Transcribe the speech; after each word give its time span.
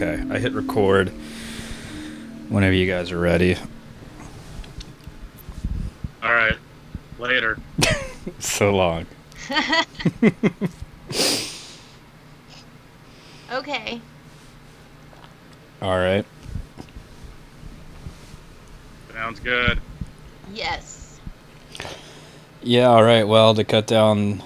Okay, 0.00 0.24
I 0.30 0.38
hit 0.38 0.54
record 0.54 1.10
whenever 2.48 2.72
you 2.72 2.86
guys 2.86 3.12
are 3.12 3.20
ready. 3.20 3.58
All 6.22 6.32
right. 6.32 6.56
Later. 7.18 7.58
so 8.38 8.74
long. 8.74 9.04
okay. 13.52 14.00
All 15.82 15.98
right. 15.98 16.24
Sounds 19.12 19.38
good. 19.40 19.82
Yes. 20.54 21.20
Yeah, 22.62 22.86
all 22.86 23.04
right. 23.04 23.28
Well, 23.28 23.54
to 23.54 23.64
cut 23.64 23.86
down 23.86 24.42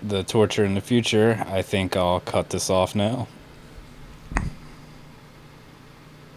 the 0.00 0.22
torture 0.22 0.64
in 0.64 0.74
the 0.74 0.80
future, 0.80 1.44
I 1.48 1.62
think 1.62 1.96
I'll 1.96 2.20
cut 2.20 2.50
this 2.50 2.70
off 2.70 2.94
now. 2.94 3.26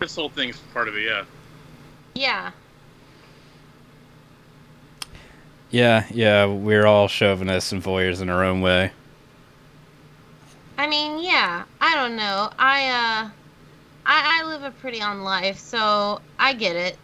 This 0.10 0.16
whole 0.16 0.30
thing's 0.30 0.58
part 0.74 0.88
of 0.88 0.98
it, 0.98 1.04
yeah. 1.04 1.24
Yeah. 2.16 2.52
Yeah, 5.70 6.08
yeah, 6.10 6.46
we're 6.48 6.88
all 6.88 7.08
chauvinists 7.08 7.72
and 7.72 7.84
voyeurs 7.84 8.20
in 8.20 8.28
our 8.28 8.44
own 8.44 8.62
way. 8.62 8.92
I 10.80 10.88
mean, 10.88 11.24
yeah. 11.24 11.64
I 11.80 11.94
don't 11.94 12.16
know. 12.16 12.50
I 12.58 12.88
uh 12.88 13.30
I 14.04 14.42
I 14.42 14.48
live 14.48 14.64
a 14.64 14.72
pretty 14.72 15.00
on 15.00 15.22
life, 15.22 15.60
so 15.60 16.22
I 16.40 16.54
get 16.54 16.76
it. 16.76 16.98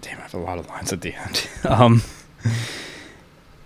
Damn, 0.00 0.18
I 0.18 0.22
have 0.22 0.34
a 0.34 0.38
lot 0.38 0.58
of 0.58 0.66
lines 0.66 0.92
at 0.92 1.02
the 1.02 1.14
end. 1.14 1.48
um 1.68 2.02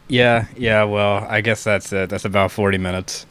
Yeah, 0.09 0.45
yeah, 0.59 0.85
well, 0.85 1.27
I 1.27 1.41
guess 1.41 1.65
that's 1.65 1.91
it. 1.91 2.11
That's 2.11 2.27
about 2.27 2.53
40 2.53 2.77
minutes. 2.77 3.25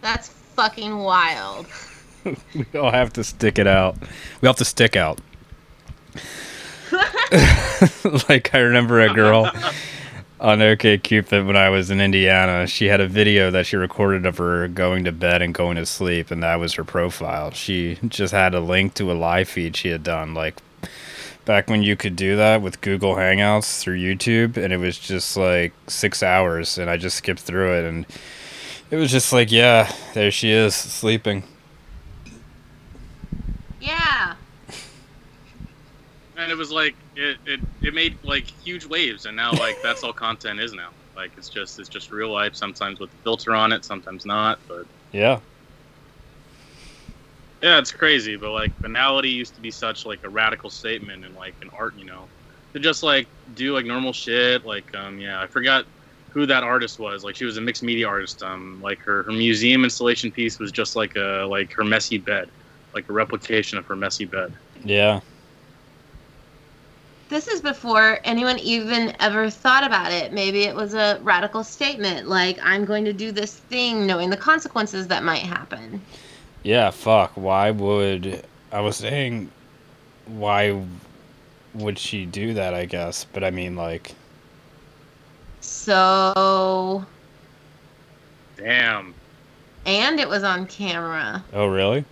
That's 0.00 0.37
fucking 0.58 0.98
wild. 0.98 1.66
we 2.24 2.66
all 2.76 2.90
have 2.90 3.12
to 3.12 3.22
stick 3.22 3.60
it 3.60 3.68
out. 3.68 3.96
We 4.40 4.48
have 4.48 4.56
to 4.56 4.64
stick 4.64 4.96
out. 4.96 5.20
like 8.28 8.52
I 8.52 8.58
remember 8.58 9.00
a 9.00 9.14
girl 9.14 9.52
on 10.40 10.60
OK 10.60 10.98
Cupid 10.98 11.46
when 11.46 11.56
I 11.56 11.68
was 11.68 11.92
in 11.92 12.00
Indiana. 12.00 12.66
She 12.66 12.86
had 12.86 13.00
a 13.00 13.06
video 13.06 13.52
that 13.52 13.66
she 13.66 13.76
recorded 13.76 14.26
of 14.26 14.38
her 14.38 14.66
going 14.66 15.04
to 15.04 15.12
bed 15.12 15.42
and 15.42 15.54
going 15.54 15.76
to 15.76 15.86
sleep, 15.86 16.32
and 16.32 16.42
that 16.42 16.56
was 16.56 16.74
her 16.74 16.82
profile. 16.82 17.52
She 17.52 17.96
just 18.08 18.32
had 18.32 18.52
a 18.52 18.60
link 18.60 18.94
to 18.94 19.12
a 19.12 19.14
live 19.14 19.48
feed 19.48 19.76
she 19.76 19.90
had 19.90 20.02
done, 20.02 20.34
like 20.34 20.60
back 21.44 21.70
when 21.70 21.84
you 21.84 21.94
could 21.94 22.16
do 22.16 22.34
that 22.34 22.62
with 22.62 22.80
Google 22.80 23.14
Hangouts 23.14 23.78
through 23.80 24.00
YouTube, 24.00 24.56
and 24.56 24.72
it 24.72 24.78
was 24.78 24.98
just 24.98 25.36
like 25.36 25.72
six 25.86 26.20
hours, 26.20 26.78
and 26.78 26.90
I 26.90 26.96
just 26.96 27.16
skipped 27.16 27.42
through 27.42 27.78
it, 27.78 27.84
and 27.84 28.06
it 28.90 28.96
was 28.96 29.10
just 29.10 29.32
like, 29.32 29.50
yeah, 29.50 29.92
there 30.14 30.30
she 30.30 30.50
is 30.50 30.74
sleeping. 30.74 31.44
Yeah. 33.80 34.36
And 36.36 36.52
it 36.52 36.54
was 36.56 36.70
like 36.70 36.94
it, 37.16 37.38
it, 37.46 37.60
it 37.82 37.94
made 37.94 38.16
like 38.22 38.46
huge 38.46 38.86
waves 38.86 39.24
and 39.24 39.36
now 39.36 39.56
like 39.56 39.76
that's 39.82 40.04
all 40.04 40.12
content 40.12 40.60
is 40.60 40.72
now. 40.72 40.90
Like 41.16 41.32
it's 41.36 41.48
just 41.48 41.80
it's 41.80 41.88
just 41.88 42.12
real 42.12 42.32
life, 42.32 42.54
sometimes 42.54 43.00
with 43.00 43.12
a 43.12 43.16
filter 43.24 43.54
on 43.56 43.72
it, 43.72 43.84
sometimes 43.84 44.24
not, 44.24 44.60
but 44.68 44.86
Yeah. 45.10 45.40
yeah, 47.60 47.78
it's 47.78 47.90
crazy. 47.90 48.36
But 48.36 48.52
like 48.52 48.72
banality 48.80 49.30
used 49.30 49.56
to 49.56 49.60
be 49.60 49.72
such 49.72 50.06
like 50.06 50.20
a 50.22 50.28
radical 50.30 50.70
statement 50.70 51.24
in 51.24 51.34
like 51.34 51.56
an 51.60 51.70
art, 51.76 51.94
you 51.96 52.04
know. 52.04 52.28
To 52.74 52.78
just 52.80 53.02
like 53.02 53.26
do 53.54 53.74
like 53.74 53.86
normal 53.86 54.12
shit, 54.12 54.64
like 54.64 54.94
um 54.94 55.18
yeah, 55.18 55.40
I 55.42 55.48
forgot 55.48 55.86
who 56.38 56.46
that 56.46 56.62
artist 56.62 57.00
was. 57.00 57.24
Like 57.24 57.34
she 57.34 57.44
was 57.44 57.56
a 57.56 57.60
mixed 57.60 57.82
media 57.82 58.06
artist. 58.06 58.42
Um 58.44 58.80
like 58.80 59.00
her, 59.00 59.24
her 59.24 59.32
museum 59.32 59.82
installation 59.82 60.30
piece 60.30 60.58
was 60.58 60.70
just 60.70 60.94
like 60.94 61.16
a 61.16 61.46
like 61.48 61.72
her 61.72 61.84
messy 61.84 62.18
bed. 62.18 62.48
Like 62.94 63.08
a 63.08 63.12
replication 63.12 63.76
of 63.76 63.84
her 63.86 63.96
messy 63.96 64.24
bed. 64.24 64.52
Yeah. 64.84 65.20
This 67.28 67.48
is 67.48 67.60
before 67.60 68.20
anyone 68.24 68.58
even 68.60 69.14
ever 69.20 69.50
thought 69.50 69.84
about 69.84 70.12
it. 70.12 70.32
Maybe 70.32 70.62
it 70.62 70.74
was 70.74 70.94
a 70.94 71.18
radical 71.22 71.64
statement 71.64 72.28
like 72.28 72.58
I'm 72.62 72.84
going 72.84 73.04
to 73.04 73.12
do 73.12 73.32
this 73.32 73.56
thing 73.56 74.06
knowing 74.06 74.30
the 74.30 74.36
consequences 74.36 75.08
that 75.08 75.24
might 75.24 75.42
happen. 75.42 76.00
Yeah, 76.62 76.90
fuck. 76.90 77.32
Why 77.34 77.72
would 77.72 78.44
I 78.70 78.80
was 78.80 78.96
saying 78.96 79.50
why 80.26 80.80
would 81.74 81.98
she 81.98 82.26
do 82.26 82.54
that, 82.54 82.74
I 82.74 82.84
guess. 82.84 83.24
But 83.24 83.42
I 83.42 83.50
mean 83.50 83.74
like 83.74 84.14
So 85.68 87.04
Damn. 88.56 89.14
and 89.84 90.18
it 90.18 90.28
was 90.28 90.42
on 90.42 90.66
camera. 90.66 91.44
oh 91.52 91.66
really? 91.66 92.04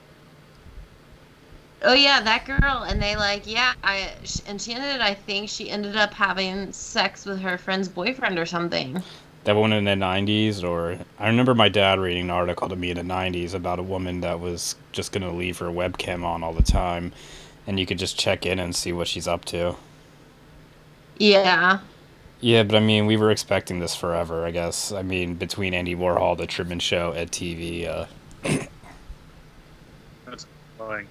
Oh 1.83 1.95
yeah, 1.95 2.21
that 2.21 2.45
girl, 2.45 2.85
and 2.85 3.01
they 3.01 3.17
like, 3.17 3.47
yeah, 3.47 3.73
I, 3.83 4.13
and 4.47 4.61
she 4.61 4.75
ended. 4.75 5.01
I 5.01 5.15
think 5.15 5.49
she 5.49 5.71
ended 5.71 5.97
up 5.97 6.13
having 6.13 6.73
sex 6.73 7.25
with 7.25 7.41
her 7.41 7.59
friend's 7.59 7.89
boyfriend 7.89 8.39
or 8.39 8.47
something. 8.47 9.03
That 9.45 9.57
one 9.57 9.73
in 9.73 9.85
the 9.85 9.97
nineties 9.97 10.63
or 10.63 10.99
I 11.19 11.29
remember 11.29 11.55
my 11.55 11.69
dad 11.69 11.99
reading 11.99 12.25
an 12.25 12.31
article 12.31 12.69
to 12.69 12.77
me 12.77 12.91
in 12.91 12.97
the 12.97 13.05
nineties 13.05 13.55
about 13.55 13.79
a 13.79 13.83
woman 13.83 14.21
that 14.21 14.39
was 14.39 14.77
just 14.93 15.13
gonna 15.13 15.33
leave 15.33 15.59
her 15.59 15.67
webcam 15.67 16.25
on 16.25 16.43
all 16.43 16.53
the 16.53 16.63
time 16.63 17.13
and 17.67 17.79
you 17.81 17.87
could 17.87 17.99
just 17.99 18.19
check 18.19 18.45
in 18.45 18.59
and 18.59 18.75
see 18.75 18.93
what 18.93 19.07
she's 19.07 19.29
up 19.29 19.45
to. 19.47 19.77
Yeah, 21.19 21.81
Yeah, 22.41 22.63
but 22.65 22.77
I 22.77 22.81
mean, 22.81 23.07
we 23.07 23.17
were 23.17 23.31
expecting 23.31 23.81
this 23.81 23.97
forever, 23.97 24.45
I 24.45 24.51
guess. 24.51 24.93
I 24.93 25.03
mean, 25.03 25.35
between 25.35 25.73
Andy 25.75 25.95
Warhol, 25.97 26.37
The 26.37 26.47
Truman 26.47 26.79
Show, 26.81 27.13
Ed 27.13 27.31
TV, 27.33 27.87
uh, 27.89 28.07
That's 30.27 30.47
fine. 30.79 31.09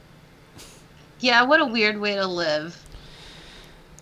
yeah. 1.20 1.42
What 1.44 1.62
a 1.62 1.66
weird 1.66 2.00
way 2.00 2.16
to 2.16 2.28
live. 2.28 2.78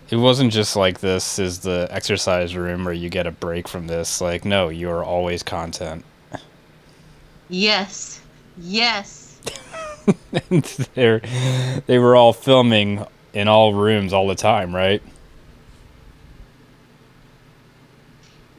it 0.09 0.17
wasn't 0.17 0.51
just 0.51 0.75
like 0.75 0.99
this 0.99 1.39
is 1.39 1.59
the 1.59 1.87
exercise 1.91 2.55
room 2.55 2.83
where 2.83 2.93
you 2.93 3.09
get 3.09 3.25
a 3.25 3.31
break 3.31 3.67
from 3.67 3.87
this. 3.87 4.19
Like, 4.21 4.43
no, 4.45 4.69
you're 4.69 5.03
always 5.03 5.43
content. 5.43 6.03
Yes, 7.49 8.21
yes. 8.57 9.39
and 10.49 10.63
they're, 10.93 11.21
they 11.85 11.99
were 11.99 12.15
all 12.15 12.33
filming 12.33 13.05
in 13.33 13.47
all 13.47 13.73
rooms 13.73 14.11
all 14.13 14.27
the 14.27 14.35
time, 14.35 14.75
right? 14.75 15.01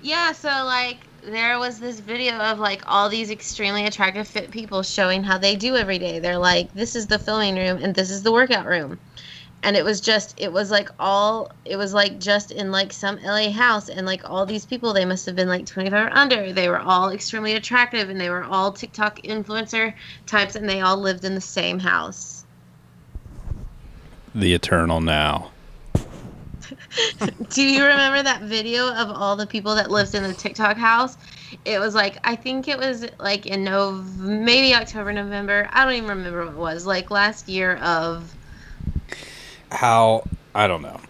Yeah, 0.04 0.32
so 0.32 0.50
like 0.66 0.98
there 1.22 1.58
was 1.58 1.80
this 1.80 1.98
video 1.98 2.34
of 2.34 2.58
like 2.58 2.82
all 2.86 3.08
these 3.08 3.30
extremely 3.30 3.86
attractive 3.86 4.28
fit 4.28 4.50
people 4.50 4.82
showing 4.82 5.24
how 5.24 5.38
they 5.38 5.56
do 5.56 5.76
every 5.76 5.98
day. 5.98 6.18
They're 6.18 6.36
like, 6.36 6.70
this 6.74 6.94
is 6.94 7.06
the 7.06 7.18
filming 7.18 7.56
room 7.56 7.78
and 7.82 7.94
this 7.94 8.10
is 8.10 8.22
the 8.22 8.30
workout 8.30 8.66
room. 8.66 8.98
And 9.62 9.78
it 9.78 9.82
was 9.82 10.02
just 10.02 10.38
it 10.38 10.52
was 10.52 10.70
like 10.70 10.90
all 10.98 11.50
it 11.64 11.76
was 11.76 11.94
like 11.94 12.20
just 12.20 12.50
in 12.50 12.70
like 12.70 12.92
some 12.92 13.18
LA 13.22 13.50
house 13.50 13.88
and 13.88 14.04
like 14.04 14.28
all 14.28 14.44
these 14.44 14.66
people 14.66 14.92
they 14.92 15.06
must 15.06 15.24
have 15.24 15.36
been 15.36 15.48
like 15.48 15.64
25 15.64 16.08
or 16.08 16.12
under. 16.12 16.52
They 16.52 16.68
were 16.68 16.80
all 16.80 17.08
extremely 17.08 17.54
attractive 17.54 18.10
and 18.10 18.20
they 18.20 18.28
were 18.28 18.44
all 18.44 18.72
TikTok 18.72 19.22
influencer 19.22 19.94
types 20.26 20.54
and 20.54 20.68
they 20.68 20.82
all 20.82 20.98
lived 20.98 21.24
in 21.24 21.34
the 21.34 21.40
same 21.40 21.78
house. 21.78 22.44
The 24.34 24.52
Eternal 24.52 25.00
Now. 25.00 25.53
Do 27.50 27.62
you 27.62 27.84
remember 27.84 28.22
that 28.22 28.42
video 28.42 28.92
of 28.94 29.10
all 29.10 29.36
the 29.36 29.46
people 29.46 29.74
that 29.74 29.90
lived 29.90 30.14
in 30.14 30.22
the 30.22 30.34
TikTok 30.34 30.76
house? 30.76 31.16
It 31.64 31.78
was 31.78 31.94
like 31.94 32.18
I 32.24 32.36
think 32.36 32.68
it 32.68 32.78
was 32.78 33.06
like 33.18 33.46
in 33.46 33.64
Nov 33.64 34.18
maybe 34.18 34.74
October, 34.74 35.12
November. 35.12 35.68
I 35.72 35.84
don't 35.84 35.94
even 35.94 36.08
remember 36.08 36.44
what 36.44 36.54
it 36.54 36.58
was. 36.58 36.86
Like 36.86 37.10
last 37.10 37.48
year 37.48 37.76
of 37.76 38.34
How, 39.70 40.24
I 40.54 40.66
don't 40.66 40.82
know. 40.82 41.00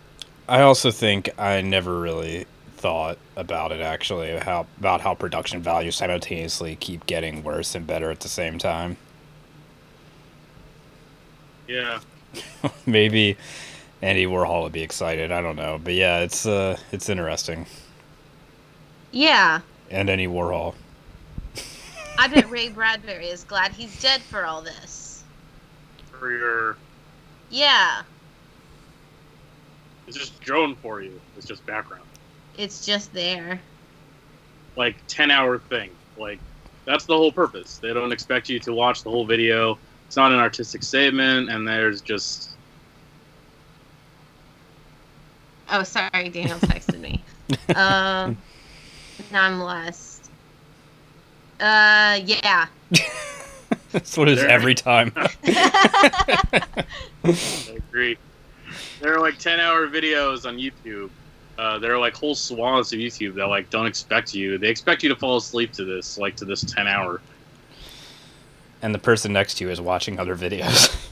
I 0.48 0.60
also 0.60 0.90
think 0.90 1.30
I 1.38 1.60
never 1.62 1.98
really 2.00 2.46
thought 2.76 3.16
about 3.34 3.72
it 3.72 3.80
actually, 3.80 4.36
how 4.36 4.66
about 4.78 5.00
how 5.00 5.14
production 5.14 5.62
values 5.62 5.96
simultaneously 5.96 6.76
keep 6.76 7.06
getting 7.06 7.42
worse 7.42 7.74
and 7.74 7.86
better 7.86 8.10
at 8.10 8.20
the 8.20 8.28
same 8.28 8.58
time. 8.58 8.98
Yeah. 11.66 12.00
Maybe 12.86 13.38
Andy 14.04 14.26
Warhol 14.26 14.64
would 14.64 14.72
be 14.72 14.82
excited. 14.82 15.32
I 15.32 15.40
don't 15.40 15.56
know, 15.56 15.80
but 15.82 15.94
yeah, 15.94 16.18
it's 16.18 16.44
uh, 16.44 16.76
it's 16.92 17.08
interesting. 17.08 17.64
yeah. 19.12 19.60
And 19.90 20.10
Andy 20.10 20.26
Warhol. 20.26 20.74
I 22.18 22.28
bet 22.28 22.50
Ray 22.50 22.68
Bradbury 22.68 23.28
is 23.28 23.44
glad 23.44 23.72
he's 23.72 23.98
dead 24.02 24.20
for 24.20 24.44
all 24.44 24.60
this. 24.60 25.24
For 26.12 26.30
your 26.30 26.76
Yeah. 27.48 28.02
it's 30.06 30.18
just 30.18 30.38
drone 30.42 30.76
for 30.76 31.00
you. 31.00 31.18
It's 31.38 31.46
just 31.46 31.64
background. 31.64 32.04
It's 32.58 32.84
just 32.84 33.10
there. 33.14 33.58
Like 34.76 34.96
ten 35.08 35.30
hour 35.30 35.58
thing. 35.58 35.90
Like 36.18 36.40
that's 36.84 37.06
the 37.06 37.16
whole 37.16 37.32
purpose. 37.32 37.78
They 37.78 37.94
don't 37.94 38.12
expect 38.12 38.50
you 38.50 38.58
to 38.60 38.74
watch 38.74 39.02
the 39.02 39.10
whole 39.10 39.24
video. 39.24 39.78
It's 40.08 40.16
not 40.16 40.30
an 40.30 40.40
artistic 40.40 40.82
statement 40.82 41.48
and 41.48 41.66
there's 41.66 42.02
just 42.02 42.50
Oh, 45.70 45.82
sorry, 45.82 46.28
Daniel 46.28 46.58
texted 46.58 47.00
me. 47.00 47.22
um, 47.74 48.36
now 49.32 49.44
I'm 49.44 49.60
lost. 49.60 50.30
Uh, 51.60 52.20
yeah. 52.24 52.66
That's 53.92 54.16
what 54.16 54.28
it 54.28 54.32
is 54.32 54.40
There- 54.40 54.50
every 54.50 54.74
time. 54.74 55.12
I 55.46 56.84
agree. 57.76 58.18
There 59.00 59.14
are 59.14 59.20
like 59.20 59.38
ten 59.38 59.60
hour 59.60 59.86
videos 59.86 60.46
on 60.46 60.56
YouTube. 60.58 61.10
Uh, 61.58 61.78
there 61.78 61.94
are 61.94 61.98
like 61.98 62.14
whole 62.14 62.34
swaths 62.34 62.92
of 62.92 62.98
YouTube 62.98 63.34
that 63.34 63.46
like 63.46 63.70
don't 63.70 63.86
expect 63.86 64.34
you. 64.34 64.58
They 64.58 64.68
expect 64.68 65.02
you 65.02 65.08
to 65.10 65.16
fall 65.16 65.36
asleep 65.36 65.72
to 65.72 65.84
this, 65.84 66.18
like 66.18 66.34
to 66.36 66.44
this 66.44 66.62
ten 66.62 66.86
hour. 66.88 67.20
and 68.82 68.92
the 68.94 68.98
person 68.98 69.32
next 69.32 69.54
to 69.58 69.64
you 69.64 69.70
is 69.70 69.80
watching 69.80 70.18
other 70.18 70.36
videos. 70.36 71.08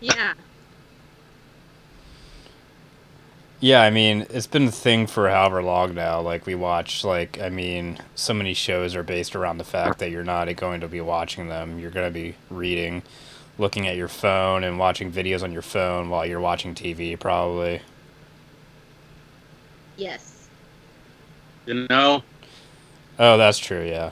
yeah. 0.00 0.34
Yeah, 3.66 3.82
I 3.82 3.90
mean, 3.90 4.28
it's 4.30 4.46
been 4.46 4.68
a 4.68 4.70
thing 4.70 5.08
for 5.08 5.28
however 5.28 5.60
long 5.60 5.92
now. 5.92 6.20
Like, 6.20 6.46
we 6.46 6.54
watch, 6.54 7.02
like, 7.02 7.40
I 7.40 7.48
mean, 7.48 7.98
so 8.14 8.32
many 8.32 8.54
shows 8.54 8.94
are 8.94 9.02
based 9.02 9.34
around 9.34 9.58
the 9.58 9.64
fact 9.64 9.98
that 9.98 10.12
you're 10.12 10.22
not 10.22 10.54
going 10.54 10.82
to 10.82 10.86
be 10.86 11.00
watching 11.00 11.48
them. 11.48 11.80
You're 11.80 11.90
going 11.90 12.06
to 12.06 12.14
be 12.14 12.36
reading, 12.48 13.02
looking 13.58 13.88
at 13.88 13.96
your 13.96 14.06
phone, 14.06 14.62
and 14.62 14.78
watching 14.78 15.10
videos 15.10 15.42
on 15.42 15.50
your 15.50 15.62
phone 15.62 16.10
while 16.10 16.24
you're 16.24 16.38
watching 16.38 16.76
TV, 16.76 17.18
probably. 17.18 17.82
Yes. 19.96 20.46
You 21.66 21.88
know, 21.90 22.22
Oh, 23.18 23.36
that's 23.36 23.58
true, 23.58 23.84
yeah. 23.84 24.10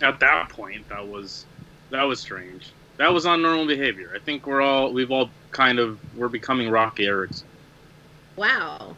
at 0.00 0.20
that 0.20 0.48
point, 0.48 0.88
that 0.90 1.08
was 1.08 1.44
that 1.90 2.04
was 2.04 2.20
strange. 2.20 2.68
That 2.96 3.12
was 3.12 3.26
on 3.26 3.42
normal 3.42 3.66
behavior. 3.66 4.12
I 4.14 4.18
think 4.20 4.46
we're 4.46 4.60
all 4.60 4.92
we've 4.92 5.10
all 5.10 5.30
kind 5.50 5.78
of 5.78 5.98
we're 6.16 6.28
becoming 6.28 6.70
Roky 6.70 7.06
Erickson. 7.06 7.46
Wow. 8.36 8.96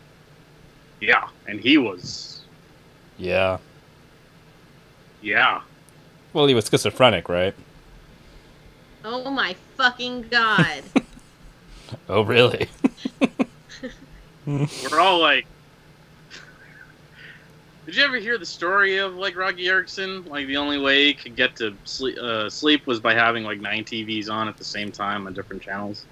Yeah, 1.01 1.29
and 1.47 1.61
he 1.61 1.79
was 1.79 2.43
Yeah. 3.19 3.59
yeah. 5.23 5.61
Well, 6.33 6.47
he 6.47 6.55
was 6.55 6.69
schizophrenic, 6.69 7.29
right? 7.29 7.55
Oh 9.05 9.31
my 9.31 9.55
fucking 9.77 10.23
god. 10.31 10.83
Oh, 12.09 12.23
really? 12.23 12.69
We're 14.47 14.99
all 14.99 15.21
like. 15.21 15.47
Did 17.87 17.97
you 17.97 18.05
ever 18.05 18.17
hear 18.17 18.37
the 18.37 18.44
story 18.47 18.99
of 18.99 19.15
like 19.15 19.37
Roky 19.37 19.69
Erickson? 19.69 20.25
Like 20.25 20.49
the 20.49 20.56
only 20.56 20.79
way 20.79 21.06
he 21.06 21.15
could 21.15 21.37
get 21.37 21.55
to 21.56 21.73
sleep, 21.85 22.19
uh, 22.19 22.50
sleep 22.50 22.85
was 22.85 22.99
by 22.99 23.15
having 23.15 23.44
like 23.44 23.61
nine 23.61 23.85
TVs 23.85 24.29
on 24.29 24.49
at 24.49 24.56
the 24.56 24.65
same 24.65 24.91
time 24.91 25.29
on 25.29 25.35
different 25.35 25.62
channels. 25.62 26.05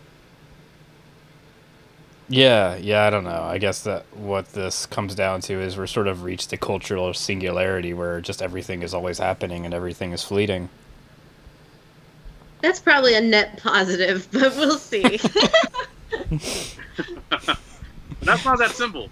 Yeah, 2.28 2.76
yeah, 2.76 3.04
I 3.04 3.10
don't 3.10 3.24
know. 3.24 3.42
I 3.42 3.58
guess 3.58 3.82
that 3.82 4.06
what 4.14 4.52
this 4.52 4.86
comes 4.86 5.16
down 5.16 5.40
to 5.42 5.60
is 5.60 5.76
we're 5.76 5.88
sort 5.88 6.06
of 6.06 6.22
reached 6.22 6.52
a 6.52 6.56
cultural 6.56 7.12
singularity 7.12 7.92
where 7.92 8.20
just 8.20 8.40
everything 8.40 8.82
is 8.82 8.94
always 8.94 9.18
happening 9.18 9.64
and 9.64 9.74
everything 9.74 10.12
is 10.12 10.22
fleeting. 10.22 10.68
That's 12.62 12.78
probably 12.80 13.14
a 13.14 13.20
net 13.20 13.58
positive, 13.60 14.28
but 14.32 14.54
we'll 14.56 14.78
see. 14.78 15.02
That's 18.20 18.44
not 18.44 18.58
that 18.58 18.70
simple. 18.70 19.10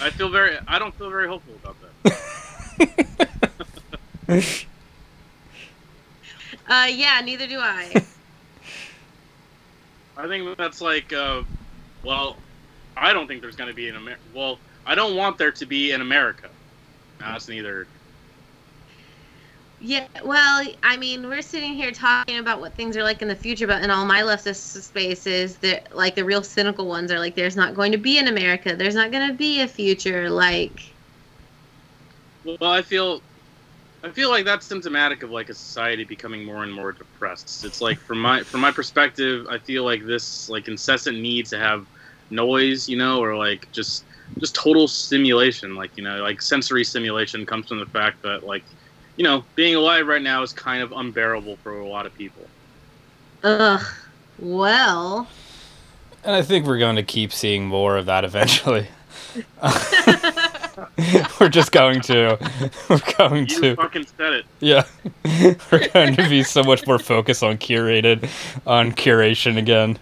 I 0.00 0.10
feel 0.10 0.30
very. 0.30 0.56
I 0.66 0.78
don't 0.78 0.94
feel 0.94 1.10
very 1.10 1.28
hopeful 1.28 1.54
about 1.62 1.80
that. 1.82 1.89
uh, 6.68 6.86
yeah, 6.88 7.20
neither 7.24 7.46
do 7.46 7.58
I. 7.58 8.04
I 10.16 10.28
think 10.28 10.56
that's 10.58 10.80
like, 10.80 11.12
uh, 11.12 11.42
well, 12.04 12.36
I 12.96 13.12
don't 13.12 13.26
think 13.26 13.42
there's 13.42 13.56
going 13.56 13.70
to 13.70 13.74
be 13.74 13.88
an 13.88 13.96
America. 13.96 14.22
Well, 14.34 14.58
I 14.86 14.94
don't 14.94 15.16
want 15.16 15.38
there 15.38 15.52
to 15.52 15.66
be 15.66 15.92
in 15.92 16.00
America. 16.00 16.48
That's 17.18 17.48
neither. 17.48 17.86
Yeah, 19.82 20.06
well, 20.24 20.66
I 20.82 20.98
mean, 20.98 21.26
we're 21.26 21.40
sitting 21.40 21.72
here 21.72 21.90
talking 21.90 22.38
about 22.38 22.60
what 22.60 22.74
things 22.74 22.98
are 22.98 23.02
like 23.02 23.22
in 23.22 23.28
the 23.28 23.36
future, 23.36 23.66
but 23.66 23.82
in 23.82 23.90
all 23.90 24.04
my 24.04 24.20
leftist 24.20 24.82
spaces, 24.82 25.56
that 25.58 25.96
like 25.96 26.14
the 26.14 26.24
real 26.24 26.42
cynical 26.42 26.86
ones 26.86 27.10
are 27.10 27.18
like, 27.18 27.34
there's 27.34 27.56
not 27.56 27.74
going 27.74 27.92
to 27.92 27.98
be 27.98 28.18
an 28.18 28.28
America, 28.28 28.76
there's 28.76 28.94
not 28.94 29.10
going 29.10 29.26
to 29.26 29.34
be 29.34 29.62
a 29.62 29.68
future. 29.68 30.28
Like, 30.28 30.89
Well, 32.44 32.58
I 32.62 32.82
feel, 32.82 33.22
I 34.04 34.10
feel 34.12 34.30
like 34.30 34.44
that's 34.46 34.66
symptomatic 34.66 35.22
of 35.22 35.30
like 35.30 35.48
a 35.50 35.54
society 35.54 36.04
becoming 36.04 36.44
more 36.44 36.64
and 36.64 36.72
more 36.72 36.92
depressed. 36.92 37.64
It's 37.64 37.80
like 37.80 38.00
from 38.00 38.20
my 38.20 38.44
from 38.44 38.60
my 38.62 38.72
perspective, 38.72 39.46
I 39.50 39.58
feel 39.58 39.84
like 39.84 40.04
this 40.06 40.48
like 40.48 40.68
incessant 40.68 41.18
need 41.20 41.46
to 41.48 41.58
have 41.58 41.86
noise, 42.30 42.88
you 42.88 42.96
know, 42.96 43.20
or 43.22 43.36
like 43.36 43.68
just 43.72 44.06
just 44.40 44.54
total 44.54 44.88
stimulation, 44.88 45.74
like 45.76 45.92
you 45.96 46.04
know, 46.04 46.18
like 46.22 46.42
sensory 46.42 46.84
stimulation 46.84 47.46
comes 47.46 47.68
from 47.68 47.80
the 47.80 47.86
fact 47.86 48.22
that 48.22 48.44
like, 48.44 48.66
you 49.16 49.24
know, 49.24 49.46
being 49.56 49.74
alive 49.76 50.06
right 50.06 50.22
now 50.22 50.42
is 50.42 50.52
kind 50.52 50.82
of 50.82 50.92
unbearable 50.92 51.58
for 51.62 51.78
a 51.80 51.88
lot 51.88 52.06
of 52.06 52.14
people. 52.14 52.50
ugh. 53.42 53.84
Well, 54.38 55.28
And 56.24 56.34
I 56.34 56.42
think 56.42 56.66
we're 56.66 56.78
going 56.78 56.96
to 56.96 57.02
keep 57.02 57.32
seeing 57.32 57.66
more 57.66 57.96
of 57.96 58.06
that 58.06 58.24
eventually. 58.24 58.88
we're 61.40 61.48
just 61.48 61.72
going 61.72 62.00
to 62.02 62.38
we're 62.88 63.00
going 63.18 63.46
You 63.46 63.60
to 63.60 63.76
fucking 63.76 64.06
said 64.16 64.32
it. 64.34 64.44
yeah. 64.60 64.84
we're 65.70 65.88
going 65.88 66.16
to 66.16 66.28
be 66.28 66.42
so 66.42 66.62
much 66.62 66.86
more 66.86 66.98
focused 66.98 67.42
on 67.42 67.58
curated 67.58 68.28
on 68.66 68.92
curation 68.92 69.56
again. 69.56 69.98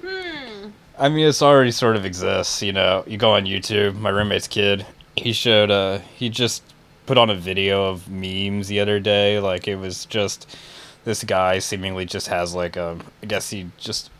hmm. 0.00 0.68
I 0.98 1.08
mean, 1.08 1.26
it's 1.26 1.42
already 1.42 1.70
sort 1.70 1.96
of 1.96 2.04
exists. 2.04 2.62
You 2.62 2.72
know, 2.72 3.04
you 3.06 3.18
go 3.18 3.32
on 3.32 3.44
YouTube. 3.44 3.96
My 3.96 4.10
roommate's 4.10 4.48
kid, 4.48 4.84
he 5.16 5.32
showed. 5.32 5.70
Uh, 5.70 5.98
he 6.16 6.28
just 6.28 6.62
put 7.06 7.16
on 7.18 7.30
a 7.30 7.34
video 7.34 7.84
of 7.86 8.08
memes 8.08 8.68
the 8.68 8.80
other 8.80 8.98
day. 9.00 9.38
Like 9.40 9.68
it 9.68 9.76
was 9.76 10.04
just 10.06 10.56
this 11.04 11.22
guy 11.24 11.58
seemingly 11.60 12.04
just 12.04 12.26
has 12.28 12.54
like 12.54 12.76
a. 12.76 12.98
I 13.22 13.26
guess 13.26 13.50
he 13.50 13.68
just. 13.78 14.10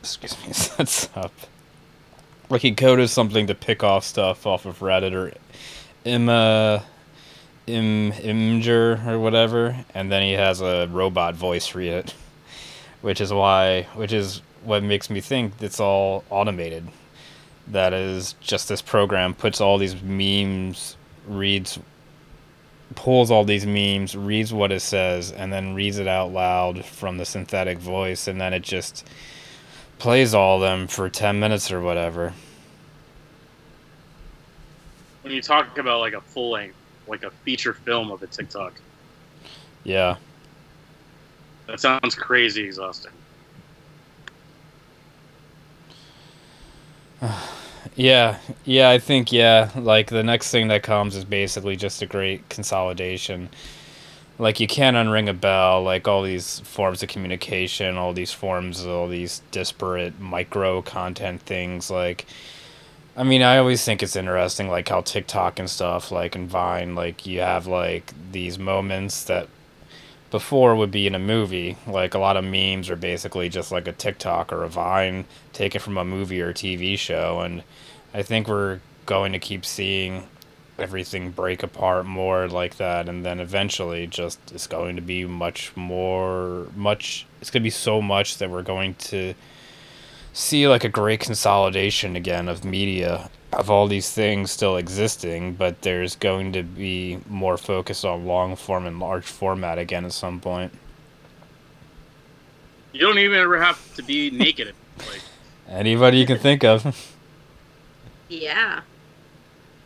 Excuse 0.00 0.36
me. 0.46 0.52
Sets 0.52 1.08
up. 1.16 1.32
Like 2.48 2.62
he 2.62 2.72
coded 2.72 3.10
something 3.10 3.46
to 3.48 3.54
pick 3.54 3.82
off 3.82 4.04
stuff 4.04 4.46
off 4.46 4.66
of 4.66 4.80
Reddit 4.80 5.12
or 5.12 5.32
Imma. 6.04 6.32
Uh, 6.32 6.82
Im 7.66 8.12
Imgur 8.12 9.04
or 9.06 9.18
whatever, 9.18 9.84
and 9.92 10.10
then 10.10 10.22
he 10.22 10.32
has 10.32 10.60
a 10.60 10.88
robot 10.92 11.34
voice 11.34 11.74
read 11.74 11.92
it, 11.92 12.14
which 13.00 13.20
is 13.20 13.32
why, 13.32 13.88
which 13.94 14.12
is 14.12 14.40
what 14.62 14.84
makes 14.84 15.10
me 15.10 15.20
think 15.20 15.54
it's 15.60 15.80
all 15.80 16.24
automated. 16.30 16.86
That 17.66 17.92
is 17.92 18.34
just 18.40 18.68
this 18.68 18.82
program 18.82 19.34
puts 19.34 19.60
all 19.60 19.78
these 19.78 20.00
memes, 20.00 20.96
reads, 21.26 21.80
pulls 22.94 23.32
all 23.32 23.44
these 23.44 23.66
memes, 23.66 24.14
reads 24.14 24.52
what 24.52 24.70
it 24.70 24.80
says, 24.80 25.32
and 25.32 25.52
then 25.52 25.74
reads 25.74 25.98
it 25.98 26.06
out 26.06 26.32
loud 26.32 26.84
from 26.84 27.18
the 27.18 27.24
synthetic 27.24 27.78
voice, 27.78 28.28
and 28.28 28.40
then 28.40 28.54
it 28.54 28.62
just 28.62 29.04
plays 29.98 30.34
all 30.34 30.56
of 30.56 30.60
them 30.62 30.86
for 30.86 31.08
10 31.08 31.38
minutes 31.40 31.70
or 31.72 31.80
whatever. 31.80 32.32
When 35.22 35.32
you 35.32 35.42
talk 35.42 35.76
about 35.78 36.00
like 36.00 36.12
a 36.12 36.20
full 36.20 36.50
length, 36.50 36.76
like 37.08 37.22
a 37.24 37.30
feature 37.30 37.72
film 37.74 38.10
of 38.10 38.22
a 38.22 38.26
TikTok, 38.26 38.74
Yeah. 39.84 40.16
that 41.66 41.80
sounds 41.80 42.14
crazy 42.14 42.64
exhausting. 42.64 43.12
Yeah, 47.94 48.38
yeah, 48.64 48.90
I 48.90 48.98
think 48.98 49.30
yeah, 49.32 49.70
like 49.76 50.08
the 50.10 50.24
next 50.24 50.50
thing 50.50 50.68
that 50.68 50.82
comes 50.82 51.14
is 51.14 51.24
basically 51.24 51.76
just 51.76 52.02
a 52.02 52.06
great 52.06 52.46
consolidation. 52.48 53.48
Like 54.38 54.60
you 54.60 54.66
can't 54.66 54.96
unring 54.96 55.28
a 55.28 55.32
bell, 55.32 55.82
like 55.82 56.06
all 56.06 56.22
these 56.22 56.60
forms 56.60 57.02
of 57.02 57.08
communication, 57.08 57.96
all 57.96 58.12
these 58.12 58.32
forms, 58.32 58.84
all 58.84 59.08
these 59.08 59.40
disparate 59.50 60.20
micro 60.20 60.82
content 60.82 61.42
things 61.42 61.90
like 61.90 62.26
I 63.18 63.22
mean, 63.22 63.40
I 63.40 63.56
always 63.56 63.82
think 63.82 64.02
it's 64.02 64.14
interesting 64.14 64.68
like 64.68 64.90
how 64.90 65.00
TikTok 65.00 65.58
and 65.58 65.70
stuff 65.70 66.12
like 66.12 66.34
and 66.34 66.48
Vine 66.50 66.94
like 66.94 67.24
you 67.26 67.40
have 67.40 67.66
like 67.66 68.12
these 68.30 68.58
moments 68.58 69.24
that 69.24 69.48
before 70.30 70.76
would 70.76 70.90
be 70.90 71.06
in 71.06 71.14
a 71.14 71.18
movie. 71.18 71.78
Like 71.86 72.12
a 72.12 72.18
lot 72.18 72.36
of 72.36 72.44
memes 72.44 72.90
are 72.90 72.96
basically 72.96 73.48
just 73.48 73.72
like 73.72 73.88
a 73.88 73.92
TikTok 73.92 74.52
or 74.52 74.64
a 74.64 74.68
Vine 74.68 75.24
taken 75.54 75.80
from 75.80 75.96
a 75.96 76.04
movie 76.04 76.42
or 76.42 76.52
TV 76.52 76.98
show, 76.98 77.40
and 77.40 77.62
I 78.12 78.22
think 78.22 78.48
we're 78.48 78.80
going 79.06 79.32
to 79.32 79.38
keep 79.38 79.64
seeing 79.64 80.26
everything 80.78 81.30
break 81.30 81.62
apart 81.62 82.06
more 82.06 82.48
like 82.48 82.76
that, 82.76 83.08
and 83.08 83.24
then 83.24 83.40
eventually 83.40 84.06
just 84.06 84.38
it's 84.52 84.66
going 84.66 84.96
to 84.96 85.02
be 85.02 85.24
much 85.24 85.74
more 85.76 86.68
much. 86.74 87.26
It's 87.40 87.50
going 87.50 87.62
to 87.62 87.66
be 87.66 87.70
so 87.70 88.02
much 88.02 88.38
that 88.38 88.50
we're 88.50 88.62
going 88.62 88.94
to 88.94 89.34
see 90.32 90.68
like 90.68 90.84
a 90.84 90.88
great 90.88 91.20
consolidation 91.20 92.14
again 92.14 92.48
of 92.48 92.64
media 92.64 93.30
of 93.52 93.70
all 93.70 93.86
these 93.86 94.12
things 94.12 94.50
still 94.50 94.76
existing, 94.76 95.54
but 95.54 95.80
there's 95.82 96.14
going 96.16 96.52
to 96.52 96.62
be 96.62 97.18
more 97.28 97.56
focus 97.56 98.04
on 98.04 98.26
long 98.26 98.54
form 98.54 98.86
and 98.86 99.00
large 99.00 99.24
format 99.24 99.78
again 99.78 100.04
at 100.04 100.12
some 100.12 100.40
point. 100.40 100.72
You 102.92 103.00
don't 103.00 103.18
even 103.18 103.38
ever 103.38 103.60
have 103.62 103.94
to 103.96 104.02
be 104.02 104.30
naked. 104.30 104.74
Like, 104.98 105.20
Anybody 105.68 106.18
you 106.18 106.26
can 106.26 106.38
think 106.38 106.64
of. 106.64 107.12
Yeah. 108.28 108.80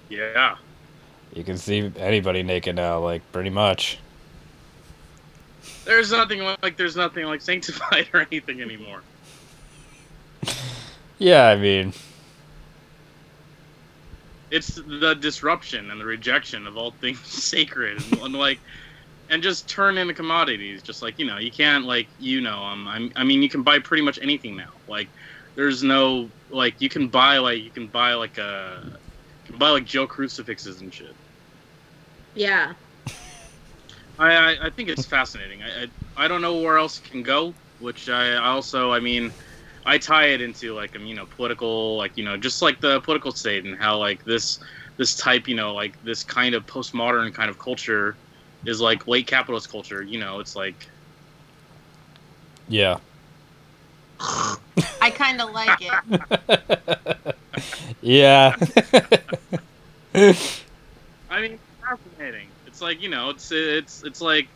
Yeah. 0.08 0.56
You 1.32 1.44
can 1.44 1.58
see 1.58 1.90
anybody 1.96 2.42
naked 2.42 2.76
now, 2.76 2.98
like 3.00 3.22
pretty 3.32 3.50
much. 3.50 3.98
There's 5.84 6.10
nothing 6.12 6.40
like 6.62 6.76
there's 6.76 6.96
nothing 6.96 7.26
like 7.26 7.40
sanctified 7.40 8.08
or 8.14 8.26
anything 8.30 8.60
anymore. 8.60 9.02
Yeah, 11.22 11.48
I 11.48 11.56
mean, 11.56 11.92
It's 14.50 14.76
the 14.76 15.14
disruption 15.14 15.90
and 15.90 16.00
the 16.00 16.06
rejection 16.06 16.66
of 16.66 16.78
all 16.78 16.92
things 16.92 17.20
sacred 17.26 18.02
and, 18.02 18.20
and 18.22 18.34
like 18.34 18.58
and 19.28 19.42
just 19.42 19.68
turn 19.68 19.98
into 19.98 20.14
commodities. 20.14 20.82
Just 20.82 21.02
like, 21.02 21.18
you 21.18 21.26
know, 21.26 21.36
you 21.36 21.50
can't 21.50 21.84
like 21.84 22.08
you 22.18 22.40
know, 22.40 22.56
um 22.56 22.88
I'm, 22.88 23.12
I 23.16 23.24
mean 23.24 23.42
you 23.42 23.50
can 23.50 23.62
buy 23.62 23.78
pretty 23.80 24.02
much 24.02 24.18
anything 24.22 24.56
now. 24.56 24.70
Like 24.88 25.08
there's 25.56 25.82
no 25.82 26.30
like 26.48 26.80
you 26.80 26.88
can 26.88 27.08
buy 27.08 27.36
like 27.38 27.62
you 27.62 27.70
can 27.70 27.86
buy 27.86 28.14
like 28.14 28.38
a 28.38 28.98
can 29.50 29.58
buy 29.58 29.70
like 29.70 29.84
Joe 29.84 30.06
crucifixes 30.06 30.80
and 30.80 30.92
shit. 30.92 31.16
Yeah. 32.34 32.74
I, 34.18 34.34
I, 34.34 34.66
I 34.66 34.70
think 34.70 34.88
it's 34.88 35.06
fascinating. 35.06 35.62
I, 35.62 35.84
I 35.84 35.86
I 36.24 36.28
don't 36.28 36.42
know 36.42 36.58
where 36.60 36.76
else 36.78 36.98
it 36.98 37.04
can 37.10 37.22
go, 37.22 37.54
which 37.78 38.08
I 38.08 38.36
also 38.36 38.92
I 38.92 39.00
mean, 39.00 39.32
I 39.86 39.98
tie 39.98 40.26
it 40.28 40.40
into 40.40 40.74
like 40.74 40.94
um, 40.96 41.06
you 41.06 41.14
know 41.14 41.26
political 41.26 41.96
like 41.96 42.16
you 42.16 42.24
know 42.24 42.36
just 42.36 42.62
like 42.62 42.80
the 42.80 43.00
political 43.00 43.32
state 43.32 43.64
and 43.64 43.78
how 43.80 43.98
like 43.98 44.22
this 44.24 44.58
this 44.98 45.14
type 45.16 45.48
you 45.48 45.54
know 45.54 45.74
like 45.74 45.96
this 46.02 46.24
kind 46.24 46.54
of 46.54 46.66
postmodern 46.66 47.32
kind 47.34 47.48
of 47.50 47.58
culture 47.58 48.18
is 48.66 48.80
like 48.80 49.06
late 49.06 49.26
capitalist 49.26 49.70
culture. 49.70 50.02
You 50.02 50.20
know, 50.20 50.40
it's 50.40 50.54
like 50.56 50.86
yeah. 52.68 52.98
I 54.20 55.10
kind 55.14 55.40
of 55.40 55.50
like 55.52 55.80
it. 55.80 57.36
yeah. 58.02 58.54
I 61.30 61.40
mean 61.40 61.58
fascinating. 61.80 62.48
It's 62.66 62.82
like 62.82 63.02
you 63.02 63.08
know 63.08 63.30
it's 63.30 63.50
it's 63.52 64.02
it's 64.04 64.20
like 64.20 64.48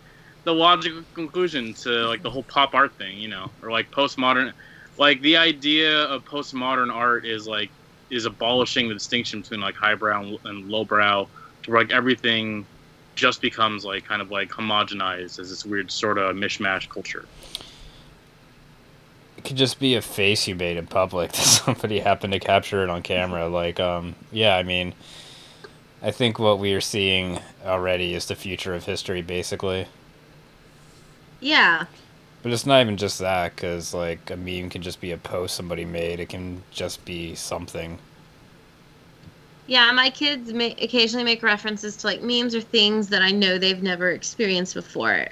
the 0.44 0.54
logical 0.54 1.02
conclusion 1.14 1.72
to 1.74 2.06
like 2.06 2.22
the 2.22 2.30
whole 2.30 2.42
pop 2.42 2.74
art 2.74 2.92
thing. 2.94 3.18
You 3.18 3.28
know, 3.28 3.50
or 3.62 3.70
like 3.70 3.90
postmodern 3.90 4.52
like 4.98 5.20
the 5.22 5.36
idea 5.36 6.02
of 6.04 6.24
postmodern 6.24 6.92
art 6.92 7.24
is 7.24 7.46
like 7.46 7.70
is 8.10 8.26
abolishing 8.26 8.88
the 8.88 8.94
distinction 8.94 9.40
between 9.40 9.60
like 9.60 9.74
highbrow 9.74 10.36
and 10.44 10.68
lowbrow 10.68 11.26
to 11.62 11.70
where 11.70 11.80
like 11.80 11.90
everything 11.90 12.66
just 13.14 13.40
becomes 13.40 13.84
like 13.84 14.04
kind 14.04 14.20
of 14.20 14.30
like 14.30 14.50
homogenized 14.50 15.38
as 15.38 15.50
this 15.50 15.64
weird 15.64 15.90
sort 15.90 16.18
of 16.18 16.36
mishmash 16.36 16.88
culture. 16.88 17.24
Could 19.44 19.56
just 19.56 19.78
be 19.78 19.94
a 19.94 20.02
face 20.02 20.48
you 20.48 20.54
made 20.54 20.76
in 20.76 20.86
public 20.86 21.32
that 21.32 21.42
somebody 21.42 22.00
happened 22.00 22.32
to 22.32 22.40
capture 22.40 22.82
it 22.82 22.90
on 22.90 23.02
camera. 23.02 23.48
Like, 23.48 23.78
um, 23.78 24.14
yeah, 24.32 24.56
I 24.56 24.62
mean, 24.62 24.94
I 26.02 26.10
think 26.10 26.38
what 26.38 26.58
we 26.58 26.72
are 26.74 26.80
seeing 26.80 27.40
already 27.64 28.14
is 28.14 28.26
the 28.26 28.34
future 28.34 28.74
of 28.74 28.84
history, 28.84 29.22
basically. 29.22 29.86
Yeah. 31.40 31.86
But 32.42 32.52
it's 32.52 32.66
not 32.66 32.80
even 32.82 32.96
just 32.96 33.18
that, 33.20 33.54
because 33.54 33.94
like 33.94 34.30
a 34.30 34.36
meme 34.36 34.70
can 34.70 34.82
just 34.82 35.00
be 35.00 35.12
a 35.12 35.16
post 35.16 35.54
somebody 35.54 35.84
made. 35.84 36.20
It 36.20 36.28
can 36.28 36.62
just 36.70 37.04
be 37.04 37.34
something. 37.34 37.98
Yeah, 39.66 39.90
my 39.92 40.10
kids 40.10 40.52
may 40.52 40.72
occasionally 40.72 41.24
make 41.24 41.42
references 41.42 41.96
to 41.96 42.06
like 42.06 42.22
memes 42.22 42.54
or 42.54 42.60
things 42.60 43.08
that 43.08 43.22
I 43.22 43.30
know 43.30 43.56
they've 43.56 43.82
never 43.82 44.10
experienced 44.10 44.74
before. 44.74 45.26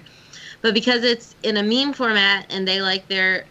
But 0.63 0.73
because 0.73 1.03
it's 1.03 1.35
in 1.43 1.59
a 1.59 1.63
meme 1.63 1.93
format 1.93 2.47
and 2.49 2.67
they 2.67 2.81
like 2.81 3.09
their 3.09 3.45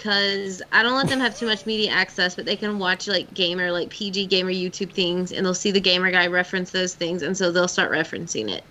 because 0.00 0.62
I 0.72 0.82
don't 0.82 0.96
let 0.96 1.08
them 1.08 1.20
have 1.20 1.36
too 1.36 1.44
much 1.44 1.66
media 1.66 1.90
access, 1.90 2.34
but 2.34 2.46
they 2.46 2.56
can 2.56 2.78
watch 2.78 3.06
like 3.06 3.34
gamer, 3.34 3.70
like 3.70 3.90
PG 3.90 4.26
gamer 4.28 4.50
YouTube 4.50 4.94
things, 4.94 5.30
and 5.30 5.44
they'll 5.44 5.52
see 5.52 5.70
the 5.70 5.80
gamer 5.80 6.10
guy 6.10 6.26
reference 6.26 6.70
those 6.70 6.94
things, 6.94 7.20
and 7.20 7.36
so 7.36 7.52
they'll 7.52 7.68
start 7.68 7.92
referencing 7.92 8.48
it. 8.48 8.64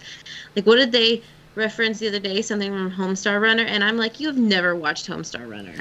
Like, 0.55 0.65
what 0.65 0.77
did 0.77 0.91
they 0.91 1.21
reference 1.53 1.99
the 1.99 2.07
other 2.07 2.19
day? 2.19 2.41
Something 2.41 2.71
from 2.71 2.89
Homestar 2.89 3.39
Runner, 3.39 3.61
and 3.61 3.83
I'm 3.83 3.95
like, 3.95 4.19
you 4.19 4.25
have 4.25 4.39
never 4.39 4.75
watched 4.75 5.07
Homestar 5.07 5.47
Runner. 5.47 5.75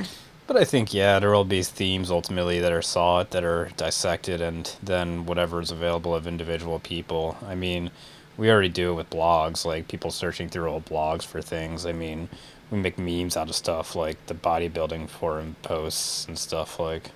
But 0.47 0.59
I 0.59 0.64
think 0.64 0.93
yeah, 0.93 1.19
there 1.19 1.31
will 1.31 1.45
be 1.45 1.62
themes 1.62 2.11
ultimately 2.11 2.61
that 2.61 2.73
are 2.73 2.83
sought, 2.83 3.31
that 3.31 3.43
are 3.43 3.71
dissected, 3.78 4.43
and 4.43 4.71
then 4.83 5.25
whatever 5.25 5.62
is 5.62 5.71
available 5.71 6.14
of 6.14 6.26
individual 6.26 6.78
people. 6.78 7.38
I 7.47 7.55
mean, 7.55 7.90
we 8.37 8.50
already 8.50 8.69
do 8.69 8.93
it 8.93 8.97
with 8.97 9.09
blogs, 9.09 9.64
like 9.64 9.88
people 9.88 10.11
searching 10.11 10.50
through 10.50 10.69
old 10.69 10.85
blogs 10.85 11.25
for 11.25 11.40
things. 11.40 11.87
I 11.87 11.93
mean, 11.93 12.28
we 12.70 12.78
make 12.78 12.98
memes 12.98 13.37
out 13.37 13.48
of 13.48 13.54
stuff 13.54 13.96
like 13.96 14.26
the 14.26 14.34
bodybuilding 14.34 15.08
forum 15.08 15.56
posts 15.62 16.26
and 16.26 16.38
stuff 16.38 16.78
like. 16.78 17.10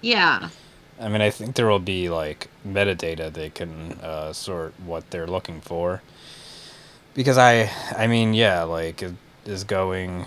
Yeah. 0.00 0.50
I 1.00 1.08
mean, 1.08 1.20
I 1.20 1.30
think 1.30 1.56
there 1.56 1.66
will 1.66 1.80
be 1.80 2.08
like 2.08 2.48
metadata 2.66 3.32
they 3.32 3.50
can 3.50 3.92
uh, 4.02 4.32
sort 4.32 4.74
what 4.84 5.10
they're 5.10 5.26
looking 5.26 5.60
for. 5.60 6.02
Because 7.14 7.38
I, 7.38 7.70
I 7.96 8.06
mean, 8.06 8.34
yeah, 8.34 8.62
like 8.62 9.02
it 9.02 9.14
is 9.44 9.64
going. 9.64 10.26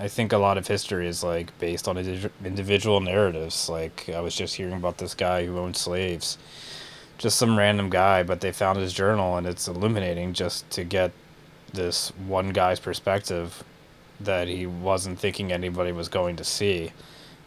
I 0.00 0.06
think 0.06 0.32
a 0.32 0.38
lot 0.38 0.58
of 0.58 0.68
history 0.68 1.08
is 1.08 1.24
like 1.24 1.56
based 1.58 1.88
on 1.88 1.98
individual 2.44 3.00
narratives. 3.00 3.68
Like 3.68 4.08
I 4.08 4.20
was 4.20 4.36
just 4.36 4.54
hearing 4.54 4.74
about 4.74 4.98
this 4.98 5.14
guy 5.14 5.44
who 5.44 5.58
owned 5.58 5.76
slaves, 5.76 6.38
just 7.16 7.36
some 7.36 7.58
random 7.58 7.90
guy, 7.90 8.22
but 8.22 8.40
they 8.40 8.52
found 8.52 8.78
his 8.78 8.92
journal 8.92 9.36
and 9.36 9.46
it's 9.46 9.66
illuminating 9.66 10.34
just 10.34 10.70
to 10.70 10.84
get 10.84 11.10
this 11.72 12.10
one 12.26 12.50
guy's 12.50 12.80
perspective 12.80 13.62
that 14.20 14.48
he 14.48 14.66
wasn't 14.66 15.18
thinking 15.18 15.52
anybody 15.52 15.92
was 15.92 16.08
going 16.08 16.36
to 16.36 16.44
see. 16.44 16.92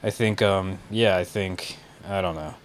I 0.03 0.09
think, 0.09 0.41
um, 0.41 0.79
yeah, 0.89 1.17
I 1.17 1.23
think, 1.23 1.77
I 2.07 2.21
don't 2.21 2.35
know. 2.35 2.55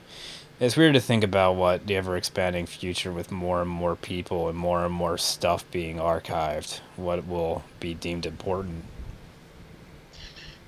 It's 0.59 0.77
weird 0.77 0.95
to 0.95 1.01
think 1.01 1.23
about 1.23 1.57
what 1.57 1.87
the 1.87 1.97
ever 1.97 2.17
expanding 2.17 2.65
future 2.65 3.13
with 3.13 3.31
more 3.31 3.61
and 3.61 3.71
more 3.71 3.95
people 3.95 4.49
and 4.49 4.57
more 4.57 4.87
and 4.87 4.95
more 4.95 5.19
stuff 5.19 5.71
being 5.71 5.97
archived, 5.97 6.81
what 6.97 7.27
will 7.27 7.63
be 7.79 7.93
deemed 7.93 8.25
important. 8.25 8.85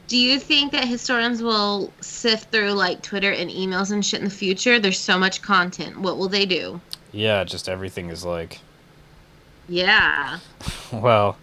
Do 0.09 0.18
you 0.18 0.38
think 0.40 0.73
that 0.73 0.87
historians 0.87 1.42
will 1.42 1.92
sift 2.00 2.50
through 2.50 2.73
like 2.73 3.02
Twitter 3.02 3.33
and 3.33 3.50
emails 3.50 3.90
and 3.90 4.04
shit 4.04 4.21
in 4.21 4.25
the 4.25 4.30
future? 4.30 4.78
There's 4.78 4.99
so 4.99 5.18
much 5.18 5.40
content. 5.40 6.00
What 6.00 6.18
will 6.18 6.28
they 6.28 6.45
do? 6.45 6.80
Yeah, 7.12 7.45
just 7.45 7.68
everything 7.68 8.11
is 8.11 8.25
like, 8.25 8.61
Yeah. 9.68 10.38
well, 10.92 11.37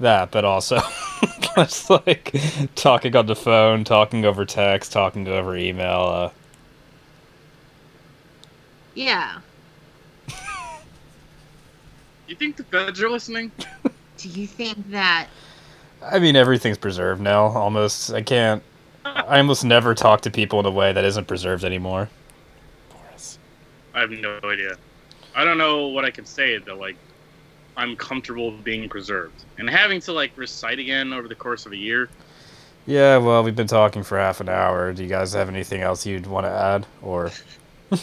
that, 0.00 0.30
but 0.30 0.44
also 0.44 0.80
just 1.56 1.90
like 1.90 2.34
talking 2.74 3.16
on 3.16 3.26
the 3.26 3.36
phone, 3.36 3.84
talking 3.84 4.24
over 4.24 4.44
text, 4.44 4.92
talking 4.92 5.26
over 5.28 5.56
email. 5.56 6.00
Uh, 6.00 6.30
Yeah. 8.94 9.40
You 12.28 12.36
think 12.36 12.56
the 12.56 12.64
feds 12.64 13.02
are 13.02 13.10
listening? 13.10 13.52
Do 14.16 14.28
you 14.28 14.46
think 14.46 14.90
that 14.90 15.28
I 16.04 16.18
mean, 16.18 16.36
everything's 16.36 16.78
preserved 16.78 17.20
now. 17.20 17.46
Almost, 17.46 18.12
I 18.12 18.22
can't. 18.22 18.62
I 19.04 19.38
almost 19.38 19.64
never 19.64 19.94
talk 19.94 20.22
to 20.22 20.30
people 20.30 20.60
in 20.60 20.66
a 20.66 20.70
way 20.70 20.92
that 20.92 21.04
isn't 21.04 21.26
preserved 21.26 21.64
anymore. 21.64 22.08
Boris. 22.90 23.38
I 23.94 24.00
have 24.00 24.10
no 24.10 24.38
idea. 24.44 24.76
I 25.34 25.44
don't 25.44 25.58
know 25.58 25.88
what 25.88 26.04
I 26.04 26.10
can 26.10 26.24
say 26.24 26.56
that 26.58 26.78
like 26.78 26.96
I'm 27.76 27.96
comfortable 27.96 28.50
being 28.50 28.88
preserved 28.88 29.44
and 29.58 29.68
having 29.68 30.00
to 30.02 30.12
like 30.12 30.32
recite 30.36 30.78
again 30.78 31.12
over 31.12 31.28
the 31.28 31.34
course 31.34 31.66
of 31.66 31.72
a 31.72 31.76
year. 31.76 32.08
Yeah, 32.86 33.18
well, 33.18 33.42
we've 33.44 33.54
been 33.54 33.68
talking 33.68 34.02
for 34.02 34.18
half 34.18 34.40
an 34.40 34.48
hour. 34.48 34.92
Do 34.92 35.02
you 35.02 35.08
guys 35.08 35.32
have 35.34 35.48
anything 35.48 35.82
else 35.82 36.04
you'd 36.04 36.26
want 36.26 36.46
to 36.46 36.50
add, 36.50 36.86
or? 37.00 37.30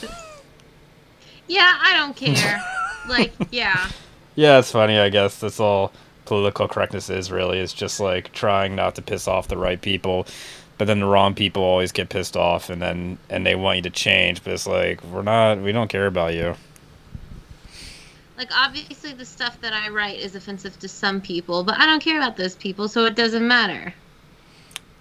Yeah, 1.50 1.78
I 1.82 1.98
don't 1.98 2.16
care. 2.16 2.62
like, 3.10 3.34
yeah. 3.52 3.90
Yeah, 4.36 4.60
it's 4.60 4.72
funny. 4.72 4.98
I 4.98 5.10
guess 5.10 5.38
that's 5.40 5.60
all 5.60 5.92
political 6.24 6.70
correctness 6.70 7.10
is 7.10 7.30
really. 7.30 7.60
It's 7.60 7.74
just 7.74 8.00
like 8.00 8.32
trying 8.32 8.74
not 8.74 8.96
to 8.96 9.02
piss 9.02 9.28
off 9.28 9.50
the 9.50 9.58
right 9.58 9.82
people, 9.82 10.28
but 10.78 10.86
then 10.86 11.02
the 11.02 11.08
wrong 11.08 11.34
people 11.36 11.62
always 11.62 11.92
get 11.92 12.08
pissed 12.08 12.38
off, 12.38 12.70
and 12.70 12.82
then 12.82 13.18
and 13.30 13.46
they 13.46 13.56
want 13.56 13.78
you 13.78 13.82
to 13.82 13.90
change. 13.90 14.42
But 14.42 14.54
it's 14.54 14.66
like 14.68 15.04
we're 15.04 15.24
not. 15.24 15.60
We 15.60 15.74
don't 15.74 15.90
care 15.90 16.08
about 16.08 16.36
you. 16.36 16.56
Like 18.40 18.50
obviously 18.56 19.12
the 19.12 19.26
stuff 19.26 19.60
that 19.60 19.74
I 19.74 19.90
write 19.90 20.18
is 20.18 20.34
offensive 20.34 20.80
to 20.80 20.88
some 20.88 21.20
people, 21.20 21.62
but 21.62 21.78
I 21.78 21.86
don't 21.86 22.02
care 22.02 22.18
about 22.18 22.38
those 22.38 22.56
people, 22.56 22.88
so 22.88 23.04
it 23.04 23.18
doesn't 23.18 23.46
matter. 23.46 23.94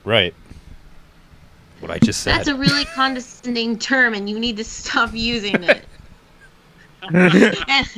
Right. 0.04 0.34
What 1.78 1.92
I 1.92 2.00
just 2.00 2.22
said. 2.22 2.36
That's 2.36 2.48
a 2.48 2.56
really 2.56 2.84
condescending 2.86 3.78
term 3.78 4.14
and 4.14 4.28
you 4.28 4.40
need 4.40 4.56
to 4.56 4.64
stop 4.64 5.14
using 5.14 5.62
it. 5.62 5.84
and, 7.02 7.32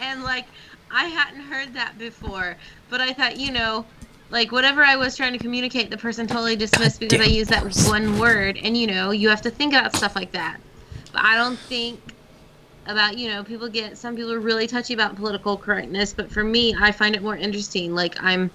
and 0.00 0.24
like 0.24 0.46
I 0.90 1.04
hadn't 1.04 1.42
heard 1.42 1.72
that 1.74 1.96
before, 1.96 2.56
but 2.90 3.00
I 3.00 3.12
thought, 3.12 3.36
you 3.38 3.52
know, 3.52 3.86
like 4.30 4.50
whatever 4.50 4.82
I 4.82 4.96
was 4.96 5.16
trying 5.16 5.32
to 5.32 5.38
communicate, 5.38 5.90
the 5.90 5.96
person 5.96 6.26
totally 6.26 6.56
dismissed 6.56 6.98
because 6.98 7.20
I 7.20 7.30
used 7.30 7.50
that 7.50 7.62
one 7.88 8.18
word, 8.18 8.58
and 8.60 8.76
you 8.76 8.88
know, 8.88 9.12
you 9.12 9.28
have 9.28 9.42
to 9.42 9.50
think 9.50 9.74
about 9.74 9.94
stuff 9.94 10.16
like 10.16 10.32
that. 10.32 10.58
But 11.12 11.22
I 11.24 11.36
don't 11.36 11.56
think 11.56 12.00
about, 12.88 13.18
you 13.18 13.28
know, 13.28 13.44
people 13.44 13.68
get 13.68 13.96
some 13.96 14.16
people 14.16 14.32
are 14.32 14.40
really 14.40 14.66
touchy 14.66 14.94
about 14.94 15.14
political 15.16 15.56
correctness, 15.56 16.12
but 16.12 16.30
for 16.30 16.42
me, 16.42 16.74
I 16.78 16.90
find 16.90 17.14
it 17.14 17.22
more 17.22 17.36
interesting. 17.36 17.94
Like 17.94 18.20
I'm 18.22 18.50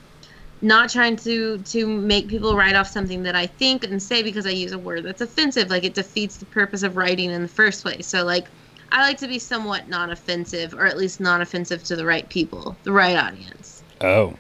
not 0.62 0.90
trying 0.90 1.16
to 1.18 1.58
to 1.60 1.86
make 1.86 2.28
people 2.28 2.56
write 2.56 2.75
off 2.75 2.88
something 2.88 3.24
that 3.24 3.36
I 3.36 3.46
think 3.46 3.84
and 3.84 4.02
say 4.02 4.24
because 4.24 4.46
I 4.46 4.52
use 4.52 4.72
a 4.72 4.80
word 4.80 5.04
that's 5.04 5.22
offensive. 5.22 5.70
Like 5.70 5.84
it 5.84 5.94
defeats 5.94 6.38
the 6.38 6.46
purpose 6.46 6.84
of 6.84 6.98
writing 6.98 7.30
in 7.30 7.42
the 7.42 7.48
first 7.48 7.84
place. 7.84 8.08
So 8.08 8.24
like 8.24 8.48
I 8.92 9.02
like 9.02 9.18
to 9.20 9.28
be 9.28 9.40
somewhat 9.40 9.90
non-offensive, 9.90 10.74
or 10.74 10.86
at 10.86 10.98
least 10.98 11.20
non-offensive 11.20 11.84
to 11.86 11.96
the 11.96 12.06
right 12.06 12.28
people, 12.30 12.75
the 12.84 12.92
right 12.92 13.18
audience. 13.18 13.84
Oh. 14.02 14.36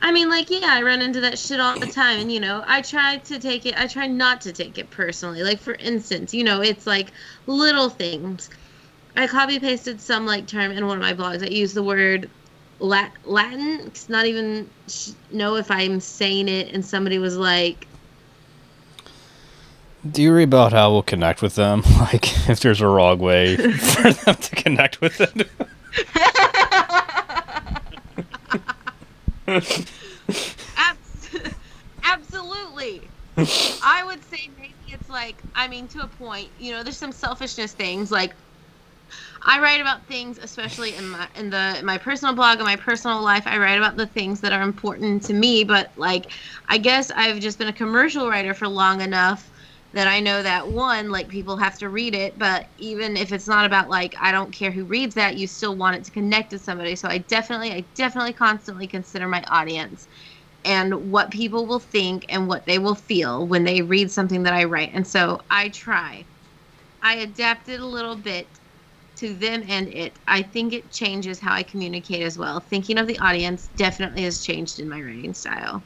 I 0.00 0.12
mean, 0.12 0.30
like, 0.30 0.48
yeah, 0.48 0.68
I 0.70 0.82
run 0.82 1.02
into 1.02 1.20
that 1.22 1.38
shit 1.38 1.58
all 1.58 1.78
the 1.78 1.86
time, 1.86 2.20
and 2.20 2.30
you 2.30 2.38
know, 2.40 2.62
I 2.66 2.82
try 2.82 3.16
to 3.18 3.38
take 3.38 3.66
it. 3.66 3.78
I 3.78 3.86
try 3.86 4.06
not 4.06 4.40
to 4.42 4.52
take 4.52 4.78
it 4.78 4.90
personally. 4.90 5.42
Like, 5.42 5.58
for 5.58 5.74
instance, 5.74 6.32
you 6.32 6.44
know, 6.44 6.60
it's 6.60 6.86
like 6.86 7.08
little 7.46 7.88
things. 7.88 8.48
I 9.16 9.26
copy 9.26 9.58
pasted 9.58 10.00
some 10.00 10.26
like 10.26 10.46
term 10.46 10.70
in 10.70 10.86
one 10.86 10.96
of 10.98 11.02
my 11.02 11.14
blogs. 11.14 11.42
I 11.42 11.48
use 11.48 11.74
the 11.74 11.82
word 11.82 12.30
Lat- 12.78 13.12
Latin. 13.24 13.80
It's 13.86 14.08
not 14.08 14.26
even 14.26 14.70
sh- 14.86 15.10
know 15.32 15.56
if 15.56 15.70
I'm 15.70 15.98
saying 15.98 16.48
it, 16.48 16.72
and 16.72 16.84
somebody 16.84 17.18
was 17.18 17.36
like, 17.36 17.88
Do 20.08 20.22
you 20.22 20.32
read 20.32 20.44
about 20.44 20.72
how 20.72 20.92
we'll 20.92 21.02
connect 21.02 21.42
with 21.42 21.56
them? 21.56 21.82
Like, 21.98 22.48
if 22.48 22.60
there's 22.60 22.80
a 22.80 22.86
wrong 22.86 23.18
way 23.18 23.56
for 23.72 24.12
them 24.12 24.36
to 24.36 24.56
connect 24.56 25.00
with 25.00 25.20
it? 25.20 25.50
Abs- 30.76 31.28
absolutely. 32.04 33.12
I 33.80 34.04
would 34.04 34.24
say 34.24 34.38
maybe 34.56 34.74
it's 34.88 35.08
like 35.08 35.42
I 35.54 35.68
mean 35.68 35.88
to 35.88 36.00
a 36.00 36.08
point. 36.08 36.52
You 36.58 36.72
know, 36.72 36.82
there's 36.82 36.98
some 36.98 37.12
selfishness 37.12 37.72
things 37.74 38.10
like 38.10 38.36
I 39.44 39.60
write 39.60 39.80
about 39.80 40.06
things, 40.06 40.38
especially 40.38 40.94
in 40.94 41.08
my 41.10 41.28
in 41.34 41.50
the 41.50 41.76
in 41.78 41.86
my 41.86 41.98
personal 41.98 42.34
blog 42.34 42.58
and 42.58 42.66
my 42.66 42.76
personal 42.76 43.22
life. 43.22 43.46
I 43.46 43.58
write 43.58 43.78
about 43.78 43.96
the 43.96 44.06
things 44.06 44.40
that 44.40 44.52
are 44.52 44.62
important 44.62 45.22
to 45.24 45.34
me. 45.34 45.64
But 45.64 45.92
like, 45.96 46.32
I 46.68 46.78
guess 46.78 47.10
I've 47.10 47.40
just 47.40 47.58
been 47.58 47.68
a 47.68 47.72
commercial 47.72 48.28
writer 48.28 48.54
for 48.54 48.68
long 48.68 49.00
enough 49.00 49.50
that 49.92 50.06
I 50.08 50.20
know 50.20 50.42
that 50.42 50.68
one, 50.68 51.10
like 51.10 51.28
people 51.28 51.56
have 51.56 51.78
to 51.78 51.88
read 51.88 52.14
it. 52.14 52.38
But 52.38 52.68
even 52.78 53.16
if 53.16 53.32
it's 53.32 53.48
not 53.48 53.66
about 53.66 53.88
like 53.88 54.14
I 54.20 54.32
don't 54.32 54.52
care 54.52 54.70
who 54.70 54.84
reads 54.84 55.14
that, 55.14 55.36
you 55.38 55.46
still 55.46 55.76
want 55.76 55.96
it 55.96 56.04
to 56.04 56.10
connect 56.10 56.50
to 56.50 56.58
somebody. 56.58 56.96
So 56.96 57.08
I 57.08 57.18
definitely, 57.18 57.72
I 57.72 57.88
definitely 57.94 58.34
constantly 58.34 58.86
consider 58.86 59.28
my 59.28 59.42
audience 59.48 60.06
and 60.64 60.94
what 61.10 61.30
people 61.30 61.66
will 61.66 61.80
think 61.80 62.26
and 62.28 62.48
what 62.48 62.66
they 62.66 62.78
will 62.78 62.94
feel 62.94 63.46
when 63.48 63.64
they 63.64 63.82
read 63.82 64.10
something 64.10 64.44
that 64.44 64.54
I 64.54 64.64
write. 64.64 64.90
And 64.94 65.06
so 65.06 65.40
I 65.50 65.70
try. 65.70 66.28
I 67.02 67.16
adapt 67.16 67.68
it 67.68 67.80
a 67.80 67.86
little 67.86 68.16
bit 68.16 68.60
to 69.16 69.34
them 69.34 69.64
and 69.68 69.88
it. 69.88 70.18
I 70.28 70.42
think 70.42 70.72
it 70.72 70.90
changes 70.92 71.40
how 71.40 71.54
I 71.54 71.62
communicate 71.62 72.22
as 72.22 72.38
well. 72.38 72.60
Thinking 72.60 72.98
of 72.98 73.06
the 73.06 73.18
audience 73.20 73.68
definitely 73.68 74.22
has 74.24 74.42
changed 74.42 74.80
in 74.80 74.88
my 74.88 75.00
writing 75.02 75.34
style. 75.34 75.84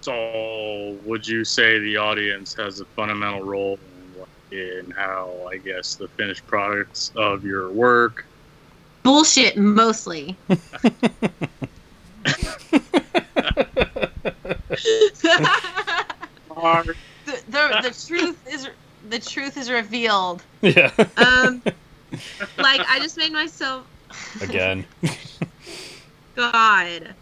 So, 0.00 0.98
would 1.04 1.26
you 1.26 1.44
say 1.44 1.78
the 1.78 1.96
audience 1.96 2.54
has 2.54 2.80
a 2.80 2.84
fundamental 2.96 3.42
role 3.42 3.78
in, 4.50 4.58
in 4.58 4.90
how, 4.92 5.48
I 5.52 5.58
guess, 5.58 5.94
the 5.96 6.08
finished 6.08 6.46
products 6.46 7.12
of 7.16 7.44
your 7.44 7.70
work? 7.70 8.24
Bullshit, 9.02 9.56
mostly. 9.56 10.36
The, 17.26 17.36
the, 17.48 17.80
the 17.82 18.04
truth 18.06 18.42
is 18.50 18.68
the 19.08 19.18
truth 19.18 19.56
is 19.56 19.70
revealed. 19.70 20.42
yeah. 20.62 20.90
Um, 21.16 21.62
like 22.58 22.80
I 22.88 22.98
just 23.00 23.16
made 23.16 23.32
myself 23.32 23.86
Again. 24.40 24.84
God. 26.36 27.14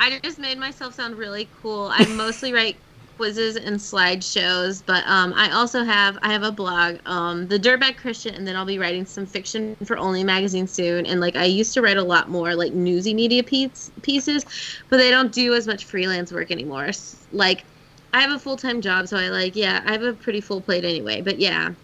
I 0.00 0.18
just 0.24 0.38
made 0.38 0.58
myself 0.58 0.94
sound 0.94 1.16
really 1.16 1.50
cool. 1.52 1.90
I 1.92 2.06
mostly 2.08 2.52
write 2.52 2.82
quizzes 3.18 3.56
and 3.56 3.76
slideshows, 3.76 4.82
but 4.86 5.04
um, 5.06 5.34
I 5.36 5.50
also 5.52 5.84
have 5.84 6.18
I 6.22 6.32
have 6.32 6.42
a 6.42 6.52
blog, 6.52 6.96
um, 7.06 7.48
the 7.48 7.58
Dirtbag 7.58 7.98
Christian, 7.98 8.34
and 8.34 8.46
then 8.46 8.56
I'll 8.56 8.64
be 8.64 8.78
writing 8.78 9.04
some 9.04 9.26
fiction 9.26 9.76
for 9.86 9.98
Only 9.98 10.24
magazine 10.24 10.66
soon. 10.66 11.04
And 11.06 11.20
like 11.20 11.36
I 11.36 11.44
used 11.44 11.74
to 11.74 11.82
write 11.82 11.98
a 11.98 12.02
lot 12.04 12.30
more 12.30 12.54
like 12.56 12.72
newsy 12.72 13.14
media 13.14 13.44
piece, 13.44 13.90
pieces, 14.02 14.44
but 14.90 14.96
they 14.96 15.10
don't 15.10 15.32
do 15.32 15.54
as 15.54 15.66
much 15.66 15.84
freelance 15.84 16.32
work 16.32 16.50
anymore. 16.50 16.90
Like 17.30 17.66
I 18.12 18.22
have 18.22 18.32
a 18.32 18.38
full 18.38 18.56
time 18.56 18.80
job, 18.80 19.06
so 19.08 19.18
I 19.18 19.28
like 19.28 19.54
yeah 19.56 19.82
I 19.86 19.92
have 19.92 20.02
a 20.02 20.14
pretty 20.14 20.40
full 20.40 20.62
plate 20.62 20.84
anyway. 20.84 21.20
But 21.22 21.38
yeah, 21.38 21.74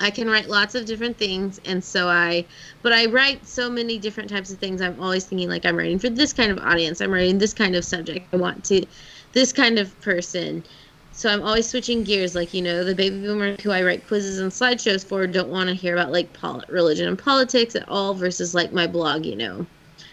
I 0.00 0.10
can 0.10 0.28
write 0.28 0.48
lots 0.48 0.74
of 0.74 0.86
different 0.86 1.18
things, 1.18 1.60
and 1.66 1.84
so 1.84 2.08
I, 2.08 2.46
but 2.82 2.92
I 2.92 3.06
write 3.06 3.46
so 3.46 3.68
many 3.68 3.98
different 3.98 4.30
types 4.30 4.50
of 4.50 4.58
things. 4.58 4.80
I'm 4.80 4.98
always 4.98 5.24
thinking 5.26 5.48
like 5.50 5.66
I'm 5.66 5.76
writing 5.76 5.98
for 5.98 6.08
this 6.08 6.32
kind 6.32 6.50
of 6.50 6.58
audience. 6.58 7.00
I'm 7.00 7.12
writing 7.12 7.38
this 7.38 7.52
kind 7.52 7.76
of 7.76 7.84
subject. 7.84 8.26
I 8.32 8.38
want 8.38 8.64
to, 8.66 8.86
this 9.32 9.52
kind 9.52 9.78
of 9.78 9.98
person. 10.00 10.64
So 11.12 11.30
I'm 11.30 11.42
always 11.42 11.68
switching 11.68 12.02
gears. 12.02 12.34
Like 12.34 12.54
you 12.54 12.62
know, 12.62 12.82
the 12.82 12.94
baby 12.94 13.20
boomer 13.20 13.56
who 13.62 13.72
I 13.72 13.82
write 13.82 14.06
quizzes 14.06 14.38
and 14.38 14.50
slideshows 14.50 15.04
for 15.04 15.26
don't 15.26 15.50
want 15.50 15.68
to 15.68 15.74
hear 15.74 15.94
about 15.94 16.12
like 16.12 16.32
pol- 16.32 16.64
religion 16.68 17.06
and 17.06 17.18
politics 17.18 17.76
at 17.76 17.88
all. 17.88 18.14
Versus 18.14 18.54
like 18.54 18.72
my 18.72 18.86
blog, 18.86 19.26
you 19.26 19.36
know, 19.36 19.66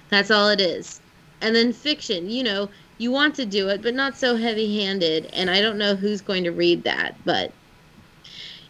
that's 0.09 0.31
all 0.31 0.49
it 0.49 0.59
is. 0.59 0.99
And 1.39 1.55
then 1.55 1.71
fiction, 1.71 2.29
you 2.29 2.43
know, 2.43 2.69
you 2.97 3.11
want 3.11 3.35
to 3.35 3.45
do 3.45 3.69
it, 3.69 3.81
but 3.81 3.93
not 3.93 4.17
so 4.17 4.35
heavy-handed. 4.35 5.29
And 5.33 5.49
I 5.49 5.61
don't 5.61 5.77
know 5.77 5.95
who's 5.95 6.19
going 6.19 6.43
to 6.43 6.51
read 6.51 6.83
that, 6.83 7.15
but 7.25 7.51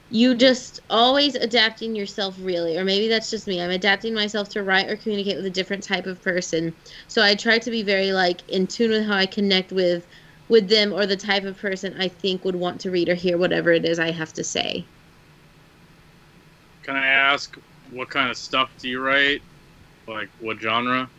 you 0.10 0.36
just 0.36 0.80
always 0.89 1.36
adapting 1.36 1.96
yourself 1.96 2.36
really 2.39 2.78
or 2.78 2.86
maybe 2.86 3.08
that's 3.08 3.30
just 3.30 3.48
me. 3.48 3.62
I'm 3.62 3.72
adapting 3.72 4.13
myself 4.13 4.50
to 4.50 4.63
write 4.63 4.89
or 4.89 4.96
communicate 4.98 5.36
with 5.38 5.46
a 5.46 5.50
different 5.52 5.84
type 5.84 6.06
of 6.06 6.22
person. 6.22 6.74
So 7.08 7.22
i 7.24 7.36
try 7.36 7.60
to 7.60 7.72
be 7.72 7.84
very 7.84 8.13
like 8.13 8.41
in 8.48 8.67
tune 8.67 8.91
with 8.91 9.06
how 9.06 9.15
i 9.15 9.26
connect 9.26 9.72
with 9.72 10.08
with 10.50 10.70
them 10.70 10.93
or 10.93 11.06
the 11.06 11.17
type 11.17 11.43
of 11.43 11.58
person 11.58 11.96
i 12.00 12.08
think 12.08 12.46
would 12.46 12.56
want 12.56 12.80
to 12.82 12.91
read 12.91 13.10
or 13.10 13.15
hear 13.15 13.38
whatever 13.38 13.72
it 13.72 13.86
is 13.86 14.00
i 14.00 14.12
have 14.12 14.34
to 14.34 14.43
say. 14.43 14.89
Can 16.84 16.96
I 16.96 17.08
ask 17.08 17.56
what 17.91 18.10
kind 18.10 18.30
of 18.30 18.38
stuff 18.38 18.72
do 18.80 18.88
you 18.89 19.00
write? 19.02 19.41
Like 20.08 20.30
what 20.39 20.60
genre? 20.62 21.10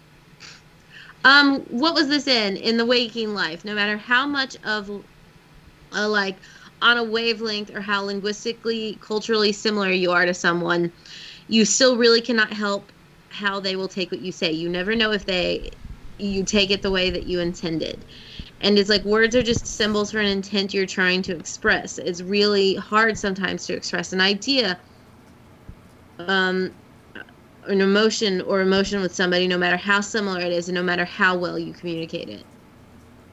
um 1.24 1.60
what 1.68 1.94
was 1.94 2.08
this 2.08 2.26
in? 2.26 2.56
In 2.56 2.76
the 2.76 2.86
waking 2.86 3.34
life. 3.34 3.64
No 3.64 3.74
matter 3.74 3.98
how 3.98 4.26
much 4.26 4.56
of 4.64 4.90
a 5.92 6.08
like 6.08 6.36
on 6.82 6.96
a 6.96 7.04
wavelength 7.04 7.70
or 7.74 7.80
how 7.80 8.02
linguistically 8.04 8.98
culturally 9.02 9.52
similar 9.52 9.90
you 9.90 10.10
are 10.12 10.26
to 10.26 10.34
someone 10.34 10.92
you 11.48 11.64
still 11.64 11.96
really 11.96 12.20
cannot 12.20 12.52
help 12.52 12.92
how 13.30 13.60
they 13.60 13.76
will 13.76 13.88
take 13.88 14.10
what 14.10 14.20
you 14.20 14.32
say. 14.32 14.52
You 14.52 14.68
never 14.68 14.94
know 14.96 15.12
if 15.12 15.26
they 15.26 15.70
you 16.18 16.44
take 16.44 16.70
it 16.70 16.82
the 16.82 16.90
way 16.90 17.10
that 17.10 17.26
you 17.26 17.40
intended. 17.40 18.04
And 18.60 18.78
it's 18.78 18.90
like 18.90 19.04
words 19.04 19.36
are 19.36 19.42
just 19.42 19.66
symbols 19.66 20.12
for 20.12 20.20
an 20.20 20.26
intent 20.26 20.74
you're 20.74 20.86
trying 20.86 21.22
to 21.22 21.36
express. 21.36 21.98
It's 21.98 22.22
really 22.22 22.74
hard 22.76 23.18
sometimes 23.18 23.66
to 23.66 23.74
express 23.74 24.12
an 24.12 24.20
idea 24.20 24.80
um 26.18 26.74
an 27.64 27.80
emotion 27.80 28.40
or 28.42 28.60
emotion 28.60 29.00
with 29.02 29.14
somebody 29.14 29.48
no 29.48 29.58
matter 29.58 29.76
how 29.76 30.00
similar 30.00 30.40
it 30.40 30.52
is 30.52 30.68
and 30.68 30.74
no 30.76 30.82
matter 30.82 31.04
how 31.04 31.36
well 31.38 31.58
you 31.58 31.74
communicate 31.74 32.28
it. 32.28 32.46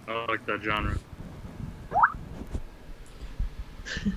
I 0.08 0.26
like 0.30 0.46
that 0.48 0.62
genre. 0.64 0.98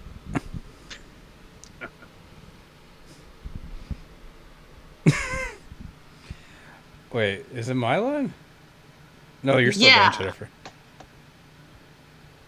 Wait, 7.13 7.45
is 7.55 7.69
it 7.69 7.75
my 7.75 7.97
line? 7.97 8.33
No, 9.43 9.59
you're 9.59 9.73
still 9.73 9.89
Yeah. 9.89 10.11
going, 10.11 10.19
Jennifer. 10.19 10.49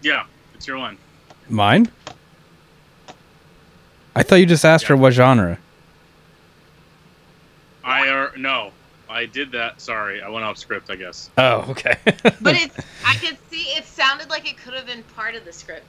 Yeah, 0.01 0.23
it's 0.53 0.67
your 0.67 0.77
one. 0.77 0.97
Mine? 1.49 1.89
I 4.15 4.23
thought 4.23 4.35
you 4.35 4.45
just 4.45 4.65
asked 4.65 4.87
her 4.87 4.95
what 4.95 5.13
genre. 5.13 5.57
I 7.83 8.09
are 8.09 8.31
no, 8.37 8.71
I 9.09 9.25
did 9.25 9.51
that. 9.53 9.81
Sorry, 9.81 10.21
I 10.21 10.29
went 10.29 10.45
off 10.45 10.57
script. 10.57 10.89
I 10.89 10.95
guess. 10.95 11.29
Oh, 11.37 11.65
okay. 11.69 11.97
but 12.41 12.55
it's 12.55 12.75
i 13.05 13.15
could 13.15 13.37
see 13.49 13.63
it 13.77 13.85
sounded 13.85 14.29
like 14.29 14.49
it 14.49 14.57
could 14.57 14.73
have 14.73 14.85
been 14.85 15.03
part 15.15 15.35
of 15.35 15.43
the 15.45 15.53
script 15.53 15.85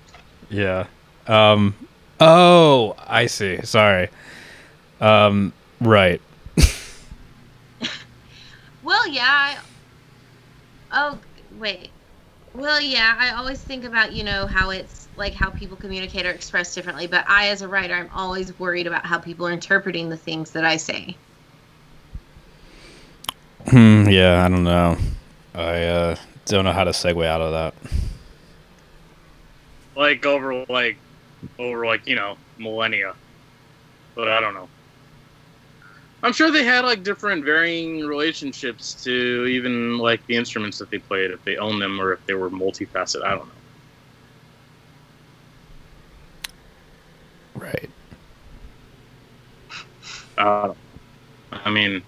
yeah. 0.50 0.86
Um. 1.26 1.74
Oh, 2.20 2.94
I 2.98 3.26
see. 3.26 3.62
Sorry. 3.62 4.08
Um. 5.00 5.52
Right. 5.80 6.20
Well, 8.82 9.06
yeah. 9.06 9.22
I, 9.24 9.58
oh, 10.92 11.18
wait. 11.58 11.90
Well, 12.54 12.80
yeah. 12.80 13.16
I 13.18 13.30
always 13.30 13.60
think 13.60 13.84
about 13.84 14.12
you 14.12 14.24
know 14.24 14.46
how 14.46 14.70
it's 14.70 15.08
like 15.16 15.34
how 15.34 15.50
people 15.50 15.76
communicate 15.76 16.26
or 16.26 16.30
express 16.30 16.74
differently. 16.74 17.06
But 17.06 17.24
I, 17.28 17.48
as 17.48 17.62
a 17.62 17.68
writer, 17.68 17.94
I'm 17.94 18.10
always 18.12 18.58
worried 18.58 18.86
about 18.86 19.06
how 19.06 19.18
people 19.18 19.46
are 19.46 19.52
interpreting 19.52 20.08
the 20.08 20.16
things 20.16 20.50
that 20.50 20.64
I 20.64 20.76
say. 20.76 21.16
Hmm. 23.68 24.08
Yeah. 24.08 24.44
I 24.44 24.48
don't 24.48 24.64
know. 24.64 24.96
I 25.54 25.82
uh, 25.84 26.16
don't 26.46 26.64
know 26.64 26.72
how 26.72 26.84
to 26.84 26.90
segue 26.90 27.24
out 27.24 27.40
of 27.40 27.52
that. 27.52 27.74
Like 29.94 30.26
over 30.26 30.64
like 30.68 30.96
over 31.58 31.86
like 31.86 32.02
you 32.06 32.16
know 32.16 32.38
millennia, 32.58 33.16
but 34.14 34.28
I 34.28 34.40
don't 34.40 34.54
know. 34.54 34.70
I'm 36.22 36.32
sure 36.32 36.50
they 36.50 36.64
had 36.64 36.84
like 36.84 37.02
different 37.02 37.44
varying 37.44 38.00
relationships 38.06 39.02
to 39.04 39.46
even 39.46 39.98
like 39.98 40.22
the 40.28 40.36
instruments 40.36 40.78
that 40.78 40.90
they 40.90 40.98
played, 40.98 41.30
if 41.32 41.42
they 41.44 41.56
owned 41.56 41.82
them 41.82 42.00
or 42.00 42.12
if 42.12 42.20
they 42.26 42.34
were 42.34 42.50
multifaceted. 42.50 43.24
I 43.24 43.34
don't 43.34 43.48
know. 43.48 43.62
Right. 47.54 47.92
Uh, 50.36 50.74
I 51.52 51.70
mean, 51.70 52.04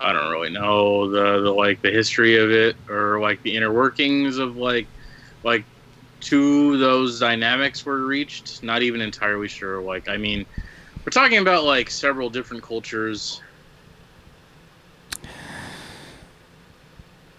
I 0.00 0.12
don't 0.12 0.30
really 0.32 0.50
know 0.50 1.10
the, 1.10 1.42
the 1.42 1.52
like 1.52 1.82
the 1.82 1.90
history 1.92 2.38
of 2.38 2.50
it 2.50 2.76
or 2.88 3.20
like 3.20 3.42
the 3.44 3.56
inner 3.56 3.72
workings 3.72 4.38
of 4.38 4.56
like 4.56 4.90
like 5.44 5.66
two 6.34 6.76
those 6.78 7.20
dynamics 7.20 7.86
were 7.86 8.04
reached. 8.04 8.62
Not 8.62 8.82
even 8.82 9.00
entirely 9.00 9.48
sure. 9.48 9.80
Like, 9.80 10.08
I 10.08 10.16
mean, 10.16 10.44
we're 11.04 11.10
talking 11.10 11.38
about 11.38 11.64
like 11.64 11.90
several 11.90 12.28
different 12.28 12.62
cultures. 12.62 13.40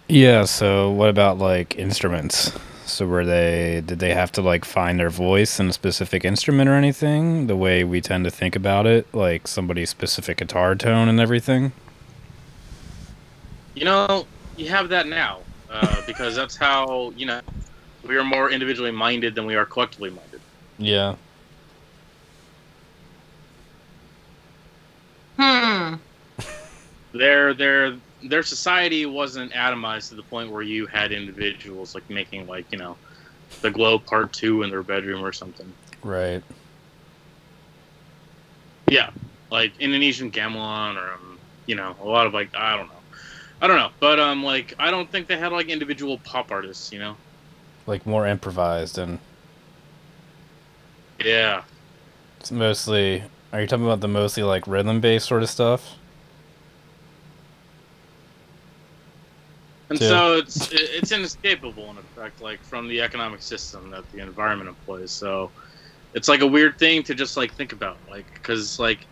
Yeah, 0.07 0.45
so 0.45 0.91
what 0.91 1.09
about 1.09 1.39
like 1.39 1.75
instruments? 1.75 2.51
So 2.85 3.05
were 3.07 3.25
they 3.25 3.81
did 3.85 3.99
they 3.99 4.13
have 4.13 4.31
to 4.33 4.41
like 4.41 4.63
find 4.63 4.99
their 4.99 5.09
voice 5.09 5.59
in 5.59 5.69
a 5.69 5.73
specific 5.73 6.23
instrument 6.23 6.69
or 6.69 6.75
anything? 6.75 7.47
The 7.47 7.55
way 7.55 7.83
we 7.83 7.99
tend 7.99 8.23
to 8.25 8.31
think 8.31 8.55
about 8.55 8.85
it, 8.85 9.13
like 9.13 9.47
somebody's 9.47 9.89
specific 9.89 10.37
guitar 10.37 10.75
tone 10.75 11.09
and 11.09 11.19
everything? 11.19 11.73
You 13.73 13.85
know, 13.85 14.25
you 14.55 14.69
have 14.69 14.87
that 14.89 15.07
now 15.07 15.39
uh, 15.69 16.01
because 16.07 16.35
that's 16.35 16.55
how 16.55 17.11
you 17.17 17.25
know 17.25 17.41
we 18.07 18.17
are 18.17 18.23
more 18.23 18.51
individually 18.51 18.91
minded 18.91 19.35
than 19.35 19.45
we 19.45 19.55
are 19.55 19.65
collectively 19.65 20.09
minded. 20.09 20.41
Yeah. 20.77 21.15
Hmm. 25.39 25.95
Their 27.13 27.53
their 27.53 27.97
their 28.29 28.43
society 28.43 29.05
wasn't 29.05 29.53
atomized 29.53 30.09
to 30.09 30.15
the 30.15 30.23
point 30.23 30.51
where 30.51 30.61
you 30.61 30.85
had 30.87 31.11
individuals 31.11 31.95
like 31.95 32.09
making 32.09 32.47
like 32.47 32.65
you 32.71 32.77
know 32.77 32.97
the 33.61 33.71
glow 33.71 33.99
part 33.99 34.33
two 34.33 34.63
in 34.63 34.69
their 34.69 34.83
bedroom 34.83 35.23
or 35.23 35.31
something. 35.31 35.73
Right. 36.03 36.43
Yeah, 38.89 39.11
like 39.49 39.77
Indonesian 39.79 40.31
gamelan 40.31 40.97
or 40.97 41.13
um, 41.13 41.39
you 41.65 41.75
know 41.75 41.95
a 41.99 42.05
lot 42.05 42.27
of 42.27 42.33
like 42.33 42.49
I 42.55 42.75
don't 42.75 42.87
know, 42.87 43.03
I 43.61 43.67
don't 43.67 43.77
know, 43.77 43.91
but 43.99 44.19
um 44.19 44.43
like 44.43 44.73
I 44.77 44.91
don't 44.91 45.11
think 45.11 45.27
they 45.27 45.37
had 45.37 45.51
like 45.51 45.67
individual 45.67 46.19
pop 46.25 46.51
artists. 46.51 46.91
You 46.91 46.99
know. 46.99 47.17
Like 47.87 48.05
more 48.05 48.25
improvised 48.27 48.97
and 48.97 49.19
Yeah. 51.19 51.63
it's 52.39 52.51
mostly 52.51 53.23
are 53.53 53.61
you 53.61 53.67
talking 53.67 53.85
about 53.85 54.01
the 54.01 54.07
mostly 54.07 54.43
like 54.43 54.67
rhythm 54.67 54.99
based 55.01 55.27
sort 55.27 55.43
of 55.43 55.49
stuff? 55.49 55.95
And 59.89 60.01
Yeah. 60.01 60.07
so 60.07 60.37
it's 60.37 60.69
it's 60.71 61.11
inescapable 61.11 61.91
in 61.91 61.97
effect, 61.97 62.41
like 62.41 62.63
from 62.63 62.87
the 62.87 63.01
economic 63.01 63.41
system 63.41 63.91
that 63.91 64.09
the 64.11 64.19
environment 64.19 64.69
employs. 64.69 65.11
So 65.13 65.51
it's 66.13 66.27
like 66.27 66.41
a 66.41 66.47
weird 66.47 66.77
thing 66.79 67.03
to 67.03 67.13
just 67.15 67.37
like 67.37 67.53
think 67.55 67.71
about, 67.71 67.99
like 68.09 68.27
because 68.33 68.79
like 68.79 69.07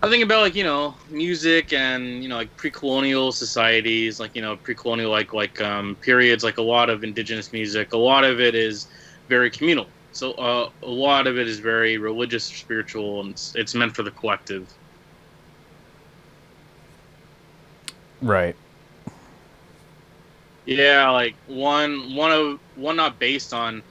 I 0.00 0.08
think 0.08 0.22
about 0.22 0.42
like 0.42 0.54
you 0.54 0.62
know 0.62 0.94
music 1.10 1.72
and 1.72 2.22
you 2.22 2.28
know 2.28 2.36
like 2.36 2.54
pre-colonial 2.56 3.32
societies, 3.32 4.20
like 4.20 4.36
you 4.36 4.42
know 4.42 4.56
pre-colonial 4.56 5.10
like 5.10 5.32
like 5.32 5.60
um, 5.60 5.96
periods, 6.02 6.44
like 6.44 6.58
a 6.58 6.62
lot 6.62 6.88
of 6.88 7.02
indigenous 7.02 7.52
music. 7.52 7.92
A 7.92 7.98
lot 7.98 8.24
of 8.24 8.40
it 8.40 8.54
is 8.54 8.86
very 9.28 9.50
communal. 9.50 9.88
So 10.12 10.32
uh, 10.32 10.70
a 10.82 10.88
lot 10.88 11.26
of 11.26 11.36
it 11.36 11.48
is 11.48 11.58
very 11.58 11.98
religious, 11.98 12.44
spiritual, 12.44 13.20
and 13.20 13.30
it's, 13.30 13.54
it's 13.56 13.74
meant 13.74 13.94
for 13.96 14.04
the 14.04 14.10
collective. 14.12 14.72
Right. 18.22 18.56
Yeah, 20.64 21.10
like 21.10 21.34
one 21.46 22.14
one 22.14 22.30
of 22.30 22.60
one 22.76 22.94
not 22.94 23.18
based 23.18 23.52
on 23.52 23.82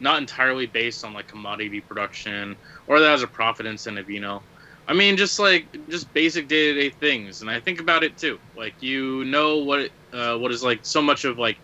not 0.00 0.18
entirely 0.18 0.66
based 0.66 1.04
on 1.04 1.14
like 1.14 1.28
commodity 1.28 1.80
production 1.80 2.56
or 2.88 2.98
that 2.98 3.10
has 3.10 3.22
a 3.22 3.28
profit 3.28 3.66
incentive, 3.66 4.10
you 4.10 4.20
know. 4.20 4.42
I 4.88 4.94
mean 4.94 5.16
just 5.16 5.38
like 5.38 5.66
just 5.88 6.12
basic 6.12 6.48
day 6.48 6.72
to 6.72 6.80
day 6.80 6.90
things 6.90 7.40
and 7.40 7.50
I 7.50 7.60
think 7.60 7.80
about 7.80 8.02
it 8.04 8.18
too. 8.18 8.38
Like 8.56 8.74
you 8.80 9.24
know 9.24 9.58
what 9.58 9.80
it, 9.80 9.92
uh, 10.12 10.36
what 10.36 10.50
is 10.50 10.62
like 10.62 10.80
so 10.82 11.00
much 11.00 11.24
of 11.24 11.38
like 11.38 11.56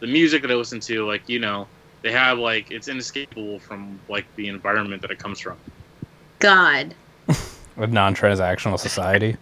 the 0.00 0.06
music 0.06 0.42
that 0.42 0.50
I 0.50 0.54
listen 0.54 0.80
to, 0.80 1.06
like, 1.06 1.28
you 1.28 1.38
know, 1.38 1.66
they 2.02 2.12
have 2.12 2.38
like 2.38 2.70
it's 2.70 2.88
inescapable 2.88 3.58
from 3.60 3.98
like 4.08 4.26
the 4.36 4.48
environment 4.48 5.00
that 5.02 5.10
it 5.10 5.18
comes 5.18 5.40
from. 5.40 5.56
God. 6.40 6.94
A 7.76 7.86
non 7.86 8.14
transactional 8.14 8.78
society. 8.78 9.36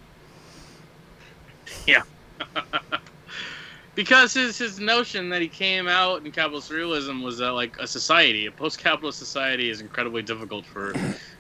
Yeah. 1.87 2.03
because 3.97 4.33
his 4.33 4.57
his 4.57 4.79
notion 4.79 5.29
that 5.31 5.43
he 5.43 5.49
came 5.49 5.89
out 5.89 6.25
in 6.25 6.31
capitalist 6.31 6.71
realism 6.71 7.23
was 7.23 7.39
that 7.39 7.51
like 7.51 7.77
a 7.79 7.87
society, 7.87 8.47
a 8.47 8.53
post-capitalist 8.53 9.19
society, 9.19 9.69
is 9.69 9.81
incredibly 9.81 10.23
difficult 10.23 10.65
for 10.65 10.95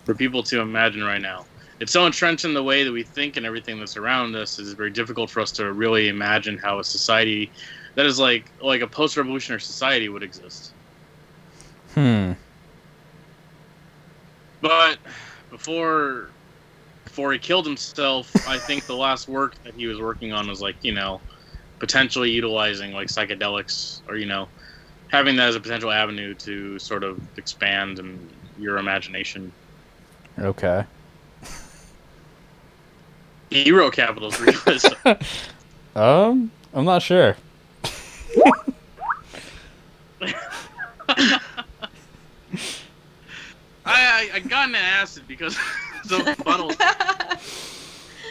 for 0.05 0.15
people 0.17 0.43
to 0.43 0.61
imagine 0.61 1.05
right 1.05 1.23
now. 1.23 1.47
It's 1.83 1.92
so 1.92 2.07
entrenched 2.07 2.45
in 2.45 2.55
the 2.55 2.62
way 2.62 2.85
that 2.85 2.92
we 2.92 3.03
think 3.03 3.37
and 3.37 3.45
everything 3.45 3.81
that's 3.81 3.97
around 3.97 4.37
us 4.37 4.61
is 4.61 4.75
very 4.75 4.90
difficult 4.90 5.31
for 5.31 5.40
us 5.40 5.51
to 5.53 5.73
really 5.73 6.07
imagine 6.07 6.57
how 6.57 6.79
a 6.79 6.85
society 6.85 7.51
that 7.97 8.07
is 8.07 8.21
like 8.21 8.49
like 8.62 8.83
a 8.83 8.87
post-revolutionary 8.87 9.61
society 9.61 10.09
would 10.09 10.23
exist. 10.23 10.75
Hmm. 11.92 12.35
But 14.61 14.99
before 15.51 16.29
before 17.05 17.33
he 17.33 17.40
killed 17.40 17.66
himself, 17.66 18.33
I 18.47 18.61
think 18.61 18.87
the 18.87 18.95
last 18.95 19.27
work 19.27 19.57
that 19.64 19.75
he 19.75 19.87
was 19.87 20.01
working 20.01 20.33
on 20.33 20.47
was 20.47 20.61
like 20.61 20.77
you 20.83 20.95
know 20.95 21.21
potentially 21.81 22.31
utilizing 22.31 22.92
like 22.92 23.09
psychedelics 23.09 24.03
or 24.09 24.16
you 24.16 24.27
know 24.27 24.47
having 25.11 25.35
that 25.35 25.49
as 25.49 25.57
a 25.57 25.61
potential 25.61 25.90
avenue 25.90 26.33
to 26.37 26.79
sort 26.79 27.03
of 27.03 27.18
expand 27.38 27.99
and 27.99 28.33
your 28.57 28.79
imagination. 28.79 29.53
Okay. 30.38 30.85
He 33.53 33.71
wrote 33.71 33.93
Capital's 33.93 34.41
Realism. 34.41 34.95
Um, 35.95 36.51
I'm 36.73 36.87
not 36.87 37.03
sure. 37.03 37.37
I, 40.25 40.31
I 43.85 44.31
I 44.33 44.38
got 44.49 44.69
into 44.69 44.79
acid 44.79 45.25
because 45.29 45.55
the 46.07 46.35
funnel. 46.43 46.73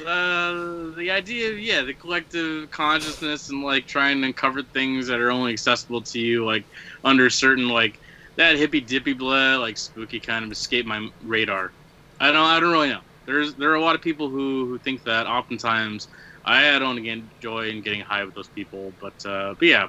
Uh, 0.08 0.96
the 0.96 1.12
idea 1.12 1.52
of 1.52 1.60
yeah, 1.60 1.84
the 1.84 1.94
collective 1.94 2.72
consciousness 2.72 3.50
and 3.50 3.64
like 3.64 3.86
trying 3.86 4.22
to 4.22 4.28
uncover 4.28 4.64
things 4.64 5.06
that 5.06 5.20
are 5.20 5.30
only 5.30 5.54
accessible 5.54 6.02
to 6.02 6.20
you, 6.20 6.44
like 6.44 6.64
under 7.06 7.30
certain 7.30 7.70
like 7.70 8.00
that 8.38 8.56
hippy 8.56 8.82
dippy 8.82 9.14
blah, 9.14 9.58
like 9.58 9.78
spooky 9.78 10.20
kind 10.20 10.44
of 10.44 10.52
escape 10.52 10.88
my 10.88 11.12
radar. 11.22 11.72
I 12.20 12.32
don't 12.32 12.38
I 12.38 12.60
don't 12.60 12.72
really 12.72 12.90
know. 12.90 13.02
There's 13.32 13.54
there 13.56 13.72
are 13.72 13.76
a 13.76 13.82
lot 13.82 13.96
of 13.96 14.02
people 14.02 14.30
who 14.30 14.66
who 14.68 14.78
think 14.78 15.04
that. 15.06 15.26
Oftentimes, 15.28 16.08
I 16.46 16.78
don't 16.80 17.06
enjoy 17.06 17.70
in 17.70 17.82
getting 17.82 18.02
high 18.02 18.24
with 18.24 18.36
those 18.36 18.48
people, 18.50 18.92
but 19.00 19.26
uh, 19.26 19.56
but 19.58 19.68
yeah, 19.68 19.88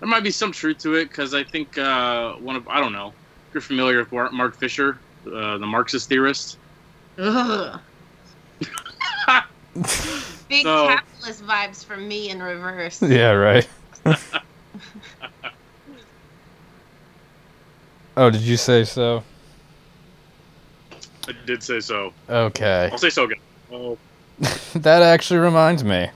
there 0.00 0.08
might 0.08 0.22
be 0.22 0.30
some 0.30 0.52
truth 0.52 0.78
to 0.78 0.94
it 0.94 1.08
because 1.08 1.32
I 1.34 1.42
think 1.44 1.78
uh, 1.78 2.34
one 2.34 2.56
of 2.56 2.68
I 2.68 2.80
don't 2.80 2.92
know 2.92 3.08
if 3.48 3.54
you're 3.54 3.60
familiar 3.60 3.98
with 3.98 4.12
Mark 4.32 4.56
Fisher, 4.56 4.98
uh, 5.26 5.58
the 5.58 5.66
Marxist 5.66 6.08
theorist. 6.08 6.58
Ugh. 7.18 7.80
Big 10.48 10.62
So- 10.62 10.88
capitalist 10.88 11.44
vibes 11.44 11.84
from 11.84 12.06
me 12.06 12.30
in 12.30 12.42
reverse. 12.42 13.02
Yeah, 13.06 13.30
right. 13.30 13.68
oh, 18.16 18.30
did 18.30 18.42
you 18.42 18.56
say 18.56 18.84
so? 18.84 19.22
I 21.28 21.32
did 21.46 21.62
say 21.62 21.80
so. 21.80 22.12
Okay. 22.28 22.88
I'll 22.92 22.98
say 22.98 23.10
so 23.10 23.24
again. 23.24 23.38
Oh, 23.72 23.98
that 24.74 25.02
actually 25.02 25.40
reminds 25.40 25.82
me. 25.84 26.10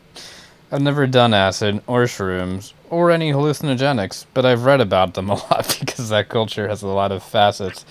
I've 0.72 0.82
never 0.82 1.06
done 1.06 1.34
acid 1.34 1.82
or 1.86 2.04
shrooms 2.04 2.72
or 2.90 3.10
any 3.10 3.32
hallucinogenics, 3.32 4.26
but 4.34 4.46
I've 4.46 4.64
read 4.64 4.80
about 4.80 5.14
them 5.14 5.28
a 5.30 5.34
lot 5.34 5.76
because 5.80 6.08
that 6.10 6.28
culture 6.28 6.68
has 6.68 6.82
a 6.82 6.88
lot 6.88 7.12
of 7.12 7.22
facets 7.22 7.84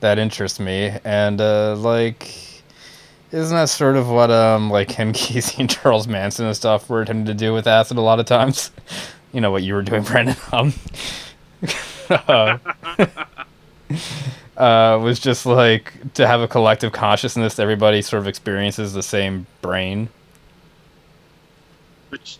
that 0.00 0.18
interest 0.18 0.60
me. 0.60 0.96
And 1.04 1.40
uh, 1.40 1.74
like, 1.76 2.62
isn't 3.32 3.56
that 3.56 3.68
sort 3.70 3.96
of 3.96 4.08
what 4.08 4.30
um 4.30 4.70
like 4.70 4.88
Ken 4.88 5.12
Kesey 5.14 5.58
and 5.58 5.70
Charles 5.70 6.06
Manson 6.06 6.46
and 6.46 6.56
stuff 6.56 6.88
were 6.88 7.02
attempting 7.02 7.26
to 7.26 7.34
do 7.34 7.52
with 7.52 7.66
acid 7.66 7.96
a 7.96 8.02
lot 8.02 8.20
of 8.20 8.26
times? 8.26 8.70
You 9.32 9.40
know 9.40 9.50
what 9.50 9.62
you 9.62 9.74
were 9.74 9.82
doing, 9.82 10.02
Brandon. 10.02 10.36
Um, 10.52 10.74
uh, 12.10 12.58
uh, 14.56 14.98
was 15.02 15.18
just 15.18 15.46
like 15.46 15.92
to 16.14 16.26
have 16.26 16.40
a 16.40 16.48
collective 16.48 16.92
consciousness. 16.92 17.58
Everybody 17.58 18.02
sort 18.02 18.20
of 18.20 18.28
experiences 18.28 18.92
the 18.92 19.02
same 19.02 19.46
brain. 19.60 20.08
which 22.10 22.38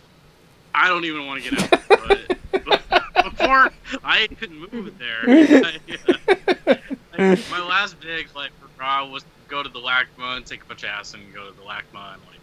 I 0.74 0.88
don't 0.88 1.04
even 1.04 1.26
want 1.26 1.42
to 1.42 1.50
get 1.50 1.62
into. 1.62 1.80
But, 1.88 2.64
but 2.64 3.24
before 3.24 3.70
I 4.04 4.28
even 4.30 4.68
moved 4.72 4.98
there, 4.98 5.22
I, 5.26 6.82
uh, 7.18 7.36
my 7.50 7.60
last 7.60 8.00
big 8.00 8.28
like 8.34 8.50
for 8.60 8.68
Raw 8.80 9.06
was 9.06 9.22
to 9.22 9.28
go 9.48 9.62
to 9.62 9.68
the 9.68 9.78
LACMA 9.78 10.36
and 10.36 10.46
take 10.46 10.62
a 10.62 10.66
bunch 10.66 10.82
of 10.82 10.90
acid 10.90 11.20
and 11.20 11.32
go 11.34 11.48
to 11.48 11.56
the 11.56 11.62
LACMA 11.62 12.14
and 12.14 12.22
like 12.26 12.40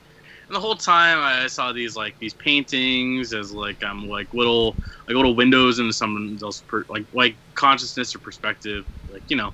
And 0.47 0.55
the 0.55 0.59
whole 0.59 0.75
time 0.75 1.19
I 1.19 1.47
saw 1.47 1.71
these 1.71 1.95
like 1.95 2.17
these 2.19 2.33
paintings 2.33 3.33
as 3.33 3.51
like 3.51 3.83
um 3.83 4.07
like 4.09 4.33
little 4.33 4.75
like 5.07 5.15
little 5.15 5.35
windows 5.35 5.79
into 5.79 5.93
someone 5.93 6.37
else 6.41 6.61
per, 6.61 6.85
like 6.89 7.05
like 7.13 7.35
consciousness 7.55 8.15
or 8.15 8.19
perspective. 8.19 8.85
Like 9.11 9.23
you 9.27 9.37
know, 9.37 9.51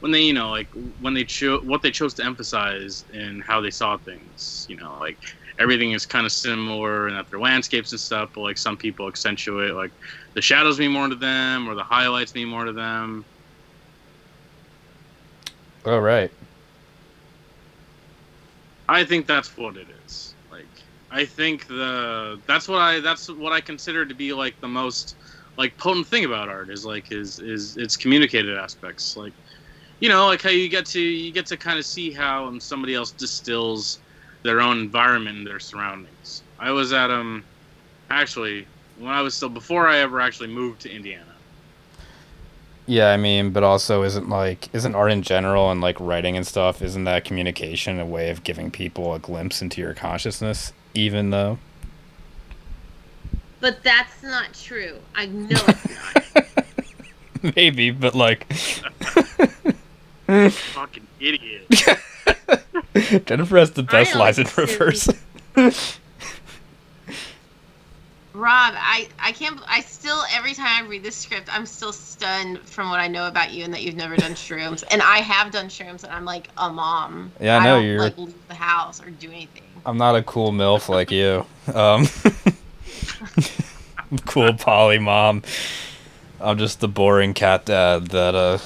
when 0.00 0.10
they 0.12 0.22
you 0.22 0.32
know 0.32 0.50
like 0.50 0.68
when 0.98 1.14
they 1.14 1.24
chose 1.24 1.60
what 1.62 1.82
they 1.82 1.90
chose 1.90 2.14
to 2.14 2.24
emphasize 2.24 3.04
and 3.10 3.42
how 3.44 3.60
they 3.60 3.70
saw 3.70 3.98
things. 3.98 4.66
You 4.68 4.76
know, 4.76 4.98
like 4.98 5.18
everything 5.58 5.92
is 5.92 6.06
kind 6.06 6.26
of 6.26 6.32
similar 6.32 7.06
and 7.06 7.16
that 7.16 7.26
their 7.30 7.40
landscapes 7.40 7.92
and 7.92 8.00
stuff. 8.00 8.30
But 8.34 8.42
like 8.42 8.58
some 8.58 8.76
people 8.76 9.08
accentuate 9.08 9.74
like 9.74 9.92
the 10.34 10.42
shadows 10.42 10.78
mean 10.78 10.92
more 10.92 11.08
to 11.08 11.16
them 11.16 11.68
or 11.68 11.74
the 11.74 11.84
highlights 11.84 12.34
mean 12.34 12.48
more 12.48 12.64
to 12.64 12.72
them. 12.72 13.26
Oh 15.84 15.98
right. 15.98 16.30
I 18.88 19.04
think 19.04 19.26
that's 19.26 19.56
what 19.56 19.76
it 19.76 19.88
is. 20.04 20.36
Like 20.50 20.70
I 21.10 21.24
think 21.24 21.66
the 21.66 22.42
that's 22.46 22.68
what 22.68 22.80
I 22.80 23.00
that's 23.00 23.28
what 23.28 23.52
I 23.52 23.60
consider 23.60 24.04
to 24.06 24.14
be 24.14 24.32
like 24.32 24.56
the 24.60 24.68
most 24.68 25.16
like 25.56 25.76
potent 25.76 26.06
thing 26.06 26.24
about 26.24 26.48
art 26.48 26.70
is 26.70 26.84
like 26.84 27.12
is 27.12 27.38
is 27.38 27.76
its 27.76 27.96
communicated 27.96 28.56
aspects. 28.56 29.16
Like 29.16 29.32
you 30.00 30.08
know, 30.08 30.26
like 30.26 30.42
how 30.42 30.50
you 30.50 30.68
get 30.68 30.86
to 30.86 31.00
you 31.00 31.32
get 31.32 31.46
to 31.46 31.56
kind 31.56 31.78
of 31.78 31.86
see 31.86 32.10
how 32.10 32.46
um, 32.46 32.60
somebody 32.60 32.94
else 32.94 33.10
distills 33.10 33.98
their 34.42 34.60
own 34.60 34.78
environment 34.78 35.38
and 35.38 35.46
their 35.46 35.60
surroundings. 35.60 36.42
I 36.58 36.70
was 36.70 36.92
at 36.92 37.10
um 37.10 37.44
actually 38.10 38.66
when 38.98 39.12
I 39.12 39.22
was 39.22 39.34
still 39.34 39.48
before 39.48 39.88
I 39.88 39.98
ever 39.98 40.20
actually 40.20 40.48
moved 40.48 40.80
to 40.82 40.90
Indiana. 40.90 41.26
Yeah, 42.86 43.10
I 43.10 43.16
mean, 43.16 43.50
but 43.50 43.62
also 43.62 44.02
isn't 44.02 44.28
like 44.28 44.68
isn't 44.72 44.94
art 44.94 45.12
in 45.12 45.22
general 45.22 45.70
and 45.70 45.80
like 45.80 46.00
writing 46.00 46.36
and 46.36 46.46
stuff, 46.46 46.82
isn't 46.82 47.04
that 47.04 47.24
communication 47.24 48.00
a 48.00 48.06
way 48.06 48.30
of 48.30 48.42
giving 48.42 48.70
people 48.70 49.14
a 49.14 49.18
glimpse 49.18 49.62
into 49.62 49.80
your 49.80 49.94
consciousness, 49.94 50.72
even 50.94 51.30
though 51.30 51.58
But 53.62 53.82
that's 53.84 54.22
not 54.24 54.52
true. 54.54 54.96
I 55.14 55.26
know 55.26 55.56
it's 55.68 56.34
not. 56.34 56.66
maybe, 57.56 57.92
but 57.92 58.12
like 58.16 58.52
Fucking 60.26 61.06
idiot. 61.20 61.68
Jennifer 63.24 63.56
has 63.58 63.70
the 63.70 63.84
best 63.84 64.16
I 64.16 64.18
lies 64.18 64.40
in 64.40 64.48
reverse. 64.56 65.08
Rob, 68.34 68.74
I, 68.76 69.08
I 69.20 69.30
can't. 69.30 69.60
I 69.68 69.80
still 69.82 70.24
every 70.34 70.54
time 70.54 70.84
I 70.84 70.88
read 70.88 71.04
this 71.04 71.14
script, 71.14 71.48
I'm 71.54 71.66
still 71.66 71.92
stunned 71.92 72.58
from 72.60 72.90
what 72.90 72.98
I 72.98 73.06
know 73.06 73.28
about 73.28 73.52
you 73.52 73.62
and 73.62 73.72
that 73.74 73.82
you've 73.82 73.94
never 73.94 74.16
done 74.16 74.32
shrooms. 74.32 74.82
And 74.90 75.00
I 75.02 75.18
have 75.18 75.52
done 75.52 75.66
shrooms, 75.66 76.02
and 76.02 76.12
I'm 76.12 76.24
like 76.24 76.48
a 76.58 76.68
mom. 76.68 77.30
Yeah, 77.40 77.58
I 77.58 77.64
know, 77.64 77.76
don't, 77.76 77.84
you're- 77.84 78.00
like 78.00 78.18
leave 78.18 78.48
the 78.48 78.54
house 78.54 79.00
or 79.00 79.10
do 79.10 79.28
anything. 79.28 79.62
I'm 79.86 79.98
not 79.98 80.16
a 80.16 80.22
cool 80.22 80.50
MILF 80.50 80.88
like 80.88 81.10
you. 81.10 81.44
Um, 81.74 82.06
cool 84.26 84.54
poly 84.54 84.98
mom. 84.98 85.42
I'm 86.40 86.58
just 86.58 86.80
the 86.80 86.88
boring 86.88 87.34
cat 87.34 87.66
dad 87.66 88.08
that 88.08 88.34
uh, 88.34 88.58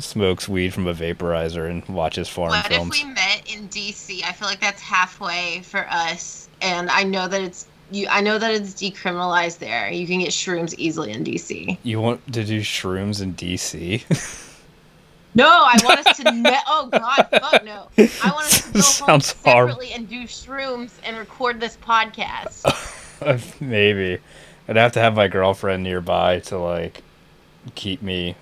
smokes 0.00 0.48
weed 0.48 0.74
from 0.74 0.86
a 0.86 0.94
vaporizer 0.94 1.70
and 1.70 1.86
watches 1.88 2.28
foreign 2.28 2.50
What 2.50 2.66
films. 2.66 2.96
if 2.96 3.04
we 3.04 3.10
met 3.12 3.42
in 3.54 3.68
DC? 3.68 4.24
I 4.24 4.32
feel 4.32 4.48
like 4.48 4.60
that's 4.60 4.82
halfway 4.82 5.60
for 5.64 5.86
us, 5.88 6.48
and 6.60 6.90
I 6.90 7.04
know 7.04 7.28
that 7.28 7.40
it's 7.40 7.66
you. 7.92 8.08
I 8.10 8.20
know 8.22 8.38
that 8.38 8.50
it's 8.50 8.72
decriminalized 8.74 9.58
there. 9.58 9.90
You 9.90 10.06
can 10.06 10.18
get 10.20 10.30
shrooms 10.30 10.74
easily 10.78 11.12
in 11.12 11.22
DC. 11.24 11.78
You 11.84 12.00
want 12.00 12.32
to 12.32 12.44
do 12.44 12.60
shrooms 12.60 13.22
in 13.22 13.34
DC? 13.34 14.48
No, 15.34 15.46
I 15.48 15.78
want 15.82 16.06
us 16.06 16.18
to. 16.18 16.30
Ne- 16.30 16.58
oh 16.66 16.90
God, 16.92 17.26
fuck 17.40 17.64
no! 17.64 17.88
I 17.96 18.30
want 18.32 18.44
us 18.44 18.66
to 18.66 18.72
go 18.74 18.80
home 18.82 18.82
Sounds 18.82 19.32
horrible. 19.42 19.76
separately 19.76 19.92
and 19.94 20.06
do 20.06 20.24
shrooms 20.24 20.90
and 21.06 21.16
record 21.16 21.58
this 21.58 21.78
podcast. 21.78 22.66
Maybe. 23.60 24.18
I'd 24.68 24.76
have 24.76 24.92
to 24.92 25.00
have 25.00 25.14
my 25.16 25.28
girlfriend 25.28 25.82
nearby 25.82 26.40
to 26.40 26.58
like 26.58 27.02
keep 27.74 28.02
me 28.02 28.36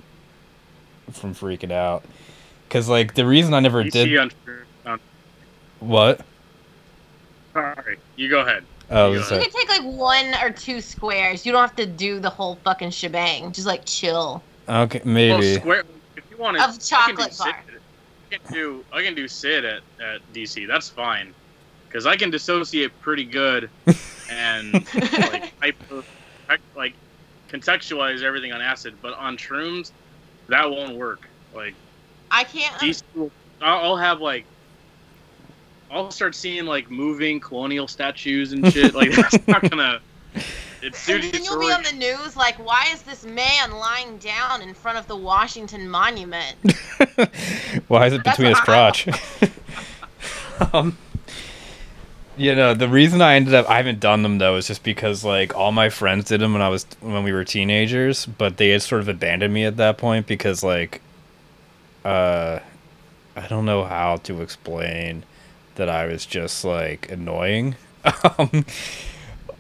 from 1.11 1.35
freaking 1.35 1.73
out. 1.73 2.05
Cause 2.69 2.89
like 2.89 3.15
the 3.15 3.27
reason 3.27 3.53
I 3.55 3.61
never 3.61 3.83
You 3.83 3.91
did 3.91 4.09
see 4.09 4.19
on, 4.19 4.31
on 4.87 5.01
what? 5.81 6.21
sorry. 7.53 7.99
You 8.17 8.29
go 8.29 8.41
ahead. 8.41 8.65
Oh, 8.91 9.13
You 9.13 9.19
was 9.19 9.29
go 9.29 9.37
You 9.37 9.43
can 9.43 9.51
take 9.51 9.69
like 9.69 9.83
one 9.83 10.35
or 10.43 10.51
two 10.51 10.81
squares. 10.81 11.45
You 11.47 11.53
don't 11.53 11.61
have 11.61 11.77
to 11.77 11.87
do 11.87 12.21
the 12.21 12.31
whole 12.31 12.57
fucking 12.65 12.91
shebang. 12.91 13.53
Just 13.53 13.67
like 13.67 13.85
chill. 13.85 14.43
okay, 14.69 15.01
Well, 15.05 15.15
maybe. 15.15 15.55
square. 15.55 15.85
If 16.17 16.25
you 16.31 16.37
want 16.37 16.57
to, 16.59 16.65
Of 16.69 16.85
chocolate 16.85 17.37
bar. 17.39 17.57
I 18.33 18.37
can 18.37 18.53
do. 18.53 18.85
I 18.93 19.03
can 19.03 19.15
do 19.15 19.27
Sid 19.27 19.65
at, 19.65 19.83
at 20.01 20.21
DC. 20.33 20.67
That's 20.69 20.89
fine, 20.89 21.35
because 21.89 22.07
I 22.07 22.17
can 22.17 22.31
dissociate 22.31 22.93
pretty 23.01 23.25
good, 23.25 23.69
and 24.31 24.73
like 24.95 25.53
hyper, 25.61 26.05
like 26.77 26.95
contextualize 27.49 28.23
everything 28.23 28.53
on 28.53 28.61
acid. 28.63 28.95
But 29.03 29.15
on 29.15 29.37
shrooms, 29.37 29.93
that 30.49 30.71
won't 30.71 30.97
work. 30.97 31.29
Like 31.55 31.75
I 32.31 32.45
can't. 32.45 32.75
DC, 32.77 33.03
will- 33.15 33.31
I'll, 33.61 33.85
I'll 33.91 33.97
have 33.97 34.21
like. 34.21 34.45
I'll 35.91 36.11
start 36.13 36.37
seeing 36.37 36.67
like 36.67 36.89
moving 36.91 37.41
colonial 37.41 37.89
statues 37.89 38.53
and 38.53 38.73
shit. 38.73 38.95
Like 38.95 39.11
that's 39.13 39.47
not 39.49 39.63
gonna. 39.71 40.01
It's 40.83 41.09
and 41.09 41.23
then 41.23 41.45
you'll 41.45 41.61
be 41.61 41.73
on 41.73 41.83
the 41.83 41.93
news 41.93 42.37
like, 42.37 42.57
why 42.65 42.87
is 42.93 43.03
this 43.03 43.25
man 43.25 43.73
lying 43.73 44.17
down 44.17 44.63
in 44.63 44.73
front 44.73 44.97
of 44.97 45.07
the 45.09 45.17
Washington 45.17 45.91
Monument? 45.91 46.57
Why 47.89 48.07
is 48.07 48.15
it 48.15 48.25
That's 48.25 48.39
between 48.39 48.49
his 48.49 48.59
what 48.59 48.65
crotch? 48.65 49.09
um, 50.73 50.97
you 52.41 52.55
know, 52.55 52.73
the 52.73 52.89
reason 52.89 53.21
I 53.21 53.35
ended 53.35 53.53
up 53.53 53.69
I 53.69 53.77
haven't 53.77 54.01
done 54.01 54.23
them 54.23 54.39
though 54.39 54.57
is 54.57 54.67
just 54.67 54.83
because 54.83 55.23
like 55.23 55.55
all 55.55 55.73
my 55.73 55.91
friends 55.91 56.25
did 56.25 56.41
them 56.41 56.55
when 56.55 56.63
I 56.63 56.71
was 56.71 56.87
when 57.01 57.23
we 57.23 57.33
were 57.33 57.45
teenagers, 57.45 58.25
but 58.25 58.57
they 58.57 58.71
had 58.71 58.81
sort 58.81 59.03
of 59.03 59.09
abandoned 59.09 59.53
me 59.53 59.65
at 59.67 59.77
that 59.77 59.99
point 59.99 60.27
because 60.27 60.63
like, 60.63 61.03
uh, 62.03 62.61
I 63.37 63.47
don't 63.49 63.67
know 63.67 63.85
how 63.85 64.17
to 64.17 64.41
explain 64.41 65.25
that 65.75 65.91
I 65.91 66.07
was 66.07 66.25
just 66.25 66.65
like 66.65 67.13
annoying. 67.13 67.77
um, 68.39 68.65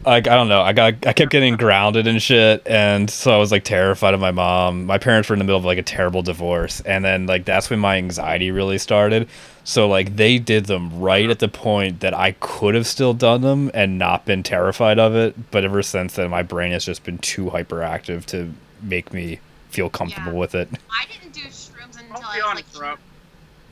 like 0.04 0.26
I 0.28 0.34
don't 0.34 0.48
know. 0.48 0.62
I 0.62 0.72
got 0.72 1.06
I 1.06 1.12
kept 1.12 1.30
getting 1.30 1.56
grounded 1.56 2.06
and 2.06 2.20
shit, 2.22 2.62
and 2.66 3.10
so 3.10 3.32
I 3.32 3.36
was 3.38 3.52
like 3.52 3.64
terrified 3.64 4.14
of 4.14 4.20
my 4.20 4.30
mom. 4.30 4.86
My 4.86 4.98
parents 4.98 5.28
were 5.28 5.34
in 5.34 5.38
the 5.38 5.44
middle 5.44 5.58
of 5.58 5.64
like 5.64 5.78
a 5.78 5.82
terrible 5.82 6.22
divorce, 6.22 6.80
and 6.82 7.04
then 7.04 7.26
like 7.26 7.44
that's 7.44 7.68
when 7.70 7.78
my 7.78 7.96
anxiety 7.96 8.50
really 8.50 8.78
started. 8.78 9.28
So 9.64 9.88
like 9.88 10.16
they 10.16 10.38
did 10.38 10.66
them 10.66 11.00
right 11.00 11.28
at 11.28 11.38
the 11.38 11.48
point 11.48 12.00
that 12.00 12.14
I 12.14 12.32
could 12.40 12.74
have 12.74 12.86
still 12.86 13.12
done 13.14 13.42
them 13.42 13.70
and 13.74 13.98
not 13.98 14.24
been 14.24 14.42
terrified 14.42 14.98
of 14.98 15.14
it. 15.14 15.50
But 15.50 15.64
ever 15.64 15.82
since 15.82 16.14
then, 16.14 16.30
my 16.30 16.42
brain 16.42 16.72
has 16.72 16.84
just 16.84 17.04
been 17.04 17.18
too 17.18 17.46
hyperactive 17.46 18.24
to 18.26 18.52
make 18.82 19.12
me 19.12 19.40
feel 19.68 19.90
comfortable 19.90 20.32
Yeah. 20.32 20.38
with 20.38 20.54
it. 20.54 20.68
I 20.90 21.04
didn't 21.12 21.34
do 21.34 21.42
shrooms 21.42 21.98
until 22.00 22.16
I'll 22.16 22.24
I 22.24 22.34
be 22.36 22.40
was 22.42 22.50
honest, 22.50 22.74
like. 22.74 22.82
Rob. 22.82 22.98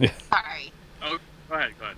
Sorry. 0.31 0.73
Oh, 1.03 1.19
go 1.49 1.55
ahead. 1.57 1.71
Go 1.79 1.85
ahead. 1.87 1.97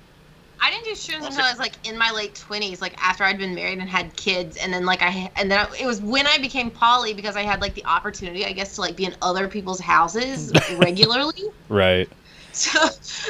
I 0.60 0.70
didn't 0.70 0.84
do 0.84 0.92
shrooms 0.92 1.26
until 1.26 1.44
I 1.44 1.50
was 1.50 1.58
like 1.58 1.78
in 1.84 1.96
my 1.98 2.10
late 2.10 2.34
twenties, 2.34 2.80
like 2.80 2.94
after 3.02 3.24
I'd 3.24 3.38
been 3.38 3.54
married 3.54 3.78
and 3.78 3.88
had 3.88 4.16
kids, 4.16 4.56
and 4.56 4.72
then 4.72 4.84
like 4.86 5.02
I 5.02 5.30
and 5.36 5.50
then 5.50 5.66
it 5.80 5.86
was 5.86 6.00
when 6.02 6.26
I 6.26 6.38
became 6.38 6.70
poly 6.70 7.14
because 7.14 7.36
I 7.36 7.42
had 7.42 7.60
like 7.60 7.74
the 7.74 7.86
opportunity, 7.86 8.44
I 8.44 8.52
guess, 8.52 8.74
to 8.76 8.82
like 8.82 8.96
be 8.96 9.04
in 9.04 9.16
other 9.22 9.48
people's 9.48 9.80
houses 9.80 10.52
regularly, 10.68 11.32
Right. 11.68 12.12
so 12.52 12.88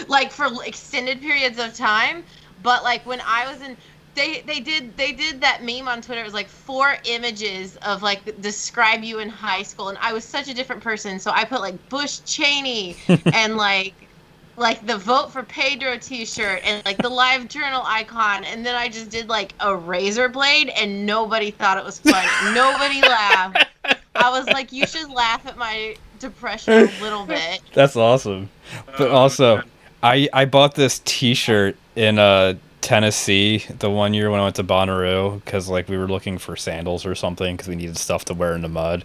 like 0.09 0.33
for 0.33 0.49
extended 0.65 1.21
periods 1.21 1.59
of 1.59 1.75
time. 1.77 2.25
But 2.59 2.83
like 2.85 3.07
when 3.07 3.21
I 3.27 3.51
was 3.51 3.63
in, 3.63 3.77
they 4.15 4.43
they 4.43 4.61
did 4.61 4.97
they 4.97 5.13
did 5.13 5.41
that 5.43 5.63
meme 5.65 5.89
on 5.89 6.03
Twitter. 6.03 6.21
It 6.21 6.25
was 6.25 6.35
like 6.35 6.49
four 6.49 6.97
images 7.05 7.77
of 7.79 8.03
like 8.03 8.41
describe 8.41 9.03
you 9.05 9.21
in 9.21 9.29
high 9.29 9.63
school, 9.63 9.89
and 9.89 9.99
I 10.01 10.13
was 10.13 10.25
such 10.29 10.49
a 10.49 10.55
different 10.55 10.83
person. 10.83 11.19
So 11.19 11.31
I 11.31 11.45
put 11.45 11.61
like 11.61 11.89
Bush 11.89 12.21
Cheney 12.21 13.01
and 13.33 13.57
like 13.57 14.10
like 14.57 14.87
the 14.87 14.99
vote 14.99 15.33
for 15.33 15.43
Pedro 15.43 15.97
t-shirt 15.99 16.61
and 16.65 16.85
like 16.85 16.99
the 16.99 17.09
live 17.09 17.49
journal 17.49 17.83
icon 17.85 18.45
and 18.45 18.65
then 18.65 18.75
I 18.75 18.89
just 18.89 19.11
did 19.11 19.29
like 19.29 19.55
a 19.61 19.75
razor 19.75 20.29
blade 20.29 20.69
and 20.71 21.07
nobody 21.07 21.51
thought 21.51 21.79
it 21.79 21.85
was 21.85 21.99
funny. 21.99 22.29
nobody 22.55 23.01
laughed. 23.01 23.67
I 24.15 24.31
was 24.31 24.47
like 24.47 24.73
you 24.73 24.87
should 24.87 25.11
laugh 25.11 25.47
at 25.47 25.57
my 25.57 25.97
depression 26.19 26.73
a 26.75 27.03
little 27.03 27.25
bit. 27.25 27.61
That's 27.75 27.97
awesome. 27.97 28.51
But 28.99 29.09
Oh, 29.09 29.15
also. 29.17 29.63
I 30.03 30.29
I 30.33 30.45
bought 30.47 30.75
this 30.77 31.01
T-shirt 31.05 31.77
in 31.97 32.19
uh 32.19 32.55
Tennessee 32.81 33.59
the 33.79 33.91
one 33.91 34.15
year 34.15 34.31
when 34.31 34.41
I 34.41 34.45
went 34.45 34.57
to 34.57 34.65
Bonnaroo 34.65 35.45
because 35.45 35.69
like 35.69 35.89
we 35.89 35.99
were 35.99 36.09
looking 36.09 36.39
for 36.39 36.57
sandals 36.57 37.05
or 37.05 37.15
something 37.15 37.55
because 37.57 37.69
we 37.69 37.77
needed 37.77 37.99
stuff 37.99 38.25
to 38.27 38.35
wear 38.35 38.55
in 38.55 38.63
the 38.63 38.69
mud. 38.69 39.05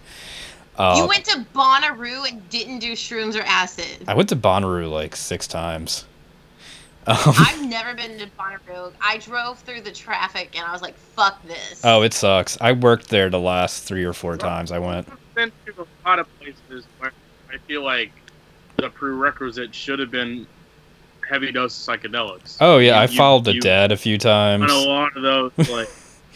Uh, 0.77 0.95
you 0.97 1.07
went 1.07 1.25
to 1.25 1.45
Bonnaroo 1.53 2.27
and 2.29 2.47
didn't 2.49 2.79
do 2.79 2.93
shrooms 2.93 3.35
or 3.39 3.43
acid. 3.43 4.03
I 4.07 4.13
went 4.13 4.29
to 4.29 4.35
Bonnaroo 4.35 4.89
like 4.91 5.15
six 5.15 5.47
times. 5.47 6.05
Um, 7.07 7.15
I've 7.17 7.65
never 7.69 7.93
been 7.93 8.17
to 8.19 8.27
Bonnaroo. 8.37 8.91
I 8.99 9.17
drove 9.19 9.59
through 9.59 9.81
the 9.81 9.91
traffic 9.91 10.57
and 10.57 10.65
I 10.67 10.71
was 10.71 10.81
like, 10.81 10.95
fuck 10.97 11.41
this. 11.45 11.81
oh, 11.83 12.01
it 12.01 12.13
sucks. 12.13 12.57
I 12.59 12.71
worked 12.73 13.09
there 13.09 13.29
the 13.29 13.39
last 13.39 13.83
three 13.83 14.03
or 14.03 14.13
four 14.13 14.37
times 14.37 14.71
I 14.71 14.79
went. 14.79 15.07
I've 15.09 15.35
been 15.35 15.51
to 15.67 15.81
a 15.83 15.85
lot 16.07 16.19
of 16.19 16.27
places 16.39 16.85
where 16.99 17.11
I 17.53 17.57
feel 17.59 17.83
like 17.83 18.11
the 18.77 18.89
prerequisite 18.89 19.73
should 19.73 19.99
have 19.99 20.11
been 20.11 20.45
heavy 21.29 21.51
dose 21.51 21.87
of 21.87 22.01
psychedelics. 22.01 22.57
Oh 22.59 22.79
yeah, 22.79 22.95
You- 22.95 23.01
I 23.01 23.03
you- 23.05 23.17
followed 23.17 23.45
the 23.45 23.53
you- 23.55 23.61
dead 23.61 23.91
a 23.91 23.97
few 23.97 24.17
times. 24.17 24.63
on 24.63 24.69
a 24.69 24.77
lot 24.77 25.15
of 25.15 25.23
those. 25.23 25.69
Like, 25.69 25.89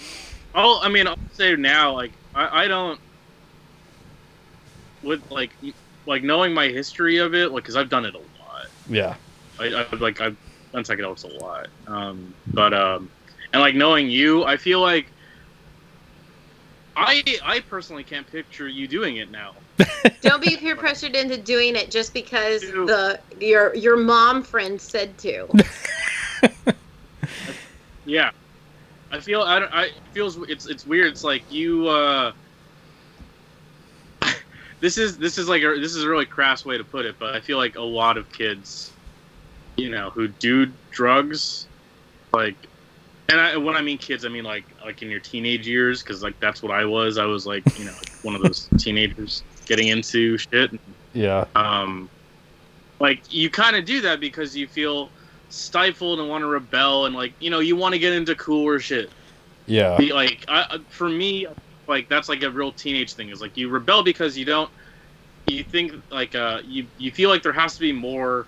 oh, 0.56 0.80
I 0.82 0.88
mean, 0.90 1.08
I'll 1.08 1.18
say 1.34 1.56
now, 1.56 1.94
like, 1.94 2.12
I, 2.36 2.64
I 2.64 2.68
don't 2.68 3.00
with 5.04 5.30
like 5.32 5.52
like 6.06 6.24
knowing 6.24 6.54
my 6.54 6.68
history 6.68 7.18
of 7.18 7.34
it, 7.36 7.52
like, 7.52 7.64
because 7.64 7.76
I've 7.76 7.90
done 7.90 8.06
it 8.06 8.16
a 8.16 8.20
lot. 8.20 8.68
Yeah. 8.90 9.16
I, 9.60 9.86
I 9.92 9.96
like 9.98 10.22
I've 10.22 10.38
done 10.74 10.84
psychedelics 10.84 11.24
a 11.24 11.44
lot. 11.44 11.68
Um, 11.88 12.34
but 12.54 12.74
um, 12.74 13.10
and 13.54 13.62
like 13.62 13.76
knowing 13.76 14.10
you, 14.10 14.44
I 14.46 14.58
feel 14.58 14.82
like 14.82 15.08
I 16.96 17.24
I 17.44 17.60
personally 17.62 18.04
can't 18.04 18.30
picture 18.32 18.68
you 18.68 18.88
doing 18.88 19.18
it 19.18 19.32
now. 19.32 19.54
Don't 20.22 20.42
be 20.42 20.58
peer 20.58 20.76
pressured 20.76 21.16
into 21.16 21.38
doing 21.38 21.76
it 21.76 21.92
just 21.92 22.14
because 22.14 22.64
Ew. 22.64 22.86
the 22.86 23.20
your 23.40 23.74
your 23.76 23.96
mom 23.98 24.44
friend 24.44 24.80
said 24.82 25.18
to. 25.20 25.48
Yeah, 28.06 28.32
I 29.12 29.20
feel 29.20 29.42
I, 29.44 29.60
don't- 29.60 29.74
I 29.74 29.92
feels 30.14 30.38
it's 30.50 30.66
it's 30.66 30.88
weird. 30.88 31.12
It's 31.12 31.24
like 31.24 31.44
you. 31.52 31.88
uh 31.88 32.32
This 34.82 34.98
is 34.98 35.18
this 35.18 35.38
is 35.38 35.50
like 35.50 35.62
a, 35.64 35.76
this 35.80 35.96
is 35.96 36.04
a 36.04 36.10
really 36.10 36.26
crass 36.26 36.66
way 36.66 36.78
to 36.78 36.84
put 36.84 37.06
it, 37.06 37.16
but 37.20 37.36
I 37.36 37.42
feel 37.42 37.58
like 37.58 37.76
a 37.76 37.82
lot 37.82 38.18
of 38.18 38.32
kids, 38.32 38.92
you 39.78 39.90
know, 39.90 40.10
who 40.10 40.28
do 40.28 40.72
drugs, 40.92 41.68
like, 42.34 42.56
and 43.30 43.40
I, 43.40 43.58
when 43.58 43.76
I 43.76 43.82
mean 43.82 43.98
kids, 43.98 44.26
I 44.26 44.30
mean 44.30 44.44
like 44.46 44.64
like 44.84 45.02
in 45.02 45.10
your 45.10 45.20
teenage 45.20 45.68
years, 45.68 46.02
because 46.02 46.24
like 46.24 46.40
that's 46.40 46.64
what 46.64 46.72
I 46.72 46.86
was. 46.86 47.18
I 47.18 47.26
was 47.26 47.46
like 47.46 47.64
you 47.78 47.86
know 47.86 47.96
one 48.24 48.36
of 48.36 48.42
those 48.42 48.68
teenagers 48.78 49.44
getting 49.66 49.90
into 49.90 50.38
shit. 50.38 50.72
Yeah. 51.14 51.46
um, 51.56 52.10
like 53.00 53.34
you 53.34 53.50
kind 53.50 53.76
of 53.76 53.86
do 53.86 54.02
that 54.02 54.20
because 54.20 54.56
you 54.56 54.68
feel 54.68 55.10
stifled 55.50 56.20
and 56.20 56.30
want 56.30 56.44
to 56.44 56.48
rebel 56.48 57.06
and 57.08 57.16
like 57.16 57.34
you 57.40 57.50
know 57.50 57.60
you 57.60 57.76
want 57.76 57.94
to 57.94 58.00
get 58.00 58.14
into 58.14 58.36
cooler 58.36 58.80
shit 58.80 59.10
Yeah. 59.66 59.98
Like 60.14 60.46
I, 60.48 60.66
I- 60.70 60.78
for 60.90 61.10
me 61.10 61.48
like 61.90 62.08
that's 62.08 62.30
like 62.30 62.44
a 62.44 62.50
real 62.50 62.72
teenage 62.72 63.14
thing 63.14 63.30
is 63.30 63.42
like 63.42 63.58
you 63.58 63.68
rebel 63.68 64.04
because 64.04 64.38
you 64.38 64.46
don't 64.46 64.70
you 65.48 65.64
think 65.64 65.92
like 66.12 66.36
uh 66.36 66.62
you 66.66 66.86
you 66.98 67.12
feel 67.12 67.30
like 67.30 67.44
there 67.44 67.52
has 67.52 67.74
to 67.74 67.82
be 67.82 67.92
more 67.92 68.46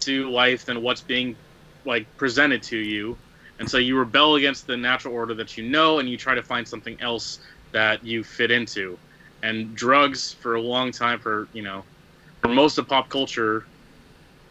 to 0.00 0.28
life 0.30 0.64
than 0.64 0.82
what's 0.82 1.02
being 1.02 1.36
like 1.84 2.06
presented 2.16 2.62
to 2.62 2.78
you. 2.78 3.16
And 3.58 3.70
so 3.70 3.76
you 3.76 3.98
rebel 3.98 4.36
against 4.36 4.66
the 4.66 4.76
natural 4.76 5.12
order 5.14 5.34
that 5.34 5.58
you 5.58 5.68
know 5.68 5.98
and 5.98 6.08
you 6.08 6.16
try 6.16 6.34
to 6.34 6.42
find 6.42 6.66
something 6.66 6.96
else 7.00 7.40
that 7.72 8.02
you 8.02 8.24
fit 8.24 8.50
into. 8.50 8.98
And 9.42 9.74
drugs 9.74 10.32
for 10.32 10.54
a 10.54 10.60
long 10.60 10.90
time 10.90 11.18
for 11.20 11.46
you 11.52 11.62
know 11.62 11.84
for 12.40 12.48
most 12.48 12.78
of 12.78 12.88
pop 12.88 13.10
culture 13.10 13.66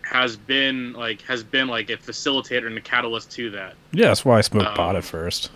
has 0.03 0.35
been 0.35 0.93
like 0.93 1.21
has 1.23 1.43
been 1.43 1.67
like 1.67 1.89
a 1.89 1.97
facilitator 1.97 2.67
and 2.67 2.77
a 2.77 2.81
catalyst 2.81 3.31
to 3.31 3.49
that. 3.51 3.73
Yeah, 3.91 4.07
that's 4.09 4.23
why 4.23 4.37
I 4.37 4.41
smoked 4.41 4.67
Um, 4.67 4.75
pot 4.75 4.95
at 4.95 5.03
first. 5.03 5.49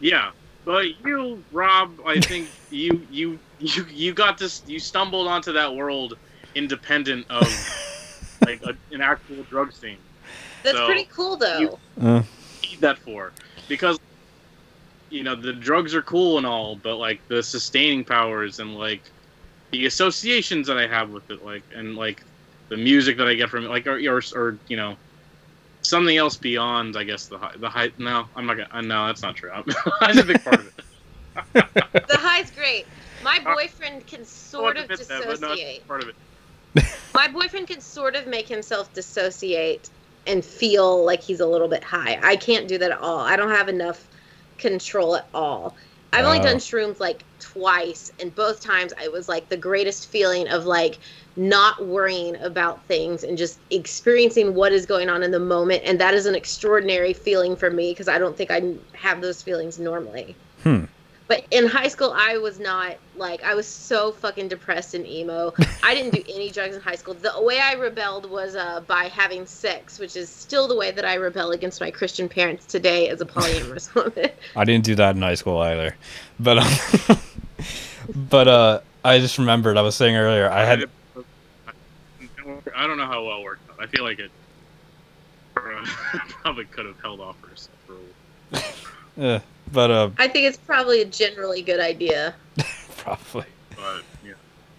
yeah, 0.00 0.30
but 0.70 0.86
you, 1.04 1.42
Rob, 1.50 1.98
I 2.06 2.20
think 2.20 2.46
you 2.70 3.04
you 3.10 3.38
you 3.58 3.84
you 3.90 4.14
got 4.14 4.38
this. 4.38 4.62
You 4.66 4.78
stumbled 4.78 5.26
onto 5.26 5.52
that 5.52 5.74
world 5.74 6.16
independent 6.54 7.26
of 7.30 7.42
like 8.46 8.62
a, 8.62 8.74
an 8.94 9.00
actual 9.00 9.42
drug 9.44 9.72
scene. 9.72 9.98
That's 10.62 10.76
So, 10.78 10.86
pretty 10.86 11.08
cool 11.12 11.36
though. 11.36 11.58
you- 11.58 11.78
Uh, 12.00 12.22
Need 12.70 12.82
that 12.82 12.98
for 12.98 13.32
because 13.68 13.98
you 15.08 15.24
know 15.24 15.34
the 15.34 15.52
drugs 15.54 15.94
are 15.94 16.02
cool 16.02 16.36
and 16.38 16.46
all, 16.46 16.76
but 16.76 16.96
like 16.96 17.20
the 17.28 17.42
sustaining 17.42 18.04
powers 18.04 18.58
and 18.60 18.76
like 18.76 19.02
the 19.72 19.86
associations 19.86 20.66
that 20.68 20.76
I 20.78 20.86
have 20.86 21.10
with 21.10 21.28
it, 21.30 21.42
like 21.44 21.64
and 21.74 21.96
like 21.96 22.22
the 22.68 22.76
music 22.76 23.16
that 23.16 23.26
I 23.26 23.34
get 23.34 23.48
from 23.50 23.64
it, 23.64 23.68
like 23.70 23.86
or 23.88 23.98
or, 24.08 24.20
or 24.36 24.58
you 24.68 24.76
know. 24.76 24.96
Something 25.82 26.16
else 26.16 26.36
beyond, 26.36 26.96
I 26.96 27.04
guess 27.04 27.26
the 27.26 27.38
high, 27.38 27.54
the 27.56 27.68
height. 27.68 27.98
No, 27.98 28.26
I'm 28.36 28.46
not 28.46 28.56
gonna. 28.56 28.68
Uh, 28.70 28.80
no, 28.82 29.06
that's 29.06 29.22
not 29.22 29.34
true. 29.36 29.50
that's 30.00 30.18
a 30.18 30.24
big 30.24 30.42
part 30.44 30.56
of 30.60 30.66
it. 30.66 30.84
the 32.08 32.16
high's 32.18 32.50
great. 32.50 32.86
My 33.24 33.38
Uh, 33.44 33.54
boyfriend 33.54 34.06
can 34.06 34.24
sort 34.24 34.76
I'll 34.76 34.84
of 34.84 34.90
admit 34.90 35.08
that, 35.08 35.24
no, 35.24 35.30
dissociate. 35.32 35.86
part 35.88 36.02
of 36.02 36.08
it. 36.10 36.84
My 37.14 37.28
boyfriend 37.28 37.66
can 37.66 37.80
sort 37.80 38.14
of 38.14 38.26
make 38.26 38.46
himself 38.48 38.92
dissociate 38.94 39.90
and 40.26 40.44
feel 40.44 41.04
like 41.04 41.22
he's 41.22 41.40
a 41.40 41.46
little 41.46 41.68
bit 41.68 41.82
high. 41.82 42.18
I 42.22 42.36
can't 42.36 42.68
do 42.68 42.78
that 42.78 42.92
at 42.92 42.98
all. 42.98 43.18
I 43.18 43.36
don't 43.36 43.50
have 43.50 43.68
enough 43.68 44.06
control 44.58 45.16
at 45.16 45.26
all. 45.34 45.74
I've 46.12 46.24
only 46.24 46.40
Oh. 46.40 46.42
done 46.42 46.56
shrooms 46.56 46.98
like 46.98 47.22
twice, 47.38 48.10
and 48.20 48.34
both 48.34 48.60
times 48.60 48.92
it 49.02 49.12
was 49.12 49.28
like 49.28 49.48
the 49.48 49.56
greatest 49.56 50.08
feeling 50.08 50.48
of 50.48 50.66
like 50.66 50.98
not 51.36 51.86
worrying 51.86 52.36
about 52.42 52.84
things 52.86 53.22
and 53.22 53.38
just 53.38 53.58
experiencing 53.70 54.54
what 54.54 54.72
is 54.72 54.86
going 54.86 55.08
on 55.08 55.22
in 55.22 55.30
the 55.30 55.38
moment. 55.38 55.82
And 55.84 56.00
that 56.00 56.14
is 56.14 56.26
an 56.26 56.34
extraordinary 56.34 57.12
feeling 57.12 57.54
for 57.56 57.70
me 57.70 57.92
because 57.92 58.08
I 58.08 58.18
don't 58.18 58.36
think 58.36 58.50
I 58.50 58.74
have 58.94 59.20
those 59.20 59.40
feelings 59.42 59.78
normally. 59.78 60.34
Hmm. 60.64 60.84
But 61.30 61.46
in 61.52 61.68
high 61.68 61.86
school, 61.86 62.12
I 62.12 62.38
was 62.38 62.58
not 62.58 62.96
like 63.14 63.44
I 63.44 63.54
was 63.54 63.64
so 63.64 64.10
fucking 64.10 64.48
depressed 64.48 64.94
and 64.94 65.06
emo. 65.06 65.54
I 65.84 65.94
didn't 65.94 66.12
do 66.12 66.24
any 66.28 66.50
drugs 66.50 66.74
in 66.74 66.82
high 66.82 66.96
school. 66.96 67.14
The 67.14 67.40
way 67.40 67.60
I 67.60 67.74
rebelled 67.74 68.28
was 68.28 68.56
uh, 68.56 68.80
by 68.80 69.04
having 69.04 69.46
sex, 69.46 70.00
which 70.00 70.16
is 70.16 70.28
still 70.28 70.66
the 70.66 70.74
way 70.74 70.90
that 70.90 71.04
I 71.04 71.14
rebel 71.14 71.52
against 71.52 71.80
my 71.80 71.92
Christian 71.92 72.28
parents 72.28 72.66
today 72.66 73.10
as 73.10 73.20
a 73.20 73.26
polyamorous 73.26 73.94
woman. 74.16 74.32
I 74.56 74.64
didn't 74.64 74.84
do 74.84 74.96
that 74.96 75.14
in 75.14 75.22
high 75.22 75.36
school 75.36 75.58
either. 75.58 75.94
But 76.40 76.58
um, 76.58 77.18
but 78.28 78.48
uh 78.48 78.80
I 79.04 79.20
just 79.20 79.38
remembered 79.38 79.76
I 79.76 79.82
was 79.82 79.94
saying 79.94 80.16
earlier 80.16 80.50
I 80.50 80.64
had 80.64 80.84
I 82.74 82.88
don't 82.88 82.96
know 82.96 83.06
how 83.06 83.24
well 83.24 83.38
it 83.38 83.44
worked 83.44 83.70
out. 83.70 83.76
I 83.78 83.86
feel 83.86 84.02
like 84.02 84.18
it 84.18 84.32
probably 85.54 86.64
could 86.64 86.86
have 86.86 87.00
held 87.00 87.20
off 87.20 87.36
for 87.38 87.46
herself 87.46 87.78
for 87.86 89.22
a 89.22 89.36
uh, 89.36 89.40
but 89.72 89.90
uh 89.90 90.10
I 90.18 90.28
think 90.28 90.46
it's 90.46 90.56
probably 90.56 91.02
a 91.02 91.04
generally 91.04 91.62
good 91.62 91.80
idea. 91.80 92.34
probably 92.98 93.46
but 93.76 94.02
yeah. 94.24 94.32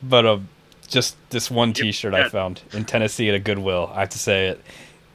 but 0.03 0.25
uh 0.25 0.39
just 0.87 1.15
this 1.29 1.49
one 1.49 1.71
t-shirt 1.73 2.13
I 2.13 2.27
found 2.27 2.61
in 2.73 2.83
Tennessee 2.83 3.29
at 3.29 3.35
a 3.35 3.39
Goodwill. 3.39 3.89
I 3.93 4.01
have 4.01 4.09
to 4.09 4.19
say 4.19 4.47
it. 4.47 4.61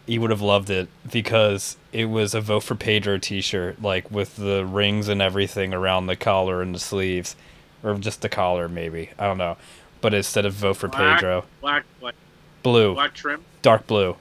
He 0.06 0.18
would 0.18 0.30
have 0.30 0.40
loved 0.40 0.70
it 0.70 0.88
because 1.12 1.76
it 1.92 2.06
was 2.06 2.34
a 2.34 2.40
vote 2.40 2.62
for 2.62 2.74
Pedro 2.74 3.18
t-shirt 3.18 3.82
like 3.82 4.10
with 4.10 4.36
the 4.36 4.64
rings 4.64 5.08
and 5.08 5.20
everything 5.20 5.74
around 5.74 6.06
the 6.06 6.16
collar 6.16 6.62
and 6.62 6.74
the 6.74 6.78
sleeves 6.78 7.36
or 7.82 7.94
just 7.96 8.22
the 8.22 8.28
collar 8.28 8.68
maybe. 8.68 9.10
I 9.18 9.26
don't 9.26 9.38
know. 9.38 9.56
But 10.00 10.14
instead 10.14 10.46
of 10.46 10.54
vote 10.54 10.76
for 10.76 10.88
Black. 10.88 11.18
Pedro, 11.18 11.44
Black, 11.60 11.84
black, 12.00 12.14
blue, 12.62 12.94
black 12.94 13.14
trim, 13.14 13.44
dark 13.62 13.86
blue. 13.86 14.16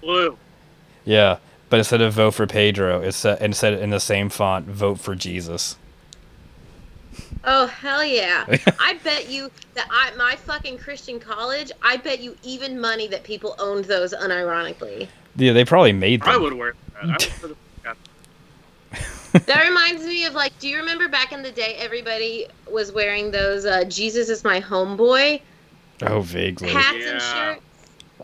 blue. 0.00 0.36
Yeah, 1.04 1.38
but 1.76 1.80
instead 1.80 2.00
of 2.00 2.14
vote 2.14 2.30
for 2.30 2.46
Pedro, 2.46 3.02
it's 3.02 3.22
uh, 3.26 3.36
instead 3.38 3.74
in 3.74 3.90
the 3.90 4.00
same 4.00 4.30
font, 4.30 4.66
vote 4.66 4.98
for 4.98 5.14
Jesus. 5.14 5.76
Oh 7.44 7.66
hell 7.66 8.02
yeah! 8.02 8.46
I 8.80 8.94
bet 9.04 9.28
you 9.28 9.50
that 9.74 9.86
I 9.90 10.16
my 10.16 10.36
fucking 10.36 10.78
Christian 10.78 11.20
college. 11.20 11.70
I 11.82 11.98
bet 11.98 12.20
you 12.20 12.34
even 12.42 12.80
money 12.80 13.08
that 13.08 13.24
people 13.24 13.56
owned 13.58 13.84
those 13.84 14.14
unironically. 14.14 15.06
Yeah, 15.36 15.52
they 15.52 15.66
probably 15.66 15.92
made 15.92 16.22
them. 16.22 16.30
I 16.30 16.38
would 16.38 16.54
wear 16.54 16.72
that. 17.04 17.30
Would 17.42 17.54
wear 17.84 17.94
That 19.44 19.68
reminds 19.68 20.02
me 20.06 20.24
of 20.24 20.32
like, 20.32 20.58
do 20.58 20.66
you 20.66 20.78
remember 20.78 21.08
back 21.08 21.32
in 21.32 21.42
the 21.42 21.52
day, 21.52 21.74
everybody 21.78 22.46
was 22.72 22.90
wearing 22.90 23.30
those 23.32 23.66
uh, 23.66 23.84
"Jesus 23.84 24.30
is 24.30 24.44
my 24.44 24.62
homeboy" 24.62 25.42
Oh, 26.04 26.22
vaguely. 26.22 26.70
hats 26.70 27.04
and 27.04 27.20
shirts? 27.20 27.65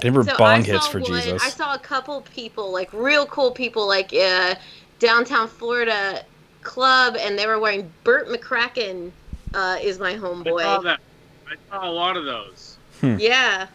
They 0.01 0.11
were 0.11 0.25
So 0.25 0.37
bong 0.37 0.49
I 0.49 0.63
hits 0.63 0.87
saw 0.87 0.91
for 0.93 1.01
one- 1.01 1.13
Jesus. 1.21 1.43
I 1.43 1.51
saw 1.51 1.75
a 1.75 1.79
couple 1.79 2.23
people, 2.35 2.73
like 2.73 2.93
real 2.93 3.27
cool 3.27 3.51
people, 3.51 3.87
like 3.87 4.13
uh, 4.15 4.55
downtown 4.99 5.49
Florida 5.49 6.25
club, 6.63 7.17
and 7.19 7.39
they 7.39 7.47
were 7.47 7.59
wearing 7.59 7.93
Bert 8.05 8.29
McCracken 8.29 9.11
uh, 9.55 9.79
is 9.83 9.99
my 9.99 10.15
homeboy. 10.15 10.61
I 10.61 10.63
saw 10.63 10.81
that. 10.81 11.01
I 11.47 11.55
saw 11.71 11.89
a 11.89 11.93
lot 11.93 12.17
of 12.17 12.25
those. 12.25 12.77
Yeah, 13.03 13.67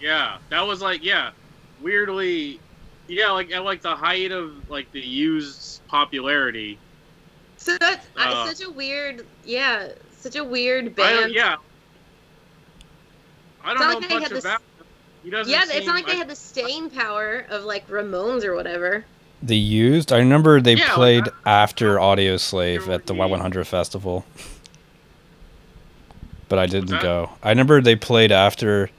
Yeah, 0.00 0.38
that 0.48 0.62
was 0.66 0.80
like 0.80 1.04
yeah, 1.04 1.32
weirdly, 1.82 2.60
yeah, 3.08 3.30
like 3.32 3.50
at 3.50 3.64
like 3.64 3.82
the 3.82 3.94
height 3.96 4.30
of 4.32 4.70
like 4.70 4.90
the 4.92 5.00
used 5.00 5.86
popularity. 5.88 6.78
so 7.58 7.76
that's 7.78 8.06
I- 8.16 8.32
Uh, 8.32 8.46
such 8.46 8.66
a 8.66 8.70
weird, 8.70 9.26
yeah, 9.44 9.88
such 10.16 10.36
a 10.36 10.44
weird 10.44 10.94
band. 10.94 11.20
don't, 11.20 11.32
yeah. 11.32 11.56
I 13.62 13.74
don't 13.74 13.80
know 13.80 13.98
like 13.98 14.10
much 14.10 14.22
had 14.22 14.30
this- 14.32 14.44
about. 14.44 14.62
Him. 15.20 15.24
He 15.24 15.30
doesn't 15.30 15.52
Yeah, 15.52 15.64
it's 15.66 15.86
not 15.86 15.94
like 15.94 16.06
they 16.06 16.16
had 16.16 16.28
the 16.28 16.36
staying 16.36 16.90
power 16.90 17.46
of 17.50 17.64
like 17.64 17.86
Ramones 17.88 18.44
or 18.44 18.54
whatever. 18.54 19.04
They 19.42 19.54
used. 19.54 20.12
I 20.12 20.18
remember 20.18 20.60
they 20.60 20.74
Yeah, 20.74 20.94
played 20.94 21.24
that- 21.26 21.34
after 21.46 21.96
Audioslave 21.96 22.88
at 22.88 23.06
the. 23.06 23.14
Y100 23.14 23.66
festival, 23.66 24.24
but 26.48 26.58
I 26.58 26.66
didn't 26.66 27.00
go. 27.00 27.30
I 27.42 27.50
remember 27.50 27.80
they 27.80 27.96
played 27.96 28.32
after 28.32 28.90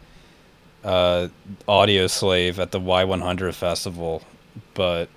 uh, 0.84 1.28
Audioslave 1.68 2.58
at 2.58 2.72
the 2.72 2.80
Y100 2.80 3.54
festival, 3.54 4.24
but 4.74 5.10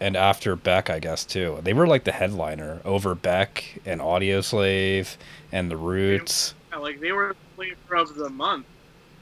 and 0.00 0.16
after 0.16 0.54
Beck, 0.56 0.90
I 0.90 0.98
guess 0.98 1.24
too. 1.24 1.58
They 1.62 1.72
were 1.72 1.86
like 1.86 2.04
the 2.04 2.12
headliner 2.12 2.80
over 2.84 3.14
Beck 3.14 3.80
and 3.86 4.00
Audioslave 4.00 5.16
and 5.52 5.70
the 5.70 5.76
Roots. 5.76 6.54
yeah, 6.70 6.78
like 6.78 7.00
they 7.00 7.12
were 7.12 7.28
the 7.28 7.54
flavor 7.56 7.96
of 7.96 8.14
the 8.14 8.28
month. 8.30 8.66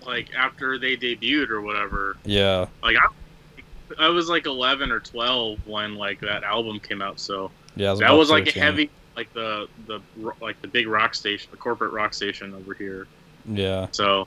Like 0.06 0.34
after 0.34 0.78
they 0.78 0.96
debuted 0.96 1.50
or 1.50 1.60
whatever. 1.60 2.16
Yeah. 2.24 2.66
Like 2.82 2.96
I, 2.96 4.06
I 4.06 4.08
was 4.08 4.28
like 4.28 4.46
11 4.46 4.90
or 4.90 5.00
12 5.00 5.66
when 5.66 5.94
like 5.94 6.20
that 6.20 6.44
album 6.44 6.80
came 6.80 7.02
out. 7.02 7.20
So 7.20 7.50
Yeah. 7.74 7.90
Was 7.90 8.00
that 8.00 8.06
about 8.06 8.18
was 8.18 8.30
like 8.30 8.54
a 8.54 8.58
heavy, 8.58 8.90
like 9.16 9.32
the 9.32 9.68
the 9.86 10.00
like 10.40 10.60
the 10.62 10.68
big 10.68 10.86
rock 10.86 11.14
station, 11.14 11.48
the 11.50 11.56
corporate 11.56 11.92
rock 11.92 12.14
station 12.14 12.54
over 12.54 12.74
here. 12.74 13.06
Yeah. 13.46 13.88
So, 13.92 14.26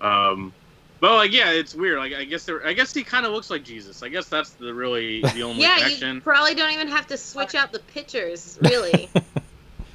um, 0.00 0.52
but 1.00 1.14
like 1.14 1.32
yeah, 1.32 1.50
it's 1.50 1.74
weird. 1.74 1.98
Like 1.98 2.12
I 2.14 2.24
guess 2.24 2.44
there, 2.44 2.66
I 2.66 2.72
guess 2.72 2.92
he 2.94 3.02
kind 3.02 3.26
of 3.26 3.32
looks 3.32 3.50
like 3.50 3.64
Jesus. 3.64 4.02
I 4.02 4.08
guess 4.08 4.26
that's 4.26 4.50
the 4.50 4.72
really 4.72 5.20
the 5.22 5.42
only 5.44 5.62
yeah, 5.62 5.76
connection. 5.78 6.16
you 6.16 6.20
probably 6.20 6.54
don't 6.54 6.72
even 6.72 6.88
have 6.88 7.06
to 7.08 7.16
switch 7.16 7.54
out 7.54 7.72
the 7.72 7.80
pictures, 7.80 8.58
really. 8.62 9.08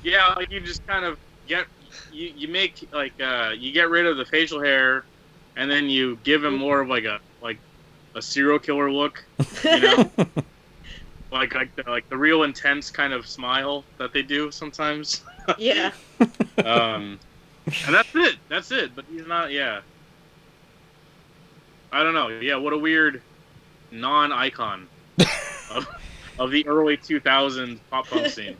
Yeah, 0.02 0.28
like 0.36 0.50
you 0.50 0.62
just 0.62 0.86
kind 0.88 1.04
of 1.04 1.18
get 1.46 1.66
you 2.12 2.34
you 2.36 2.48
make 2.48 2.88
like 2.92 3.14
uh 3.22 3.54
you 3.58 3.72
get 3.72 3.90
rid 3.90 4.06
of 4.06 4.18
the 4.18 4.26
facial 4.26 4.62
hair, 4.62 5.04
and 5.56 5.70
then 5.70 5.90
you 5.90 6.18
give 6.24 6.44
him 6.44 6.58
more 6.58 6.82
of 6.82 6.88
like 6.88 7.06
a 7.06 7.20
like 7.42 7.58
a 8.16 8.22
serial 8.22 8.60
killer 8.60 8.92
look, 8.92 9.24
you 9.64 9.80
know, 9.80 10.10
like 11.32 11.54
like 11.54 11.76
the, 11.76 11.84
like 11.88 12.10
the 12.10 12.18
real 12.18 12.44
intense 12.44 12.90
kind 12.90 13.14
of 13.14 13.28
smile 13.28 13.84
that 13.98 14.14
they 14.14 14.22
do 14.22 14.52
sometimes. 14.52 15.22
yeah. 15.58 15.92
Um, 16.58 17.20
and 17.86 17.96
that's 17.96 18.16
it. 18.16 18.38
That's 18.50 18.72
it. 18.72 18.96
But 18.96 19.06
he's 19.12 19.28
not. 19.28 19.52
Yeah. 19.52 19.82
I 21.92 22.04
don't 22.04 22.14
know. 22.14 22.28
Yeah, 22.28 22.56
what 22.58 22.74
a 22.74 22.78
weird 22.78 23.22
non-icon 23.92 24.88
of, 25.72 25.88
of 26.38 26.52
the 26.52 26.68
early 26.68 26.98
2000s 26.98 27.80
pop 27.90 28.08
punk 28.08 28.28
scene. 28.28 28.56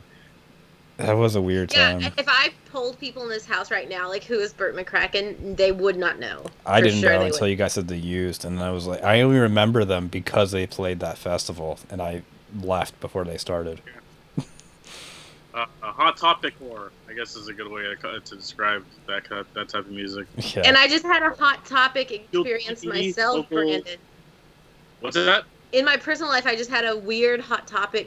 That 1.00 1.16
was 1.16 1.34
a 1.36 1.40
weird 1.42 1.72
Yeah, 1.72 1.92
time. 1.98 2.12
if 2.18 2.28
I 2.28 2.50
told 2.70 2.98
people 2.98 3.22
in 3.24 3.28
this 3.28 3.46
house 3.46 3.70
right 3.70 3.88
now, 3.88 4.08
like, 4.08 4.24
who 4.24 4.38
is 4.38 4.52
Bert 4.52 4.76
McCracken, 4.76 5.56
they 5.56 5.72
would 5.72 5.96
not 5.96 6.18
know. 6.18 6.44
I 6.66 6.80
didn't 6.80 7.00
sure 7.00 7.10
know 7.10 7.22
until 7.22 7.40
would. 7.42 7.50
you 7.50 7.56
guys 7.56 7.72
said 7.72 7.88
they 7.88 7.96
used, 7.96 8.44
and 8.44 8.60
I 8.60 8.70
was 8.70 8.86
like, 8.86 9.02
I 9.02 9.20
only 9.22 9.38
remember 9.38 9.84
them 9.84 10.08
because 10.08 10.50
they 10.52 10.66
played 10.66 11.00
that 11.00 11.18
festival, 11.18 11.78
and 11.90 12.00
I 12.02 12.22
left 12.62 12.98
before 13.00 13.24
they 13.24 13.38
started. 13.38 13.80
Uh, 15.52 15.66
a 15.82 15.90
hot 15.90 16.16
topic 16.16 16.54
horror, 16.60 16.92
I 17.08 17.12
guess, 17.12 17.34
is 17.34 17.48
a 17.48 17.52
good 17.52 17.68
way 17.68 17.82
to, 17.82 18.20
to 18.20 18.36
describe 18.36 18.84
that 19.08 19.28
ki- 19.28 19.42
that 19.54 19.68
type 19.68 19.84
of 19.84 19.90
music. 19.90 20.28
Yeah. 20.54 20.62
And 20.64 20.76
I 20.76 20.86
just 20.86 21.04
had 21.04 21.24
a 21.24 21.30
hot 21.30 21.66
topic 21.66 22.12
experience 22.12 22.82
Guilty, 22.82 23.06
myself, 23.08 23.34
local- 23.50 23.56
Brandon. 23.56 23.98
What's 25.00 25.16
that? 25.16 25.42
In 25.72 25.84
my 25.84 25.96
personal 25.96 26.30
life, 26.30 26.46
I 26.46 26.54
just 26.54 26.70
had 26.70 26.84
a 26.84 26.96
weird 26.96 27.40
hot 27.40 27.66
topic, 27.66 28.06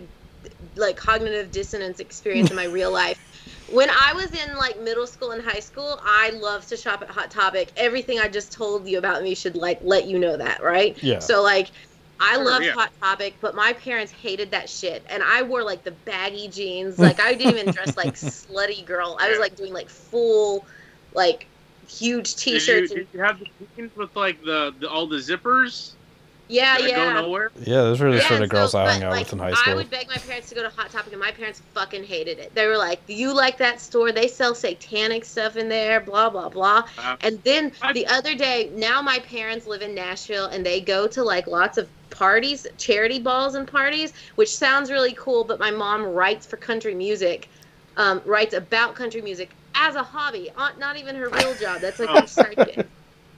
like 0.76 0.97
cognitive 0.97 1.51
dissonance 1.51 1.99
experience 1.99 2.49
in 2.49 2.55
my 2.55 2.65
real 2.65 2.91
life. 2.91 3.19
When 3.67 3.89
I 3.89 4.13
was 4.13 4.32
in 4.34 4.57
like 4.57 4.80
middle 4.82 5.07
school 5.07 5.32
and 5.32 5.43
high 5.43 5.59
school, 5.59 5.99
I 6.03 6.32
loved 6.32 6.69
to 6.69 6.78
shop 6.78 7.01
at 7.01 7.09
Hot 7.09 7.32
Topic. 7.32 7.71
Everything 7.78 8.19
I 8.19 8.28
just 8.28 8.51
told 8.51 8.88
you 8.88 8.97
about 8.97 9.24
me 9.24 9.36
should 9.36 9.55
like 9.55 9.80
let 9.82 10.07
you 10.07 10.19
know 10.19 10.38
that, 10.38 10.61
right? 10.63 11.01
Yeah. 11.03 11.19
So 11.19 11.41
like 11.41 11.71
I 12.19 12.36
Sure, 12.36 12.45
loved 12.45 12.65
yeah. 12.65 12.74
Hot 12.74 12.91
Topic, 13.01 13.38
but 13.41 13.55
my 13.55 13.74
parents 13.74 14.11
hated 14.11 14.51
that 14.51 14.69
shit. 14.69 15.05
And 15.09 15.24
I 15.24 15.43
wore 15.43 15.63
like 15.63 15.84
the 15.84 15.91
baggy 15.91 16.47
jeans. 16.47 16.97
Like 17.03 17.19
I 17.19 17.34
didn't 17.34 17.59
even 17.59 17.71
dress 17.71 17.97
like 17.97 18.13
slutty 18.15 18.86
girl. 18.86 19.17
I 19.19 19.30
was 19.30 19.39
like 19.39 19.55
doing 19.55 19.74
like 19.74 19.89
full 19.89 20.67
like 21.13 21.47
huge 21.88 22.36
t-shirts. 22.38 22.91
and, 22.91 22.99
did 22.99 23.07
you 23.11 23.19
have 23.21 23.39
the 23.39 23.45
jeans 23.76 23.91
with 23.95 24.09
like 24.15 24.39
the, 24.45 24.74
the 24.80 24.89
all 24.89 25.07
the 25.07 25.17
zippers 25.17 25.95
yeah, 26.48 26.78
that 26.78 26.89
yeah. 26.89 26.96
go 27.14 27.22
nowhere? 27.22 27.52
yeah, 27.56 27.82
those 27.84 28.00
were 28.02 28.12
the 28.12 28.18
Yeah, 28.18 28.28
sort 28.28 28.41
of 28.41 28.50
girls 28.50 28.76
I 28.76 28.86
hung 28.86 29.04
out 29.04 29.12
like, 29.12 29.20
with 29.20 29.34
in 29.34 29.39
high 29.39 29.54
school. 29.54 29.74
I 29.74 29.76
would 29.76 29.89
beg 29.89 30.08
my 30.08 30.18
parents 30.18 30.50
to 30.50 30.56
go 30.56 30.64
to 30.64 30.70
Hot 30.70 30.91
Topic, 30.91 31.12
and 31.14 31.20
my 31.20 31.32
parents 31.32 31.62
fucking 31.74 32.04
hated 32.04 32.39
it. 32.39 32.54
They 32.54 32.68
were 32.68 32.78
like, 32.78 33.02
"You 33.08 33.34
like 33.34 33.58
that 33.60 33.82
store? 33.82 34.12
They 34.12 34.28
sell 34.28 34.56
satanic 34.56 35.26
stuff 35.26 35.56
in 35.56 35.70
there, 35.70 36.02
blah 36.02 36.30
blah 36.30 36.50
blah." 36.50 36.84
Uh, 36.98 37.18
And 37.22 37.41
then 37.44 37.74
I- 37.82 37.94
the 37.94 38.08
other 38.08 38.36
day, 38.36 38.72
now 38.74 39.02
my 39.02 39.20
parents 39.20 39.66
live 39.68 39.82
in 39.82 39.94
Nashville, 39.96 40.48
and 40.48 40.66
they 40.66 40.82
go 40.82 41.08
to 41.08 41.24
like 41.24 41.48
lots 41.48 41.78
of 41.78 41.89
parties, 42.10 42.68
charity 42.78 43.20
balls 43.20 43.56
and 43.56 43.68
parties, 43.68 44.14
which 44.36 44.56
sounds 44.56 44.91
really 44.91 45.14
cool. 45.18 45.46
But 45.46 45.60
my 45.60 45.72
mom 45.72 46.04
writes 46.04 46.46
for 46.46 46.58
country 46.58 46.94
music, 46.96 47.50
um, 47.98 48.22
writes 48.26 48.54
about 48.54 48.96
country 48.96 49.22
music 49.22 49.56
as 49.76 49.96
a 49.96 50.04
hobby, 50.04 50.50
not 50.78 50.98
even 50.98 51.16
her 51.16 51.30
real 51.30 51.56
job. 51.56 51.82
That's 51.82 52.00
like 52.00 52.14
her 52.14 52.28
side 52.28 52.60
gig. 52.64 52.89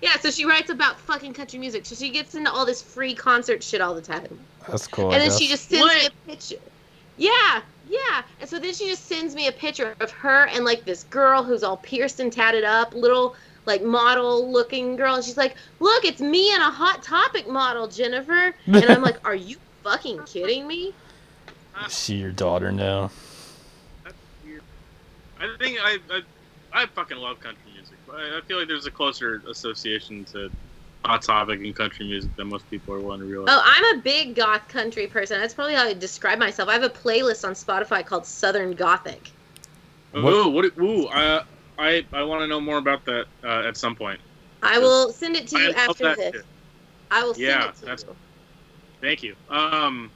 Yeah, 0.02 0.18
so 0.20 0.30
she 0.30 0.46
writes 0.46 0.70
about 0.70 1.00
fucking 1.00 1.34
country 1.34 1.60
music. 1.60 1.86
So 1.86 1.96
she 1.96 2.10
gets 2.10 2.36
into 2.36 2.52
all 2.52 2.66
this 2.66 2.82
free 2.82 3.14
concert 3.16 3.64
shit 3.64 3.82
all 3.82 3.96
the 3.96 4.02
time. 4.02 4.40
That's 4.68 4.88
cool. 4.88 5.10
I 5.10 5.14
and 5.14 5.22
then 5.22 5.30
guess. 5.30 5.40
she 5.40 5.48
just 5.48 5.70
sends 5.70 5.86
me 5.86 6.06
a 6.06 6.30
picture. 6.30 6.56
Yeah, 7.18 7.62
yeah. 7.90 8.24
And 8.40 8.50
so 8.50 8.60
then 8.60 8.74
she 8.74 8.88
just 8.90 9.06
sends 9.06 9.36
me 9.36 9.48
a 9.48 9.52
picture 9.52 9.96
of 10.00 10.12
her 10.12 10.48
and 10.48 10.66
like 10.66 10.86
this 10.86 11.04
girl 11.06 11.44
who's 11.44 11.64
all 11.64 11.78
pierced 11.78 12.20
and 12.20 12.32
tatted 12.32 12.64
up, 12.64 12.94
little 12.94 13.36
like 13.66 13.84
model 13.84 14.52
looking 14.52 14.96
girl. 14.96 15.16
And 15.16 15.24
she's 15.24 15.38
like, 15.38 15.56
Look, 15.80 16.06
it's 16.06 16.22
me 16.22 16.54
and 16.54 16.62
a 16.62 16.70
hot 16.70 17.04
topic 17.04 17.48
model, 17.48 17.88
Jennifer. 17.88 18.54
And 18.66 18.86
I'm 18.86 19.02
like, 19.02 19.18
Are 19.26 19.36
you 19.36 19.58
fucking 19.84 20.24
kidding 20.26 20.68
me? 20.68 20.94
I 21.76 21.88
see 21.90 22.16
your 22.16 22.32
daughter 22.32 22.72
now. 22.72 23.12
That's 24.04 24.16
weird. 24.46 24.62
I 25.40 25.56
think 25.58 25.80
I, 25.82 25.98
I 26.12 26.22
I 26.74 26.86
fucking 26.88 27.18
love 27.18 27.40
country 27.40 27.62
music. 27.66 27.75
but 27.75 27.75
I, 28.14 28.38
I 28.38 28.42
feel 28.48 28.58
like 28.60 28.68
there's 28.68 28.86
a 28.86 28.92
closer 28.92 29.42
association 29.50 30.26
to 30.26 30.50
Hot 31.06 31.22
Topic 31.22 31.60
and 31.60 31.76
country 31.76 32.08
music 32.08 32.36
than 32.36 32.48
most 32.50 32.70
people 32.70 32.94
are 32.94 33.00
willing 33.02 33.20
to 33.20 33.26
realize. 33.26 33.48
Oh, 33.50 33.62
I'm 33.64 34.00
a 34.00 34.02
big 34.02 34.36
goth 34.36 34.68
country 34.68 35.08
person. 35.08 35.40
That's 35.40 35.54
probably 35.54 35.76
how 35.76 35.86
I 35.86 35.94
describe 35.94 36.40
myself. 36.40 36.70
I 36.70 36.74
have 36.74 36.84
a 36.84 36.90
playlist 36.90 37.46
on 37.46 37.54
Spotify 37.54 38.06
called 38.06 38.26
Southern 38.26 38.74
Gothic. 38.74 39.32
What- 40.12 40.24
Ooh, 40.34 40.50
what? 40.50 40.66
Ooh, 40.80 41.08
I 41.10 41.42
I 41.78 42.06
I 42.14 42.24
want 42.24 42.42
to 42.42 42.48
know 42.48 42.62
more 42.62 42.78
about 42.78 43.04
that 43.06 43.26
uh, 43.44 43.68
at 43.68 43.78
some 43.78 43.96
point. 43.96 44.20
I 44.64 44.80
will 44.80 45.12
send 45.12 45.36
it 45.36 45.48
to 45.50 45.60
you 45.60 45.68
love 45.68 45.76
after 45.90 46.16
this. 46.16 46.34
shit. 46.34 46.46
I 47.12 47.24
will 47.24 47.34
send 47.34 47.46
Yeah, 47.48 47.70
it 47.70 47.76
to 47.76 47.82
that's- 47.82 48.06
you. 48.08 48.16
Thank 49.02 49.22
you. 49.24 49.36
Um, 49.50 50.10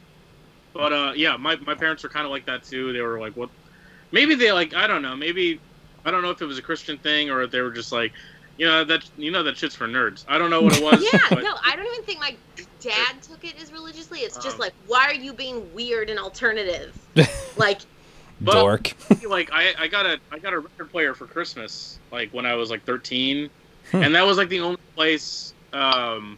but 0.74 0.94
uh, 0.94 1.12
yeah, 1.16 1.36
my 1.38 1.56
my 1.58 1.76
parents 1.76 2.02
were 2.02 2.10
kind 2.10 2.26
of 2.26 2.32
like 2.32 2.46
that 2.46 2.64
too. 2.64 2.94
They 2.94 3.02
were 3.02 3.20
like, 3.20 3.34
what? 3.36 3.50
Maybe 4.12 4.34
they 4.36 4.52
like 4.52 4.74
I 4.74 4.88
don't 4.88 5.02
know. 5.02 5.16
Maybe 5.16 5.60
I 6.06 6.12
don't 6.12 6.22
know 6.22 6.30
if 6.32 6.41
it 6.41 6.45
was 6.45 6.58
a 6.58 6.62
Christian 6.62 6.97
thing 6.97 7.30
or 7.30 7.41
if 7.43 7.52
they 7.52 7.62
were 7.62 7.72
just 7.72 7.91
like, 7.91 8.14
you 8.58 8.66
know 8.66 8.84
that 8.86 9.10
you 9.18 9.32
know 9.32 9.43
that 9.43 9.58
shit's 9.58 9.76
for 9.76 9.88
nerds. 9.88 10.26
I 10.28 10.38
don't 10.38 10.50
know 10.50 10.62
what 10.62 10.78
it 10.78 10.84
was. 10.84 11.02
Yeah, 11.14 11.20
but 11.30 11.43
no, 11.43 11.56
I 11.66 11.76
don't 11.76 11.86
even 11.88 12.04
think 12.04 12.20
my 12.20 12.36
dad 12.82 13.22
took 13.22 13.43
it 13.45 13.56
as 13.62 13.72
religiously. 13.72 14.20
It's 14.20 14.36
just 14.38 14.56
Um, 14.56 14.60
like, 14.62 14.74
why 14.88 15.06
are 15.06 15.14
you 15.14 15.32
being 15.34 15.74
weird 15.74 16.10
and 16.10 16.20
alternative? 16.20 16.97
Like, 17.58 17.80
But- 18.41 18.54
Dork. 18.62 18.93
like 19.28 19.50
I, 19.54 19.74
I 19.78 19.88
got 19.88 20.06
a 20.06 20.20
I 20.32 20.39
got 20.39 20.54
a 20.54 20.60
record 20.60 20.89
player 20.91 21.14
for 21.14 21.26
Christmas 21.28 22.00
like 22.12 22.34
when 22.34 22.45
I 22.45 22.56
was 22.56 22.70
like 22.70 22.84
13, 22.86 23.50
Hmm. 23.91 24.04
and 24.04 24.14
that 24.16 24.26
was 24.26 24.38
like 24.38 24.50
the 24.50 24.60
only 24.62 24.80
place 24.95 25.54
um 25.74 26.38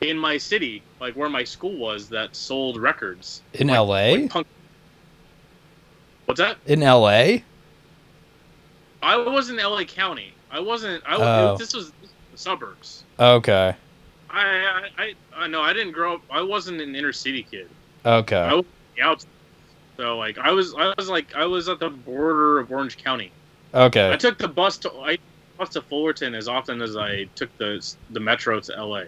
in 0.00 0.16
my 0.18 0.38
city 0.38 0.82
like 0.98 1.14
where 1.14 1.28
my 1.28 1.44
school 1.44 1.76
was 1.76 2.08
that 2.10 2.34
sold 2.36 2.76
records. 2.78 3.42
In 3.54 3.68
Like- 3.68 3.78
LA? 3.78 4.20
like 4.22 4.30
punk. 4.30 4.46
What's 6.26 6.40
that? 6.40 6.56
In 6.66 6.80
LA? 6.80 7.38
I 9.02 9.16
was 9.16 9.50
in 9.50 9.56
LA 9.56 9.84
County. 9.84 10.32
I 10.50 10.60
wasn't. 10.60 11.02
I 11.06 11.16
was, 11.16 11.26
Oh. 11.26 11.56
this 11.56 11.74
was 11.74 11.90
the 12.32 12.38
suburbs. 12.38 13.04
Okay. 13.18 13.74
I 14.30 14.90
I 14.98 15.14
I, 15.36 15.46
no, 15.46 15.62
I 15.62 15.72
didn't 15.72 15.92
grow 15.92 16.14
up. 16.16 16.22
I 16.30 16.42
wasn't 16.42 16.80
an 16.80 16.94
inner 16.94 17.12
city 17.12 17.42
kid. 17.42 17.68
Okay. 18.04 18.36
I 18.36 18.54
was 18.54 18.64
out. 19.02 19.24
So 19.96 20.18
like 20.18 20.38
I 20.38 20.50
was 20.50 20.74
I 20.74 20.92
was 20.96 21.08
like 21.08 21.34
I 21.34 21.44
was 21.44 21.68
at 21.68 21.78
the 21.78 21.90
border 21.90 22.58
of 22.58 22.70
Orange 22.70 22.96
County. 22.96 23.32
Okay. 23.74 24.12
I 24.12 24.16
took 24.16 24.38
the 24.38 24.48
bus 24.48 24.78
to 24.78 24.92
I 24.92 25.18
bus 25.58 25.70
to 25.70 25.82
Fullerton 25.82 26.34
as 26.34 26.48
often 26.48 26.80
as 26.82 26.96
I 26.96 27.24
took 27.34 27.56
the 27.58 27.84
the 28.10 28.20
metro 28.20 28.60
to 28.60 28.84
LA. 28.84 29.04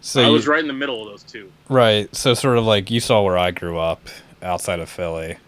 So 0.00 0.22
I 0.22 0.26
you, 0.26 0.32
was 0.32 0.46
right 0.46 0.60
in 0.60 0.66
the 0.66 0.74
middle 0.74 1.00
of 1.02 1.08
those 1.08 1.22
two. 1.22 1.50
right. 1.68 2.14
So 2.14 2.34
sort 2.34 2.58
of 2.58 2.64
like 2.64 2.90
you 2.90 3.00
saw 3.00 3.22
where 3.22 3.38
I 3.38 3.50
grew 3.52 3.78
up 3.78 4.08
outside 4.42 4.80
of 4.80 4.88
Philly. 4.88 5.38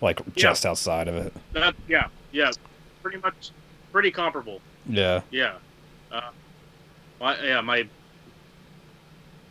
Like 0.00 0.20
just 0.34 0.64
outside 0.64 1.08
of 1.08 1.14
it. 1.16 1.32
That 1.52 1.74
yeah 1.88 2.06
yeah, 2.32 2.52
pretty 3.02 3.18
much 3.18 3.50
pretty 3.92 4.10
comparable. 4.10 4.60
Yeah. 4.88 5.22
Yeah, 5.30 5.54
uh, 6.10 6.30
my, 7.20 7.42
yeah 7.42 7.60
my 7.60 7.86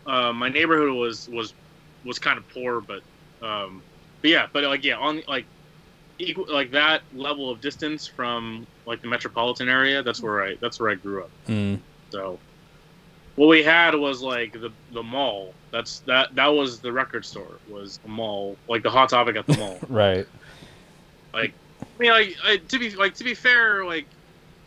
uh, 0.05 0.33
my 0.33 0.49
neighborhood 0.49 0.93
was 0.93 1.29
was 1.29 1.53
was 2.05 2.19
kind 2.19 2.37
of 2.37 2.47
poor, 2.49 2.81
but 2.81 3.01
um, 3.41 3.81
but 4.21 4.29
yeah, 4.29 4.47
but 4.51 4.63
like 4.63 4.83
yeah 4.83 4.97
on 4.97 5.21
like 5.27 5.45
equal 6.17 6.45
like 6.49 6.71
that 6.71 7.01
level 7.13 7.49
of 7.49 7.61
distance 7.61 8.07
from 8.07 8.67
like 8.85 9.01
the 9.01 9.07
metropolitan 9.07 9.69
area. 9.69 10.03
That's 10.03 10.21
where 10.21 10.43
I 10.43 10.57
that's 10.61 10.79
where 10.79 10.89
I 10.89 10.95
grew 10.95 11.23
up. 11.23 11.29
Mm. 11.47 11.79
So 12.09 12.39
what 13.35 13.47
we 13.47 13.63
had 13.63 13.95
was 13.95 14.21
like 14.21 14.53
the 14.53 14.71
the 14.93 15.03
mall. 15.03 15.53
That's 15.71 15.99
that 16.01 16.35
that 16.35 16.47
was 16.47 16.79
the 16.79 16.91
record 16.91 17.25
store 17.25 17.59
was 17.69 17.99
a 18.05 18.07
mall, 18.09 18.57
like 18.67 18.83
the 18.83 18.89
hot 18.89 19.09
topic 19.09 19.35
at 19.35 19.45
the 19.47 19.57
mall. 19.57 19.79
Right. 19.87 20.27
I 21.33 21.51
mean, 21.99 22.11
like 22.11 22.35
I, 22.45 22.57
to 22.57 22.79
be 22.79 22.91
like 22.95 23.15
to 23.15 23.23
be 23.23 23.33
fair, 23.33 23.85
like 23.85 24.05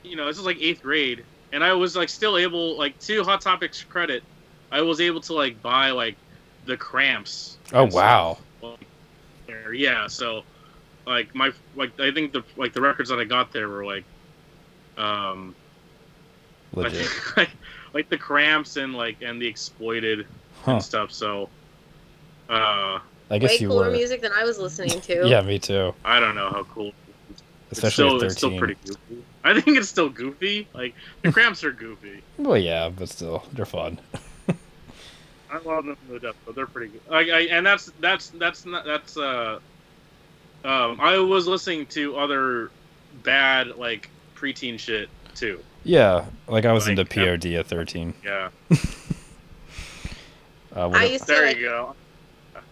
you 0.02 0.16
know, 0.16 0.26
this 0.26 0.38
is 0.38 0.44
like 0.44 0.58
eighth 0.60 0.82
grade, 0.82 1.24
and 1.52 1.62
I 1.64 1.72
was 1.74 1.96
like 1.96 2.08
still 2.08 2.36
able, 2.36 2.76
like 2.78 2.98
to 3.00 3.22
Hot 3.24 3.40
Topics 3.40 3.82
credit, 3.84 4.22
I 4.70 4.82
was 4.82 5.00
able 5.00 5.20
to 5.22 5.34
like 5.34 5.60
buy 5.62 5.90
like 5.90 6.16
the 6.66 6.76
cramps. 6.76 7.58
Oh 7.72 7.84
wow. 7.84 8.38
like, 8.62 8.86
there. 9.46 9.72
Yeah, 9.72 10.06
so 10.06 10.42
like 11.06 11.34
my 11.34 11.50
like 11.74 11.98
I 12.00 12.10
think 12.12 12.32
the 12.32 12.42
like 12.56 12.72
the 12.72 12.80
records 12.80 13.10
that 13.10 13.18
I 13.18 13.24
got 13.24 13.52
there 13.52 13.68
were 13.68 13.84
like, 13.84 14.04
um, 14.98 15.54
I 16.76 16.82
Legit. 16.82 17.08
think 17.08 17.48
like 17.94 18.08
the 18.10 18.18
Cramps 18.18 18.76
and 18.76 18.94
like 18.94 19.16
and 19.22 19.40
the 19.40 19.46
Exploited 19.46 20.26
Huh. 20.64 20.72
and 20.72 20.82
stuff. 20.82 21.10
So, 21.12 21.48
uh, 22.48 23.00
I 23.30 23.38
guess 23.38 23.50
Way 23.50 23.58
you 23.58 23.68
cooler 23.68 23.86
were. 23.86 23.92
music 23.92 24.22
than 24.22 24.32
I 24.32 24.44
was 24.44 24.58
listening 24.58 25.00
to. 25.02 25.28
Yeah, 25.28 25.42
me 25.42 25.58
too. 25.58 25.94
I 26.04 26.20
don't 26.20 26.34
know 26.34 26.50
how 26.50 26.64
cool. 26.64 26.92
Especially 27.72 28.06
it's 28.06 28.14
still, 28.14 28.22
it's 28.22 28.36
still 28.36 28.50
13. 28.50 28.58
pretty 28.58 28.76
goofy. 28.86 29.24
I 29.44 29.60
think 29.60 29.76
it's 29.78 29.88
still 29.88 30.08
goofy. 30.08 30.68
Like 30.72 30.94
the 31.22 31.32
Cramps 31.32 31.64
are 31.64 31.72
goofy. 31.72 32.22
Well, 32.38 32.56
yeah, 32.58 32.88
but 32.90 33.08
still, 33.08 33.44
they're 33.52 33.64
fun. 33.66 33.98
I 35.50 35.58
love 35.64 35.84
them 35.84 35.96
to 36.08 36.18
death, 36.18 36.36
but 36.46 36.54
they're 36.54 36.66
pretty 36.66 36.92
good. 36.92 37.00
Like, 37.10 37.28
I, 37.28 37.40
and 37.42 37.66
that's 37.66 37.90
that's 38.00 38.28
that's 38.30 38.64
not 38.64 38.84
that's 38.84 39.16
uh, 39.16 39.58
um, 40.64 40.98
I 41.00 41.18
was 41.18 41.46
listening 41.46 41.86
to 41.86 42.16
other 42.16 42.70
bad 43.22 43.76
like 43.76 44.08
preteen 44.36 44.78
shit 44.78 45.08
too. 45.34 45.60
Yeah, 45.84 46.26
like 46.46 46.64
I 46.64 46.72
was 46.72 46.86
Like, 46.88 46.96
into 46.98 47.04
POD 47.12 47.46
at 47.58 47.66
13. 47.66 48.14
Yeah, 48.24 48.50
Uh, 50.74 50.88
what 50.88 51.00
I 51.00 51.04
a- 51.04 51.12
used 51.12 51.26
to 51.26 51.32
there 51.32 51.46
like, 51.48 51.56
you 51.58 51.62
go. 51.66 51.94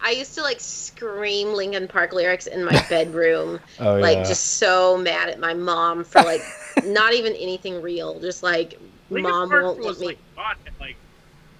I 0.03 0.11
used 0.11 0.33
to 0.35 0.41
like 0.41 0.59
scream 0.59 1.53
Linkin 1.53 1.87
Park 1.87 2.13
lyrics 2.13 2.47
in 2.47 2.63
my 2.63 2.85
bedroom, 2.89 3.59
oh, 3.79 3.95
like 3.95 4.17
yeah. 4.17 4.23
just 4.23 4.57
so 4.57 4.97
mad 4.97 5.29
at 5.29 5.39
my 5.39 5.53
mom 5.53 6.03
for 6.03 6.21
like 6.21 6.41
not 6.85 7.13
even 7.13 7.33
anything 7.33 7.81
real, 7.81 8.19
just 8.19 8.43
like 8.43 8.79
Linkin 9.09 9.31
mom 9.31 9.49
Park 9.49 9.63
won't 9.63 9.79
let 9.79 9.87
was 9.87 9.99
me. 9.99 10.05
like 10.07 10.17
Godhead. 10.35 10.73
Like 10.79 10.95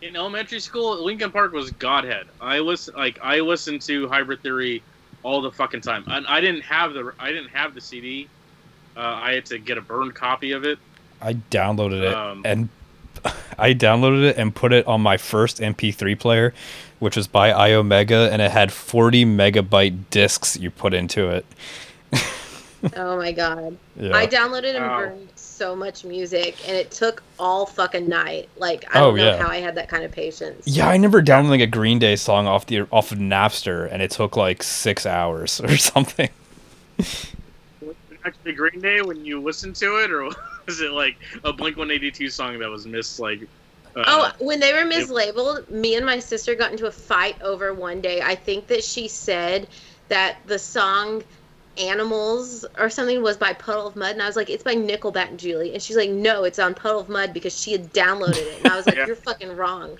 in 0.01 0.15
elementary 0.15 0.59
school, 0.59 1.03
Linkin 1.03 1.31
Park 1.31 1.53
was 1.53 1.71
Godhead. 1.71 2.27
I 2.39 2.59
listen 2.59 2.95
like 2.95 3.19
I 3.21 3.39
listened 3.39 3.81
to 3.83 4.07
Hybrid 4.07 4.41
Theory 4.41 4.81
all 5.23 5.41
the 5.41 5.51
fucking 5.51 5.81
time. 5.81 6.03
And 6.07 6.25
I 6.27 6.41
didn't 6.41 6.61
have 6.61 6.93
the 6.93 7.13
I 7.19 7.31
didn't 7.31 7.49
have 7.49 7.73
the 7.73 7.81
CD. 7.81 8.27
Uh, 8.95 8.99
I 8.99 9.33
had 9.33 9.45
to 9.47 9.59
get 9.59 9.77
a 9.77 9.81
burned 9.81 10.15
copy 10.15 10.51
of 10.51 10.65
it. 10.65 10.79
I 11.21 11.35
downloaded 11.35 12.01
it 12.01 12.13
Um, 12.13 12.41
and 12.43 12.69
I 13.57 13.73
downloaded 13.73 14.23
it 14.23 14.37
and 14.37 14.53
put 14.53 14.73
it 14.73 14.85
on 14.87 15.01
my 15.01 15.17
first 15.17 15.59
MP3 15.59 16.17
player, 16.19 16.53
which 17.01 17.17
was 17.17 17.27
by 17.27 17.51
iOmega, 17.51 18.31
and 18.31 18.41
it 18.41 18.51
had 18.51 18.71
40 18.71 19.25
megabyte 19.25 20.03
discs 20.09 20.55
you 20.57 20.71
put 20.71 20.93
into 20.93 21.29
it. 21.29 21.45
Oh 22.95 23.17
my 23.17 23.31
god! 23.31 23.77
Yeah. 23.99 24.15
I 24.15 24.25
downloaded 24.25 24.75
and 24.75 24.83
Wow. 24.85 24.97
burned 24.99 25.29
so 25.35 25.75
much 25.75 26.03
music, 26.03 26.55
and 26.67 26.75
it 26.75 26.89
took 26.89 27.21
all 27.37 27.67
fucking 27.67 28.07
night. 28.09 28.49
Like 28.57 28.85
I 28.95 28.99
Oh, 28.99 29.07
don't 29.09 29.17
know 29.17 29.25
yeah. 29.35 29.37
how 29.43 29.49
I 29.49 29.57
had 29.57 29.75
that 29.75 29.87
kind 29.89 30.03
of 30.03 30.11
patience. 30.11 30.65
yeah, 30.67 30.87
I 30.87 30.93
remember 30.93 31.21
downloading 31.21 31.61
a 31.61 31.67
Green 31.67 31.99
Day 31.99 32.15
song 32.15 32.47
off 32.47 32.65
the 32.65 32.81
off 32.91 33.11
of 33.11 33.19
Napster, 33.19 33.87
and 33.91 34.01
it 34.01 34.09
took 34.09 34.35
like 34.37 34.63
six 34.63 35.05
hours 35.05 35.59
or 35.63 35.77
something. 35.77 36.29
Was 36.97 37.35
it 37.81 38.19
actually 38.25 38.53
Green 38.53 38.79
Day 38.81 39.01
when 39.03 39.23
you 39.23 39.39
listened 39.41 39.75
to 39.77 39.97
it, 40.03 40.09
or 40.11 40.23
was 40.65 40.81
it 40.81 40.91
like 40.91 41.17
a 41.43 41.53
Blink 41.53 41.77
One 41.77 41.91
Eighty 41.91 42.09
Two 42.09 42.29
song 42.29 42.57
that 42.59 42.69
was 42.69 42.87
missed? 42.87 43.19
Like, 43.19 43.41
uh, 43.95 44.03
Oh, 44.07 44.31
when 44.45 44.59
they 44.59 44.73
were 44.73 44.89
mislabeled, 44.89 45.69
me 45.69 45.95
and 45.95 46.05
my 46.05 46.19
sister 46.19 46.55
got 46.55 46.71
into 46.71 46.87
a 46.87 46.91
fight 46.91 47.41
over 47.41 47.73
one 47.73 48.01
day. 48.01 48.21
I 48.21 48.35
think 48.35 48.67
that 48.67 48.83
she 48.83 49.07
said 49.07 49.67
that 50.09 50.37
the 50.45 50.59
song 50.59 51.23
Animals 51.77 52.65
or 52.77 52.89
something 52.89 53.23
was 53.23 53.37
by 53.37 53.53
Puddle 53.53 53.87
of 53.87 53.95
Mudd. 53.95 54.11
And 54.11 54.21
I 54.21 54.27
was 54.27 54.35
like, 54.35 54.49
it's 54.49 54.61
by 54.63 54.75
Nickelback, 54.75 55.29
and 55.29 55.39
Julie. 55.39 55.73
And 55.73 55.81
she's 55.81 55.95
like, 55.95 56.09
no, 56.09 56.43
it's 56.43 56.59
on 56.59 56.73
Puddle 56.73 56.99
of 56.99 57.07
Mudd 57.07 57.33
because 57.33 57.57
she 57.57 57.71
had 57.71 57.93
downloaded 57.93 58.35
it. 58.37 58.57
And 58.57 58.67
I 58.67 58.75
was 58.75 58.85
like, 58.85 58.95
Yeah. 58.97 59.07
you're 59.07 59.15
fucking 59.15 59.55
wrong. 59.55 59.97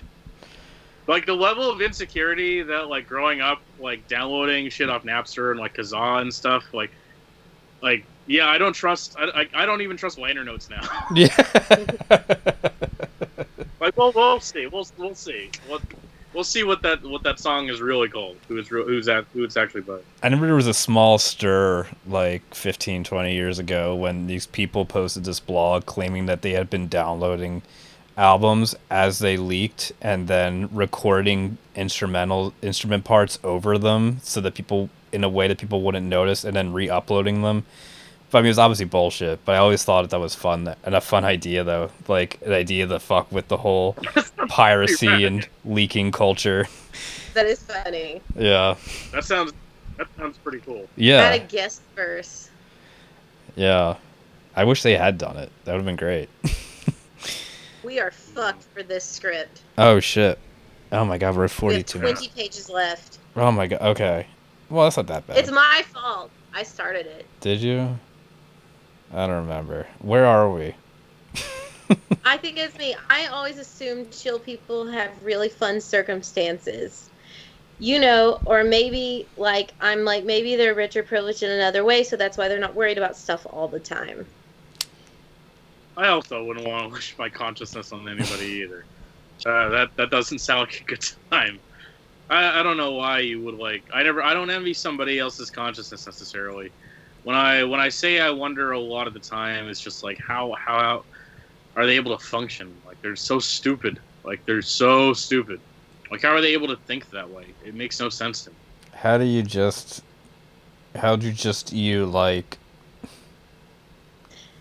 like 1.06 1.24
the 1.24 1.32
level 1.34 1.70
of 1.70 1.80
insecurity 1.80 2.62
that 2.62 2.88
like 2.88 3.08
growing 3.08 3.40
up, 3.40 3.62
like 3.80 4.06
downloading 4.06 4.68
shit 4.68 4.90
off 4.90 5.02
Napster 5.04 5.50
and 5.50 5.58
like 5.58 5.74
Kazaa 5.74 6.20
and 6.20 6.32
stuff, 6.32 6.62
like, 6.74 6.90
like 7.82 8.04
yeah, 8.26 8.48
I 8.48 8.58
don't 8.58 8.74
trust. 8.74 9.16
I, 9.18 9.24
I, 9.54 9.62
I 9.62 9.66
don't 9.66 9.80
even 9.80 9.96
trust 9.96 10.18
liner 10.18 10.44
notes 10.44 10.68
now. 10.68 10.82
Yeah. 11.14 11.34
like, 13.82 13.96
well, 13.96 14.12
we'll 14.14 14.40
see. 14.40 14.66
We'll 14.66 14.86
we'll 14.96 15.14
see. 15.14 15.50
What 15.66 15.82
we'll 16.32 16.44
see 16.44 16.64
what 16.64 16.82
that 16.82 17.02
what 17.02 17.22
that 17.24 17.38
song 17.38 17.68
is 17.68 17.80
really 17.80 18.08
called. 18.08 18.36
Who 18.48 18.58
is? 18.58 18.68
Who's 18.68 19.06
that? 19.06 19.26
Who 19.34 19.44
it's 19.44 19.56
actually 19.56 19.82
by? 19.82 19.98
I 20.22 20.26
remember 20.26 20.46
there 20.46 20.54
was 20.54 20.66
a 20.66 20.74
small 20.74 21.18
stir 21.18 21.88
like 22.06 22.54
15, 22.54 23.04
20 23.04 23.34
years 23.34 23.58
ago 23.58 23.94
when 23.94 24.26
these 24.28 24.46
people 24.46 24.84
posted 24.86 25.24
this 25.24 25.40
blog 25.40 25.84
claiming 25.84 26.26
that 26.26 26.42
they 26.42 26.52
had 26.52 26.70
been 26.70 26.88
downloading 26.88 27.62
albums 28.16 28.74
as 28.90 29.18
they 29.20 29.36
leaked 29.36 29.90
and 30.00 30.28
then 30.28 30.68
recording 30.70 31.56
instrumental 31.74 32.52
instrument 32.60 33.04
parts 33.04 33.38
over 33.42 33.78
them 33.78 34.18
so 34.22 34.40
that 34.40 34.54
people 34.54 34.90
in 35.12 35.24
a 35.24 35.28
way 35.28 35.48
that 35.48 35.58
people 35.58 35.82
wouldn't 35.82 36.06
notice 36.06 36.44
and 36.44 36.54
then 36.54 36.72
re-uploading 36.72 37.42
them. 37.42 37.64
But 38.32 38.38
I 38.38 38.40
mean, 38.40 38.46
it 38.46 38.50
was 38.50 38.58
obviously 38.58 38.86
bullshit. 38.86 39.44
But 39.44 39.54
I 39.54 39.58
always 39.58 39.84
thought 39.84 40.02
that, 40.02 40.10
that 40.10 40.18
was 40.20 40.34
fun 40.34 40.74
and 40.82 40.94
a 40.94 41.00
fun 41.00 41.24
idea, 41.24 41.62
though. 41.62 41.90
Like 42.08 42.40
an 42.44 42.52
idea 42.52 42.86
to 42.88 42.98
fuck 42.98 43.30
with 43.30 43.46
the 43.48 43.58
whole 43.58 43.92
piracy 44.48 45.06
rad. 45.06 45.22
and 45.22 45.48
leaking 45.64 46.10
culture. 46.12 46.66
That 47.34 47.46
is 47.46 47.62
funny. 47.62 48.20
Yeah, 48.36 48.74
That 49.12 49.24
sounds 49.24 49.52
that 49.98 50.06
sounds 50.18 50.38
pretty 50.38 50.58
cool. 50.60 50.88
yeah. 50.96 51.20
I 51.20 51.22
had 51.32 51.40
a 51.42 51.44
guest 51.44 51.82
verse. 51.94 52.50
Yeah. 53.54 53.96
I 54.56 54.64
wish 54.64 54.82
they 54.82 54.96
had 54.96 55.16
done 55.18 55.36
it. 55.36 55.50
That 55.64 55.72
would 55.72 55.78
have 55.78 55.86
been 55.86 55.96
great. 55.96 56.28
We 57.84 57.98
are 57.98 58.12
fucked 58.12 58.62
for 58.62 58.82
this 58.84 59.02
script. 59.04 59.62
oh 59.76 59.98
shit. 59.98 60.38
Oh 60.92 61.04
my 61.04 61.18
god, 61.18 61.36
we're 61.36 61.46
at 61.46 61.62
We 61.62 61.74
have 61.74 61.86
20 61.86 62.28
pages 62.28 62.70
left. 62.70 63.18
Oh 63.34 63.50
my 63.50 63.66
god. 63.66 63.80
Okay. 63.82 64.26
Well, 64.70 64.84
that's 64.84 64.96
not 64.96 65.08
that 65.08 65.26
bad. 65.26 65.36
It's 65.38 65.50
my 65.50 65.82
fault. 65.92 66.30
I 66.54 66.62
started 66.62 67.06
it. 67.06 67.26
Did 67.40 67.60
you? 67.60 67.98
I 69.12 69.26
don't 69.26 69.42
remember. 69.42 69.86
Where 70.00 70.24
are 70.24 70.50
we? 70.50 70.74
I 72.24 72.38
think 72.38 72.56
it's 72.56 72.76
me. 72.78 72.96
I 73.10 73.26
always 73.26 73.58
assume 73.58 74.08
chill 74.10 74.38
people 74.38 74.86
have 74.86 75.10
really 75.22 75.48
fun 75.48 75.80
circumstances. 75.80 77.10
You 77.78 78.00
know, 78.00 78.40
or 78.44 78.62
maybe 78.64 79.26
like 79.36 79.72
I'm 79.80 80.04
like 80.04 80.24
maybe 80.24 80.56
they're 80.56 80.74
rich 80.74 80.96
or 80.96 81.02
privileged 81.02 81.42
in 81.42 81.50
another 81.50 81.84
way, 81.84 82.04
so 82.04 82.16
that's 82.16 82.38
why 82.38 82.48
they're 82.48 82.60
not 82.60 82.74
worried 82.74 82.96
about 82.96 83.16
stuff 83.16 83.46
all 83.50 83.66
the 83.66 83.80
time. 83.80 84.24
I 85.96 86.08
also 86.08 86.44
wouldn't 86.44 86.66
want 86.66 86.84
to 86.84 86.92
wish 86.92 87.14
my 87.18 87.28
consciousness 87.28 87.92
on 87.92 88.08
anybody 88.08 88.46
either. 88.46 88.84
Uh, 89.44 89.68
that 89.70 89.96
that 89.96 90.10
doesn't 90.10 90.38
sound 90.38 90.60
like 90.60 90.80
a 90.80 90.84
good 90.84 91.04
time. 91.30 91.58
I, 92.30 92.60
I 92.60 92.62
don't 92.62 92.76
know 92.76 92.92
why 92.92 93.18
you 93.18 93.42
would 93.42 93.56
like. 93.56 93.82
I 93.92 94.02
never. 94.02 94.22
I 94.22 94.32
don't 94.32 94.50
envy 94.50 94.74
somebody 94.74 95.18
else's 95.18 95.50
consciousness 95.50 96.06
necessarily. 96.06 96.70
When 97.24 97.36
I 97.36 97.64
when 97.64 97.80
I 97.80 97.88
say 97.88 98.20
I 98.20 98.30
wonder 98.30 98.72
a 98.72 98.80
lot 98.80 99.06
of 99.06 99.14
the 99.14 99.20
time, 99.20 99.68
it's 99.68 99.80
just 99.80 100.02
like 100.02 100.18
how 100.18 100.52
how 100.58 101.04
are 101.76 101.86
they 101.86 101.96
able 101.96 102.16
to 102.16 102.24
function? 102.24 102.74
Like 102.86 103.00
they're 103.02 103.16
so 103.16 103.38
stupid. 103.38 104.00
Like 104.24 104.44
they're 104.46 104.62
so 104.62 105.12
stupid. 105.12 105.60
Like 106.10 106.22
how 106.22 106.30
are 106.30 106.40
they 106.40 106.52
able 106.52 106.68
to 106.68 106.76
think 106.76 107.10
that 107.10 107.30
way? 107.30 107.46
It 107.64 107.74
makes 107.74 108.00
no 108.00 108.08
sense 108.08 108.44
to 108.44 108.50
me. 108.50 108.56
How 108.92 109.18
do 109.18 109.24
you 109.24 109.42
just 109.42 110.02
how 110.96 111.16
do 111.16 111.26
you 111.26 111.32
just 111.32 111.72
you 111.72 112.04
like 112.06 112.58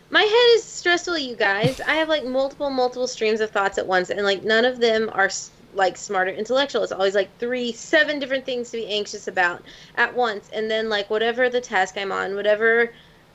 My 0.10 0.22
head 0.22 0.58
is 0.58 0.64
stressful, 0.64 1.18
you 1.18 1.36
guys. 1.36 1.80
I 1.82 1.96
have 1.96 2.10
like 2.10 2.26
multiple, 2.26 2.70
multiple 2.70 3.08
streams 3.08 3.40
of 3.40 3.50
thoughts 3.50 3.78
at 3.78 3.88
once, 3.88 4.10
and 4.10 4.24
like 4.24 4.44
none 4.44 4.66
of 4.66 4.80
them 4.80 5.10
are 5.14 5.26
s- 5.26 5.52
like 5.74 5.98
smart 5.98 6.28
or 6.28 6.32
intellectual. 6.32 6.84
It's 6.84 6.92
always 6.92 7.16
like 7.16 7.30
three, 7.40 7.72
seven 7.72 8.20
different 8.20 8.46
things 8.46 8.70
to 8.72 8.78
be 8.78 8.88
anxious 8.88 9.28
about 9.28 9.64
at 9.96 10.16
once, 10.16 10.50
and 10.54 10.70
then 10.70 10.90
like 10.90 11.10
whatever 11.10 11.50
the 11.50 11.62
task 11.62 11.98
I'm 11.98 12.12
on, 12.12 12.36
whatever 12.36 12.92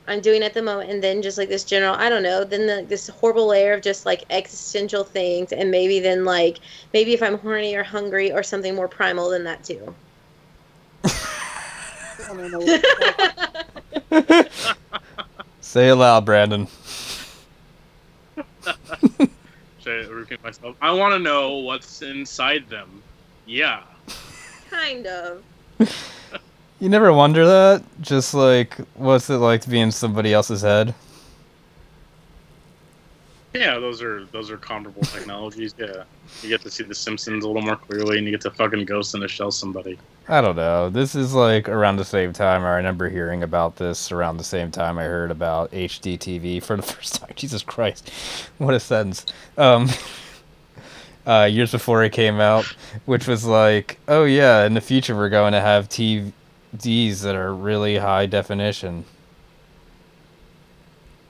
I'm 0.07 0.21
doing 0.21 0.43
at 0.43 0.53
the 0.53 0.61
moment, 0.61 0.89
and 0.89 1.03
then 1.03 1.21
just 1.21 1.37
like 1.37 1.49
this 1.49 1.63
general, 1.63 1.95
I 1.95 2.09
don't 2.09 2.23
know, 2.23 2.43
then 2.43 2.65
the, 2.65 2.85
this 2.87 3.07
horrible 3.07 3.47
layer 3.47 3.73
of 3.73 3.81
just 3.81 4.05
like 4.05 4.23
existential 4.29 5.03
things, 5.03 5.51
and 5.51 5.69
maybe 5.69 5.99
then 5.99 6.25
like 6.25 6.59
maybe 6.93 7.13
if 7.13 7.21
I'm 7.21 7.37
horny 7.37 7.75
or 7.75 7.83
hungry 7.83 8.31
or 8.31 8.43
something 8.43 8.75
more 8.75 8.87
primal 8.87 9.29
than 9.29 9.43
that 9.43 9.63
too. 9.63 9.93
Say 15.61 15.89
it 15.89 15.95
loud, 15.95 16.25
Brandon. 16.25 16.67
Should 19.87 20.05
I 20.05 20.09
repeat 20.09 20.43
myself? 20.43 20.75
I 20.81 20.91
want 20.91 21.13
to 21.13 21.19
know 21.19 21.59
what's 21.59 22.01
inside 22.01 22.67
them. 22.67 23.01
Yeah. 23.45 23.83
kind 24.69 25.07
of. 25.07 25.43
You 26.81 26.89
never 26.89 27.13
wonder 27.13 27.45
that? 27.45 27.83
Just 28.01 28.33
like 28.33 28.75
what's 28.95 29.29
it 29.29 29.37
like 29.37 29.61
to 29.61 29.69
be 29.69 29.79
in 29.79 29.93
somebody 29.93 30.33
else's 30.33 30.61
head? 30.61 30.93
Yeah, 33.53 33.79
those 33.79 34.01
are 34.01 34.25
those 34.25 34.51
are 34.51 34.57
comparable 34.57 35.03
technologies. 35.03 35.73
Yeah, 35.77 36.03
you 36.41 36.49
get 36.49 36.61
to 36.61 36.69
see 36.69 36.83
the 36.83 36.93
Simpsons 36.93 37.43
a 37.43 37.47
little 37.47 37.61
more 37.61 37.77
clearly, 37.77 38.17
and 38.17 38.25
you 38.25 38.31
get 38.31 38.41
to 38.41 38.51
fucking 38.51 38.85
ghost 38.85 39.15
in 39.15 39.23
a 39.23 39.27
shell 39.27 39.51
somebody. 39.51 39.97
I 40.29 40.41
don't 40.41 40.57
know. 40.57 40.89
This 40.89 41.15
is 41.15 41.33
like 41.33 41.69
around 41.69 41.95
the 41.95 42.05
same 42.05 42.33
time 42.33 42.63
I 42.63 42.75
remember 42.75 43.09
hearing 43.09 43.43
about 43.43 43.77
this 43.77 44.11
around 44.11 44.37
the 44.37 44.43
same 44.43 44.71
time 44.71 44.97
I 44.97 45.05
heard 45.05 45.31
about 45.31 45.71
HDTV 45.71 46.61
for 46.61 46.75
the 46.75 46.81
first 46.93 47.15
time. 47.15 47.31
Jesus 47.35 47.63
Christ. 47.63 48.09
What 48.57 48.73
a 48.73 48.79
sentence. 48.79 49.25
Um 49.57 49.89
uh 51.25 51.47
years 51.49 51.71
before 51.71 52.03
it 52.03 52.11
came 52.11 52.41
out, 52.41 52.65
which 53.05 53.25
was 53.27 53.45
like, 53.45 53.99
oh 54.09 54.25
yeah, 54.25 54.65
in 54.65 54.73
the 54.73 54.81
future 54.81 55.15
we're 55.15 55.29
going 55.29 55.53
to 55.53 55.61
have 55.61 55.87
TVs 55.87 57.21
that 57.21 57.35
are 57.35 57.53
really 57.55 57.97
high 57.97 58.25
definition. 58.25 59.05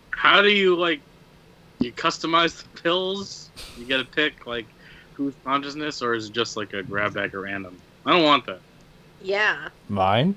How 0.09 0.41
do 0.41 0.49
you 0.49 0.76
like? 0.76 1.01
You 1.80 1.91
customize 1.91 2.63
the 2.63 2.82
pills. 2.82 3.49
You 3.78 3.86
get 3.86 3.97
to 3.97 4.05
pick 4.05 4.45
like 4.47 4.65
whose 5.13 5.34
consciousness, 5.43 6.01
or 6.01 6.13
is 6.13 6.28
it 6.28 6.34
just 6.34 6.57
like 6.57 6.73
a 6.73 6.84
grab 6.84 7.13
bag 7.13 7.34
at 7.34 7.39
random? 7.39 7.78
I 8.05 8.11
don't 8.11 8.23
want 8.23 8.45
that. 8.45 8.59
Yeah. 9.21 9.69
Mine? 9.89 10.36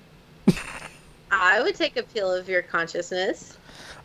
I 1.30 1.62
would 1.62 1.74
take 1.74 1.96
a 1.96 2.02
pill 2.02 2.32
of 2.32 2.48
your 2.48 2.62
consciousness. 2.62 3.56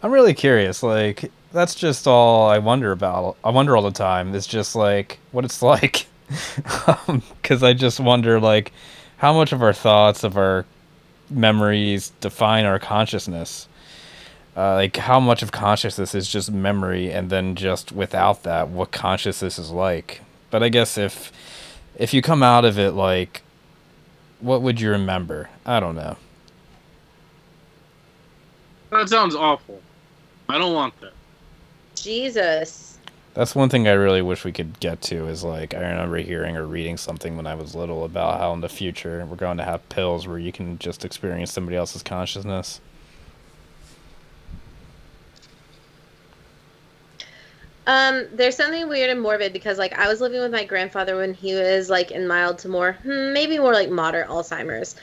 I'm 0.03 0.11
really 0.11 0.33
curious. 0.33 0.83
Like, 0.83 1.31
that's 1.51 1.73
just 1.73 2.07
all 2.07 2.47
I 2.47 2.59
wonder 2.59 2.91
about. 2.91 3.37
I 3.43 3.49
wonder 3.49 3.75
all 3.75 3.81
the 3.81 3.91
time. 3.91 4.35
It's 4.35 4.45
just 4.45 4.75
like 4.75 5.19
what 5.31 5.45
it's 5.45 5.61
like. 5.61 6.05
Um, 6.87 7.21
because 7.41 7.63
I 7.63 7.73
just 7.73 7.99
wonder, 7.99 8.39
like, 8.39 8.71
how 9.17 9.33
much 9.33 9.53
of 9.53 9.63
our 9.63 9.73
thoughts, 9.73 10.23
of 10.23 10.37
our 10.37 10.65
memories 11.29 12.11
define 12.21 12.65
our 12.65 12.79
consciousness. 12.79 13.67
Uh, 14.55 14.75
like, 14.75 14.95
how 14.95 15.19
much 15.19 15.43
of 15.43 15.51
consciousness 15.51 16.15
is 16.15 16.29
just 16.29 16.51
memory, 16.51 17.11
and 17.11 17.29
then 17.29 17.55
just 17.55 17.91
without 17.91 18.43
that, 18.43 18.69
what 18.69 18.91
consciousness 18.91 19.59
is 19.59 19.69
like. 19.69 20.21
But 20.49 20.63
I 20.63 20.69
guess 20.69 20.97
if 20.97 21.31
if 21.97 22.13
you 22.13 22.21
come 22.21 22.43
out 22.43 22.65
of 22.65 22.79
it 22.79 22.91
like, 22.91 23.41
what 24.39 24.61
would 24.61 24.79
you 24.79 24.91
remember? 24.91 25.49
I 25.65 25.79
don't 25.79 25.95
know. 25.95 26.17
That 28.91 29.09
sounds 29.09 29.35
awful. 29.35 29.81
I 30.47 30.57
don't 30.57 30.73
want 30.73 30.99
that. 31.01 31.13
Jesus. 31.95 32.97
That's 33.33 33.53
one 33.53 33.67
thing 33.67 33.87
I 33.87 33.91
really 33.91 34.21
wish 34.21 34.45
we 34.45 34.53
could 34.53 34.79
get 34.79 35.01
to 35.03 35.27
is 35.27 35.43
like 35.43 35.73
I 35.73 35.79
remember 35.79 36.17
hearing 36.17 36.55
or 36.55 36.65
reading 36.65 36.95
something 36.95 37.35
when 37.35 37.47
I 37.47 37.55
was 37.55 37.75
little 37.75 38.05
about 38.05 38.39
how 38.39 38.53
in 38.53 38.61
the 38.61 38.69
future 38.69 39.25
we're 39.25 39.35
going 39.35 39.57
to 39.57 39.65
have 39.65 39.87
pills 39.89 40.25
where 40.27 40.39
you 40.39 40.53
can 40.53 40.79
just 40.79 41.03
experience 41.03 41.51
somebody 41.51 41.75
else's 41.75 42.03
consciousness. 42.03 42.79
Um, 47.87 48.27
there's 48.33 48.55
something 48.57 48.89
weird 48.89 49.11
and 49.11 49.21
morbid 49.21 49.53
because 49.53 49.77
like 49.77 49.93
I 49.93 50.07
was 50.07 50.19
living 50.19 50.41
with 50.41 50.51
my 50.51 50.65
grandfather 50.65 51.17
when 51.17 51.33
he 51.33 51.53
was 51.53 51.89
like 51.89 52.11
in 52.11 52.27
mild 52.27 52.59
to 52.59 52.69
more 52.69 52.93
hmm, 52.93 53.33
maybe 53.33 53.59
more 53.59 53.73
like 53.73 53.89
moderate 53.89 54.27
Alzheimer's. 54.27 54.95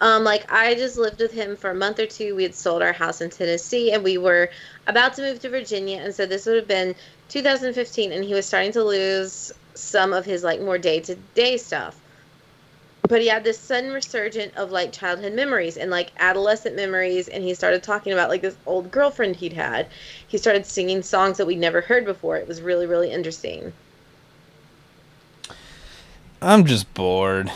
Um, 0.00 0.24
like 0.24 0.50
I 0.50 0.74
just 0.74 0.96
lived 0.96 1.20
with 1.20 1.32
him 1.32 1.56
for 1.56 1.70
a 1.70 1.74
month 1.74 1.98
or 1.98 2.06
two. 2.06 2.34
We 2.34 2.44
had 2.44 2.54
sold 2.54 2.80
our 2.82 2.94
house 2.94 3.20
in 3.20 3.28
Tennessee 3.28 3.92
and 3.92 4.02
we 4.02 4.16
were 4.16 4.48
about 4.86 5.14
to 5.14 5.22
move 5.22 5.40
to 5.40 5.50
Virginia, 5.50 6.00
and 6.00 6.14
so 6.14 6.24
this 6.24 6.46
would 6.46 6.56
have 6.56 6.68
been 6.68 6.94
2015, 7.28 8.12
and 8.12 8.24
he 8.24 8.34
was 8.34 8.46
starting 8.46 8.72
to 8.72 8.84
lose 8.84 9.52
some 9.74 10.12
of 10.14 10.24
his 10.24 10.42
like 10.42 10.60
more 10.60 10.78
day 10.78 11.00
to 11.00 11.16
day 11.34 11.58
stuff. 11.58 12.00
But 13.08 13.20
he 13.22 13.28
had 13.28 13.44
this 13.44 13.58
sudden 13.58 13.92
resurgent 13.92 14.56
of 14.56 14.70
like 14.70 14.92
childhood 14.92 15.32
memories 15.32 15.76
and 15.76 15.90
like 15.90 16.12
adolescent 16.18 16.76
memories, 16.76 17.28
and 17.28 17.42
he 17.42 17.54
started 17.54 17.82
talking 17.82 18.12
about 18.12 18.28
like 18.28 18.42
this 18.42 18.56
old 18.66 18.90
girlfriend 18.90 19.36
he'd 19.36 19.52
had. 19.52 19.88
He 20.28 20.38
started 20.38 20.66
singing 20.66 21.02
songs 21.02 21.38
that 21.38 21.46
we'd 21.46 21.58
never 21.58 21.80
heard 21.80 22.04
before. 22.04 22.36
It 22.36 22.46
was 22.46 22.60
really, 22.60 22.86
really 22.86 23.10
interesting. 23.10 23.72
I'm 26.42 26.64
just 26.64 26.92
bored. 26.94 27.50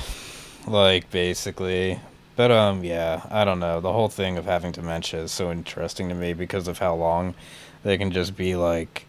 Like 0.66 1.10
basically. 1.10 2.00
But 2.36 2.50
um 2.50 2.82
yeah, 2.82 3.22
I 3.30 3.44
don't 3.44 3.60
know. 3.60 3.80
The 3.80 3.92
whole 3.92 4.08
thing 4.08 4.36
of 4.36 4.44
having 4.46 4.72
dementia 4.72 5.22
is 5.22 5.32
so 5.32 5.50
interesting 5.52 6.08
to 6.08 6.14
me 6.14 6.32
because 6.32 6.68
of 6.68 6.78
how 6.78 6.94
long 6.94 7.34
they 7.82 7.98
can 7.98 8.10
just 8.10 8.36
be 8.36 8.56
like 8.56 9.06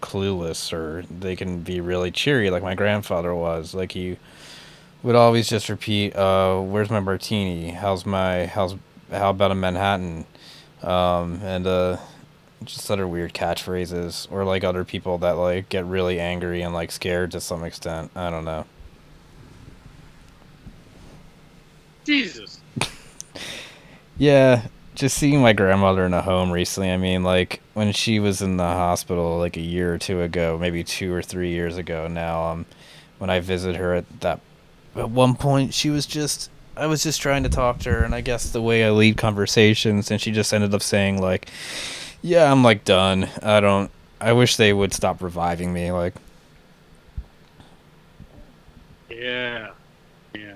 clueless 0.00 0.72
or 0.72 1.04
they 1.08 1.36
can 1.36 1.60
be 1.60 1.80
really 1.80 2.10
cheery 2.10 2.50
like 2.50 2.62
my 2.62 2.74
grandfather 2.74 3.34
was. 3.34 3.74
Like 3.74 3.92
he 3.92 4.18
would 5.04 5.16
always 5.16 5.48
just 5.48 5.68
repeat, 5.68 6.16
uh, 6.16 6.60
where's 6.60 6.90
my 6.90 7.00
martini? 7.00 7.70
How's 7.70 8.06
my 8.06 8.46
how's 8.46 8.76
how 9.10 9.30
about 9.30 9.52
a 9.52 9.54
Manhattan? 9.54 10.26
Um 10.82 11.40
and 11.42 11.66
uh 11.66 11.98
just 12.64 12.90
other 12.90 13.08
weird 13.08 13.34
catchphrases 13.34 14.26
or 14.32 14.44
like 14.44 14.64
other 14.64 14.84
people 14.84 15.18
that 15.18 15.32
like 15.32 15.68
get 15.70 15.84
really 15.86 16.20
angry 16.20 16.62
and 16.62 16.74
like 16.74 16.92
scared 16.92 17.32
to 17.32 17.40
some 17.40 17.64
extent. 17.64 18.10
I 18.16 18.30
don't 18.30 18.44
know. 18.46 18.66
Jesus. 22.04 22.60
Yeah, 24.16 24.68
just 24.94 25.18
seeing 25.18 25.42
my 25.42 25.52
grandmother 25.52 26.06
in 26.06 26.14
a 26.14 26.22
home 26.22 26.52
recently. 26.52 26.92
I 26.92 26.96
mean, 26.96 27.24
like 27.24 27.60
when 27.74 27.92
she 27.92 28.20
was 28.20 28.42
in 28.42 28.58
the 28.58 28.62
hospital 28.64 29.38
like 29.38 29.56
a 29.56 29.60
year 29.60 29.92
or 29.94 29.98
two 29.98 30.20
ago, 30.22 30.56
maybe 30.60 30.84
two 30.84 31.12
or 31.12 31.22
three 31.22 31.50
years 31.50 31.76
ago 31.76 32.06
now. 32.06 32.44
Um, 32.44 32.66
when 33.18 33.30
I 33.30 33.40
visit 33.40 33.76
her 33.76 33.94
at 33.94 34.20
that, 34.20 34.40
at 34.96 35.10
one 35.10 35.34
point 35.34 35.74
she 35.74 35.90
was 35.90 36.06
just. 36.06 36.50
I 36.76 36.86
was 36.86 37.04
just 37.04 37.20
trying 37.22 37.44
to 37.44 37.48
talk 37.48 37.78
to 37.80 37.92
her, 37.92 38.02
and 38.02 38.14
I 38.14 38.20
guess 38.20 38.50
the 38.50 38.60
way 38.60 38.84
I 38.84 38.90
lead 38.90 39.16
conversations, 39.16 40.10
and 40.10 40.20
she 40.20 40.32
just 40.32 40.52
ended 40.52 40.74
up 40.74 40.82
saying 40.82 41.20
like, 41.20 41.48
"Yeah, 42.20 42.50
I'm 42.50 42.64
like 42.64 42.84
done. 42.84 43.28
I 43.42 43.60
don't. 43.60 43.90
I 44.20 44.32
wish 44.32 44.56
they 44.56 44.72
would 44.72 44.92
stop 44.92 45.22
reviving 45.22 45.72
me." 45.72 45.92
Like, 45.92 46.14
Yeah. 49.08 49.70
Yeah. 50.34 50.54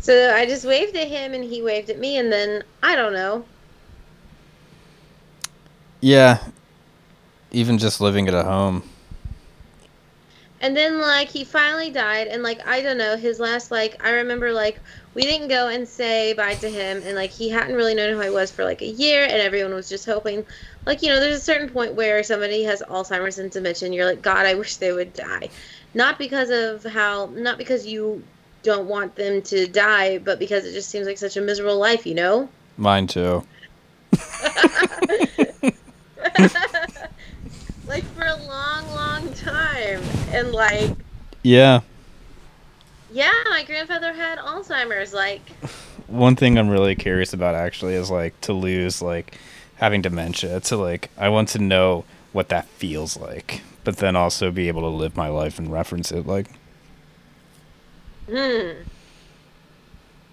So 0.00 0.34
I 0.34 0.46
just 0.46 0.64
waved 0.64 0.96
at 0.96 1.08
him 1.08 1.32
and 1.32 1.44
he 1.44 1.62
waved 1.62 1.90
at 1.90 1.98
me, 1.98 2.18
and 2.18 2.32
then 2.32 2.62
I 2.82 2.96
don't 2.96 3.12
know. 3.12 3.44
yeah, 6.00 6.38
even 7.50 7.78
just 7.78 8.00
living 8.00 8.28
at 8.28 8.34
a 8.34 8.44
home. 8.44 8.82
And 10.60 10.76
then 10.76 11.00
like 11.00 11.28
he 11.28 11.44
finally 11.44 11.90
died, 11.90 12.28
and 12.28 12.42
like 12.42 12.66
I 12.66 12.80
don't 12.80 12.96
know 12.96 13.16
his 13.16 13.38
last 13.38 13.70
like 13.70 14.02
I 14.02 14.10
remember 14.10 14.52
like 14.52 14.80
we 15.14 15.22
didn't 15.22 15.48
go 15.48 15.68
and 15.68 15.86
say 15.86 16.32
bye 16.32 16.54
to 16.54 16.68
him, 16.68 17.02
and 17.04 17.14
like 17.14 17.30
he 17.30 17.48
hadn't 17.50 17.74
really 17.74 17.94
known 17.94 18.14
who 18.14 18.22
I 18.22 18.30
was 18.30 18.50
for 18.50 18.64
like 18.64 18.80
a 18.80 18.86
year, 18.86 19.24
and 19.24 19.34
everyone 19.34 19.74
was 19.74 19.88
just 19.88 20.06
hoping, 20.06 20.46
like 20.86 21.02
you 21.02 21.08
know, 21.08 21.20
there's 21.20 21.36
a 21.36 21.40
certain 21.40 21.68
point 21.68 21.94
where 21.94 22.22
somebody 22.22 22.62
has 22.64 22.82
Alzheimer's 22.82 23.38
and 23.38 23.50
dementia, 23.50 23.86
and 23.86 23.94
you're 23.94 24.06
like, 24.06 24.22
God, 24.22 24.46
I 24.46 24.54
wish 24.54 24.76
they 24.76 24.92
would 24.92 25.12
die, 25.12 25.50
not 25.92 26.18
because 26.18 26.50
of 26.50 26.90
how, 26.90 27.26
not 27.26 27.58
because 27.58 27.86
you 27.86 28.22
don't 28.62 28.88
want 28.88 29.14
them 29.14 29.42
to 29.42 29.66
die, 29.66 30.18
but 30.18 30.38
because 30.38 30.64
it 30.64 30.72
just 30.72 30.88
seems 30.88 31.06
like 31.06 31.18
such 31.18 31.36
a 31.36 31.40
miserable 31.40 31.78
life, 31.78 32.06
you 32.06 32.14
know. 32.14 32.48
Mine 32.78 33.06
too. 33.06 33.44
like 37.86 38.04
for 38.04 38.24
a 38.24 38.36
long, 38.46 38.86
long 38.90 39.32
time, 39.34 40.02
and 40.30 40.52
like 40.52 40.90
Yeah. 41.42 41.80
yeah, 43.12 43.32
my 43.48 43.64
grandfather 43.64 44.12
had 44.12 44.38
Alzheimer's, 44.38 45.12
like. 45.12 45.42
one 46.06 46.36
thing 46.36 46.56
I'm 46.58 46.68
really 46.68 46.94
curious 46.94 47.32
about 47.32 47.54
actually 47.54 47.94
is 47.94 48.10
like 48.10 48.40
to 48.42 48.52
lose 48.52 49.02
like 49.02 49.38
having 49.76 50.02
dementia 50.02 50.60
to 50.60 50.76
like 50.76 51.10
I 51.18 51.28
want 51.28 51.48
to 51.50 51.58
know 51.58 52.04
what 52.32 52.48
that 52.50 52.66
feels 52.68 53.16
like, 53.16 53.62
but 53.84 53.96
then 53.96 54.14
also 54.16 54.50
be 54.50 54.68
able 54.68 54.82
to 54.82 54.88
live 54.88 55.16
my 55.16 55.28
life 55.28 55.58
and 55.58 55.72
reference 55.72 56.12
it 56.12 56.26
like 56.26 56.46
Hmm. 58.28 58.82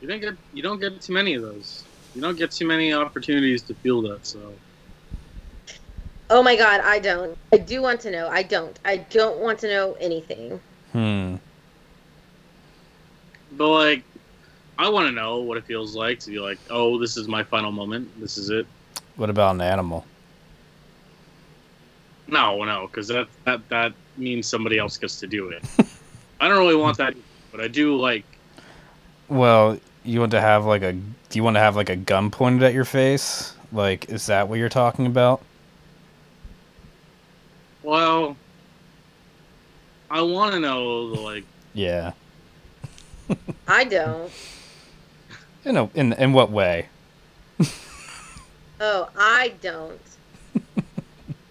You 0.02 0.08
don't 0.08 0.20
get 0.20 0.36
you 0.54 0.64
don't 0.64 0.80
get 0.80 1.00
too 1.02 1.14
many 1.14 1.36
of 1.36 1.42
those. 1.44 1.84
You 2.16 2.22
don't 2.22 2.38
get 2.38 2.52
too 2.52 2.66
many 2.68 2.94
opportunities 2.94 3.62
to 3.64 3.74
feel 3.76 4.02
that. 4.04 4.26
So 4.26 4.54
Oh 6.30 6.42
my 6.42 6.56
god, 6.56 6.82
I 6.82 7.00
don't. 7.00 7.38
I 7.52 7.58
do 7.58 7.82
want 7.82 8.00
to 8.02 8.12
know. 8.12 8.28
I 8.28 8.44
don't. 8.44 8.80
I 8.86 8.98
don't 8.98 9.40
want 9.40 9.60
to 9.60 9.68
know 9.68 9.94
anything. 10.00 10.60
hmm 10.92 11.36
But 13.54 13.70
like, 13.70 14.04
I 14.80 14.90
want 14.90 15.08
to 15.08 15.12
know 15.12 15.42
what 15.42 15.58
it 15.58 15.66
feels 15.66 15.96
like 15.96 16.20
to 16.22 16.32
be 16.32 16.40
like, 16.40 16.58
oh, 16.70 16.98
this 17.00 17.18
is 17.18 17.28
my 17.28 17.44
final 17.44 17.72
moment. 17.72 18.10
This 18.20 18.38
is 18.38 18.50
it. 18.50 18.66
what 19.16 19.30
about 19.30 19.56
an 19.56 19.62
animal? 19.62 20.06
No, 22.28 22.64
no, 22.64 22.88
because 22.88 23.08
that 23.10 23.28
that 23.46 23.68
that 23.70 23.94
means 24.18 24.48
somebody 24.48 24.78
else 24.80 24.98
gets 24.98 25.20
to 25.20 25.28
do 25.28 25.50
it. 25.50 25.64
I 26.40 26.48
don't 26.48 26.58
really 26.58 26.76
want 26.76 26.98
that, 26.98 27.16
but 27.52 27.62
I 27.62 27.68
do 27.68 27.96
like. 27.96 28.26
Well, 29.30 29.80
you 30.04 30.20
want 30.20 30.32
to 30.32 30.42
have 30.42 30.66
like 30.66 30.82
a 30.82 30.94
do 30.94 31.40
you 31.40 31.44
want 31.44 31.58
to 31.58 31.60
have 31.60 31.76
like 31.76 31.90
a 31.90 31.96
gun 31.96 32.32
pointed 32.32 32.64
at 32.64 32.74
your 32.74 32.86
face? 32.86 33.54
Like 33.72 34.10
is 34.10 34.26
that 34.28 34.48
what 34.48 34.58
you're 34.58 34.70
talking 34.70 35.06
about? 35.06 35.42
Well, 37.84 38.38
I 40.10 40.22
want 40.22 40.54
to 40.54 40.60
know 40.60 41.14
the 41.14 41.22
like. 41.22 41.46
Yeah. 41.74 42.14
I 43.68 43.84
don't. 43.84 44.32
In 45.66 45.78
a, 45.78 45.90
in 45.94 46.14
in 46.14 46.34
what 46.34 46.52
way? 46.52 46.88
Oh, 48.80 49.10
I 49.18 49.54
don't. 49.62 50.00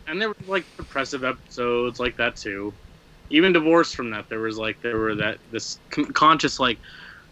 And 0.09 0.21
there 0.21 0.29
were 0.29 0.35
like 0.47 0.65
depressive 0.77 1.25
episodes 1.25 1.99
like 1.99 2.19
that 2.19 2.37
too. 2.37 2.75
Even 3.31 3.55
divorced 3.55 3.95
from 3.95 4.11
that, 4.11 4.29
there 4.29 4.41
was 4.41 4.59
like 4.59 4.77
there 4.83 4.99
were 4.99 5.15
that 5.15 5.39
this 5.51 5.79
con- 5.91 6.13
conscious 6.13 6.61
like 6.61 6.77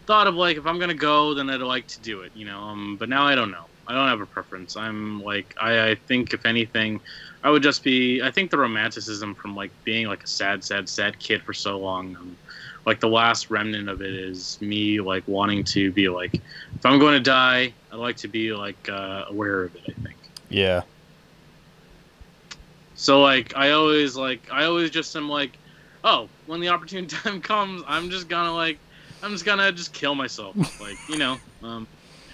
thought 0.07 0.25
of 0.25 0.33
like 0.33 0.57
if 0.57 0.65
I'm 0.65 0.79
gonna 0.79 0.95
go, 0.95 1.35
then 1.35 1.47
I'd 1.49 1.61
like 1.61 1.85
to 1.87 2.01
do 2.01 2.21
it, 2.21 2.31
you 2.33 2.45
know. 2.45 2.59
Um, 2.59 2.97
but 2.97 3.07
now 3.07 3.27
I 3.27 3.35
don't 3.35 3.51
know. 3.51 3.65
I 3.87 3.93
don't 3.93 4.07
have 4.07 4.21
a 4.21 4.25
preference. 4.25 4.75
I'm 4.75 5.21
like 5.21 5.53
I, 5.61 5.89
I 5.89 5.95
think 6.07 6.33
if 6.33 6.45
anything, 6.45 7.01
I 7.43 7.49
would 7.49 7.63
just 7.63 7.83
be. 7.83 8.21
I 8.21 8.29
think 8.31 8.51
the 8.51 8.57
romanticism 8.57 9.33
from 9.35 9.55
like 9.55 9.71
being 9.83 10.07
like 10.07 10.23
a 10.23 10.27
sad, 10.27 10.63
sad, 10.63 10.87
sad 10.87 11.17
kid 11.19 11.41
for 11.43 11.53
so 11.53 11.79
long. 11.79 12.15
Um, 12.15 12.37
like 12.85 12.99
the 12.99 13.07
last 13.07 13.49
remnant 13.49 13.89
of 13.89 14.01
it 14.01 14.13
is 14.13 14.59
me 14.61 14.99
like 14.99 15.27
wanting 15.27 15.63
to 15.65 15.91
be 15.91 16.09
like 16.09 16.35
if 16.35 16.85
I'm 16.85 16.99
going 16.99 17.13
to 17.13 17.19
die, 17.19 17.73
I'd 17.91 17.95
like 17.95 18.17
to 18.17 18.27
be 18.27 18.53
like 18.53 18.89
uh, 18.89 19.25
aware 19.29 19.63
of 19.63 19.75
it. 19.75 19.81
I 19.89 20.01
think. 20.03 20.17
Yeah. 20.49 20.81
So 22.95 23.21
like 23.21 23.55
I 23.55 23.71
always 23.71 24.15
like 24.15 24.47
I 24.51 24.65
always 24.65 24.91
just 24.91 25.15
am 25.15 25.27
like, 25.27 25.57
oh, 26.03 26.29
when 26.45 26.59
the 26.59 26.69
opportune 26.69 27.07
time 27.07 27.41
comes, 27.41 27.81
I'm 27.87 28.09
just 28.09 28.27
gonna 28.27 28.53
like 28.53 28.77
I'm 29.23 29.31
just 29.31 29.45
gonna 29.45 29.71
just 29.71 29.93
kill 29.93 30.13
myself. 30.13 30.55
like, 30.79 30.97
you 31.07 31.17
know. 31.17 31.39
Um 31.63 31.87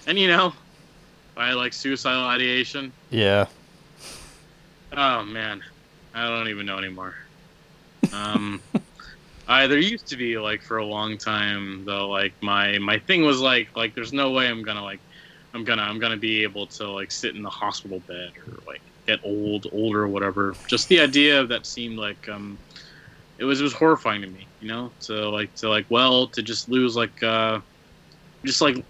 and 0.05 0.19
you 0.19 0.27
know, 0.27 0.53
I 1.37 1.53
like 1.53 1.71
suicidal 1.71 2.25
ideation. 2.25 2.91
Yeah. 3.09 3.47
Oh 4.95 5.23
man. 5.23 5.61
I 6.13 6.27
don't 6.27 6.47
even 6.47 6.65
know 6.65 6.77
anymore. 6.77 7.15
Um 8.13 8.61
I 9.47 9.67
there 9.67 9.79
used 9.79 10.07
to 10.07 10.17
be 10.17 10.37
like 10.37 10.61
for 10.61 10.77
a 10.77 10.85
long 10.85 11.17
time 11.17 11.85
though, 11.85 12.09
like 12.09 12.33
my 12.41 12.77
my 12.79 12.99
thing 12.99 13.23
was 13.23 13.39
like 13.39 13.69
like 13.75 13.95
there's 13.95 14.13
no 14.13 14.31
way 14.31 14.47
I'm 14.47 14.63
gonna 14.63 14.83
like 14.83 14.99
I'm 15.53 15.63
gonna 15.63 15.83
I'm 15.83 15.99
gonna 15.99 16.17
be 16.17 16.43
able 16.43 16.67
to 16.67 16.89
like 16.89 17.11
sit 17.11 17.35
in 17.35 17.43
the 17.43 17.49
hospital 17.49 17.99
bed 18.07 18.31
or 18.45 18.59
like 18.67 18.81
get 19.07 19.19
old, 19.23 19.65
older, 19.71 20.03
or 20.03 20.07
whatever. 20.07 20.53
Just 20.67 20.89
the 20.89 20.99
idea 20.99 21.39
of 21.39 21.49
that 21.49 21.65
seemed 21.65 21.97
like 21.97 22.27
um, 22.29 22.59
it 23.39 23.45
was 23.45 23.61
it 23.61 23.63
was 23.63 23.73
horrifying 23.73 24.21
to 24.21 24.27
me, 24.27 24.45
you 24.59 24.67
know. 24.67 24.91
To 25.01 25.29
like 25.29 25.55
to 25.55 25.69
like 25.69 25.85
well 25.89 26.27
to 26.27 26.43
just 26.43 26.69
lose 26.69 26.95
like 26.95 27.23
uh, 27.23 27.59
just 28.45 28.61
like 28.61 28.83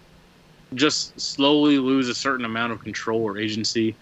just 0.74 1.20
slowly 1.22 1.78
lose 1.78 2.10
a 2.10 2.16
certain 2.16 2.46
amount 2.46 2.74
of 2.74 2.84
control 2.84 3.22
or 3.22 3.38
agency, 3.38 3.96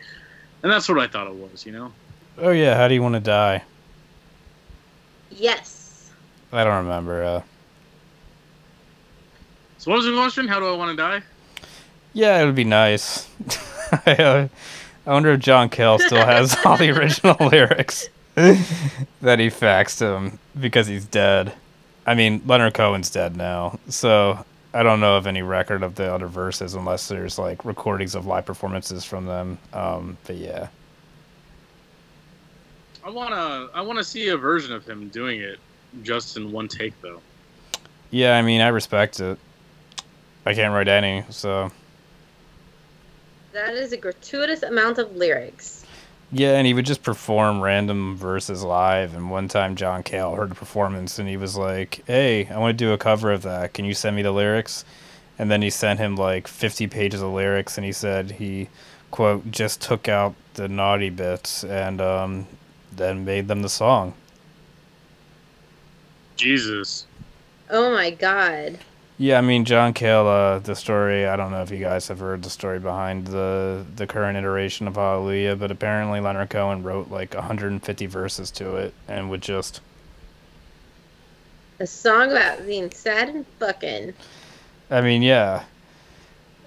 and 0.64 0.72
that's 0.72 0.88
what 0.90 1.00
I 1.00 1.08
thought 1.08 1.28
it 1.28 1.36
was, 1.36 1.66
you 1.66 1.72
know. 1.72 1.92
Oh 2.38 2.52
yeah, 2.52 2.76
how 2.76 2.88
do 2.88 2.94
you 2.94 3.02
want 3.02 3.16
to 3.16 3.20
die? 3.22 3.64
Yes. 5.32 6.12
I 6.52 6.64
don't 6.64 6.86
remember. 6.86 7.24
Uh, 7.24 7.42
So 9.78 9.92
what 9.92 9.98
was 9.98 10.06
the 10.06 10.14
question? 10.14 10.48
How 10.48 10.60
do 10.60 10.68
I 10.68 10.76
want 10.76 10.92
to 10.92 11.02
die? 11.02 11.22
yeah, 12.14 12.42
it 12.42 12.46
would 12.46 12.56
be 12.56 12.64
nice. 12.64 13.28
I, 14.06 14.14
uh, 14.16 14.48
I 15.06 15.12
wonder 15.14 15.32
if 15.34 15.42
John 15.42 15.70
Cale 15.70 16.00
still 16.00 16.26
has 16.26 16.56
all 16.66 16.78
the 16.78 16.90
original 16.92 17.36
lyrics 17.50 18.08
that 18.36 19.40
he 19.40 19.48
faxed 19.50 20.00
him 20.02 20.40
because 20.60 20.88
he's 20.88 21.06
dead. 21.06 21.54
I 22.08 22.16
mean, 22.16 22.42
Leonard 22.46 22.74
Cohen's 22.74 23.10
dead 23.10 23.36
now, 23.36 23.80
so 23.90 24.46
I 24.76 24.84
don't 24.84 25.00
know 25.00 25.16
of 25.16 25.26
any 25.26 25.42
record 25.42 25.84
of 25.84 25.96
the 25.96 26.14
other 26.14 26.28
verses 26.28 26.74
unless 26.74 27.08
there's 27.08 27.40
like 27.40 27.64
recordings 27.64 28.14
of 28.14 28.26
live 28.26 28.46
performances 28.46 29.06
from 29.06 29.26
them. 29.26 29.58
Um, 29.72 30.18
but 30.28 30.36
yeah, 30.36 30.68
I 33.06 33.10
wanna 33.10 33.70
I 33.74 33.82
wanna 33.82 34.04
see 34.04 34.28
a 34.30 34.38
version 34.38 34.74
of 34.74 34.86
him 34.86 35.08
doing 35.10 35.40
it 35.40 35.60
just 36.04 36.36
in 36.36 36.52
one 36.52 36.68
take 36.68 37.00
though. 37.02 37.22
yeah. 38.10 38.38
I 38.38 38.42
mean, 38.42 38.60
I 38.60 38.68
respect 38.68 39.22
it. 39.22 39.38
I 40.46 40.54
can't 40.54 40.74
write 40.74 40.90
any, 40.90 41.24
so 41.30 41.72
That 43.54 43.74
is 43.74 43.94
a 43.94 43.98
gratuitous 43.98 44.64
amount 44.64 44.98
of 45.00 45.16
lyrics. 45.16 45.85
Yeah, 46.32 46.58
and 46.58 46.68
he 46.68 46.74
would 46.74 46.86
just 46.86 47.04
perform 47.04 47.62
random 47.62 48.18
verses 48.18 48.64
live. 48.64 49.16
And 49.16 49.30
one 49.30 49.48
time, 49.48 49.76
John 49.76 50.04
Cale 50.04 50.36
heard 50.36 50.52
a 50.52 50.56
performance, 50.56 51.20
and 51.20 51.30
he 51.30 51.38
was 51.38 51.56
like, 51.56 52.02
"Hey, 52.08 52.48
I 52.48 52.58
want 52.58 52.78
to 52.78 52.86
do 52.86 52.92
a 52.94 52.98
cover 52.98 53.32
of 53.32 53.44
that. 53.44 53.74
Can 53.74 53.86
you 53.86 53.94
send 53.94 54.16
me 54.16 54.22
the 54.22 54.32
lyrics?" 54.32 54.84
And 55.38 55.52
then 55.52 55.62
he 55.62 55.70
sent 55.70 56.00
him 56.00 56.16
like 56.16 56.48
fifty 56.48 56.88
pages 56.88 57.22
of 57.22 57.32
lyrics, 57.32 57.78
and 57.78 57.86
he 57.86 57.92
said 57.92 58.32
he, 58.32 58.70
quote, 59.12 59.52
just 59.52 59.82
took 59.82 60.10
out 60.10 60.36
the 60.56 60.68
naughty 60.68 61.10
bits 61.10 61.64
and 61.64 62.02
um, 62.02 62.48
then 62.92 63.24
made 63.26 63.48
them 63.48 63.62
the 63.62 63.70
song. 63.70 64.14
Jesus. 66.36 67.06
Oh 67.70 67.92
my 67.92 68.12
god. 68.12 68.78
Yeah, 69.18 69.38
I 69.38 69.42
mean 69.42 69.64
John 69.64 69.94
Cale. 69.94 70.28
Uh, 70.28 70.60
the 70.60 70.76
story. 70.76 71.26
I 71.26 71.38
don't 71.38 71.52
know 71.52 71.62
if 71.62 71.72
you 71.72 71.80
guys 71.80 72.08
have 72.10 72.20
heard 72.20 72.44
the 72.44 72.50
story 72.50 72.80
behind 72.80 73.28
the 73.28 73.86
the 73.96 74.06
current 74.08 74.38
iteration 74.38 74.88
of 74.88 74.96
Hallelujah, 74.96 75.56
but 75.56 75.72
apparently 75.72 76.20
Leonard 76.20 76.50
Cohen 76.50 76.84
wrote 76.84 77.10
like 77.10 77.34
150 77.34 78.06
verses 78.08 78.52
to 78.52 78.76
it, 78.76 78.94
and 79.08 79.30
would 79.30 79.42
just 79.42 79.80
A 81.80 81.88
song 81.88 82.32
about 82.32 82.66
being 82.66 82.92
sad 82.92 83.30
and 83.30 83.46
fucking. 83.60 84.14
I 84.92 85.02
mean, 85.02 85.22
yeah. 85.22 85.64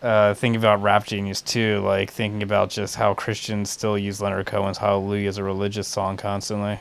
Uh, 0.01 0.33
thinking 0.35 0.59
about 0.61 0.81
Rap 0.81 1.07
Genius 1.07 1.43
too, 1.43 1.81
like 1.81 2.11
thinking 2.11 2.43
about 2.43 2.71
just 2.71 2.95
how 2.97 3.15
Christians 3.15 3.69
still 3.71 3.99
use 3.99 4.21
Leonard 4.23 4.47
Cohen's 4.47 4.79
Hallelujah 4.79 5.29
as 5.29 5.39
a 5.39 5.45
religious 5.45 5.89
song 5.89 6.17
constantly. 6.17 6.79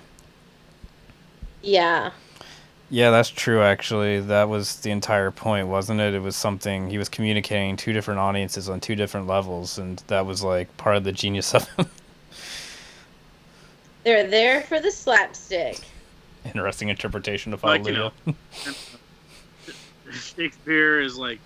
Yeah. 1.62 2.12
Yeah, 2.90 3.12
that's 3.12 3.30
true. 3.30 3.62
Actually, 3.62 4.22
that 4.22 4.48
was 4.48 4.78
the 4.78 4.92
entire 4.92 5.30
point, 5.30 5.68
wasn't 5.68 6.00
it? 6.00 6.14
It 6.14 6.22
was 6.22 6.36
something 6.36 6.90
he 6.90 6.98
was 6.98 7.10
communicating 7.10 7.76
two 7.76 7.92
different 7.92 8.20
audiences 8.20 8.70
on 8.70 8.80
two 8.80 8.96
different 8.96 9.28
levels, 9.28 9.78
and 9.78 10.02
that 10.08 10.26
was 10.26 10.42
like 10.44 10.76
part 10.78 10.96
of 10.96 11.04
the 11.04 11.12
genius 11.12 11.54
of 11.54 11.68
him. 11.70 11.86
They're 14.04 14.28
there 14.28 14.62
for 14.62 14.80
the 14.80 14.90
slapstick. 14.90 15.80
Interesting 16.46 16.88
interpretation 16.88 17.54
of 17.54 17.62
Like, 17.62 17.86
you 17.86 17.94
Hallelujah. 17.94 18.14
Shakespeare 20.14 21.02
is 21.02 21.18
like 21.18 21.40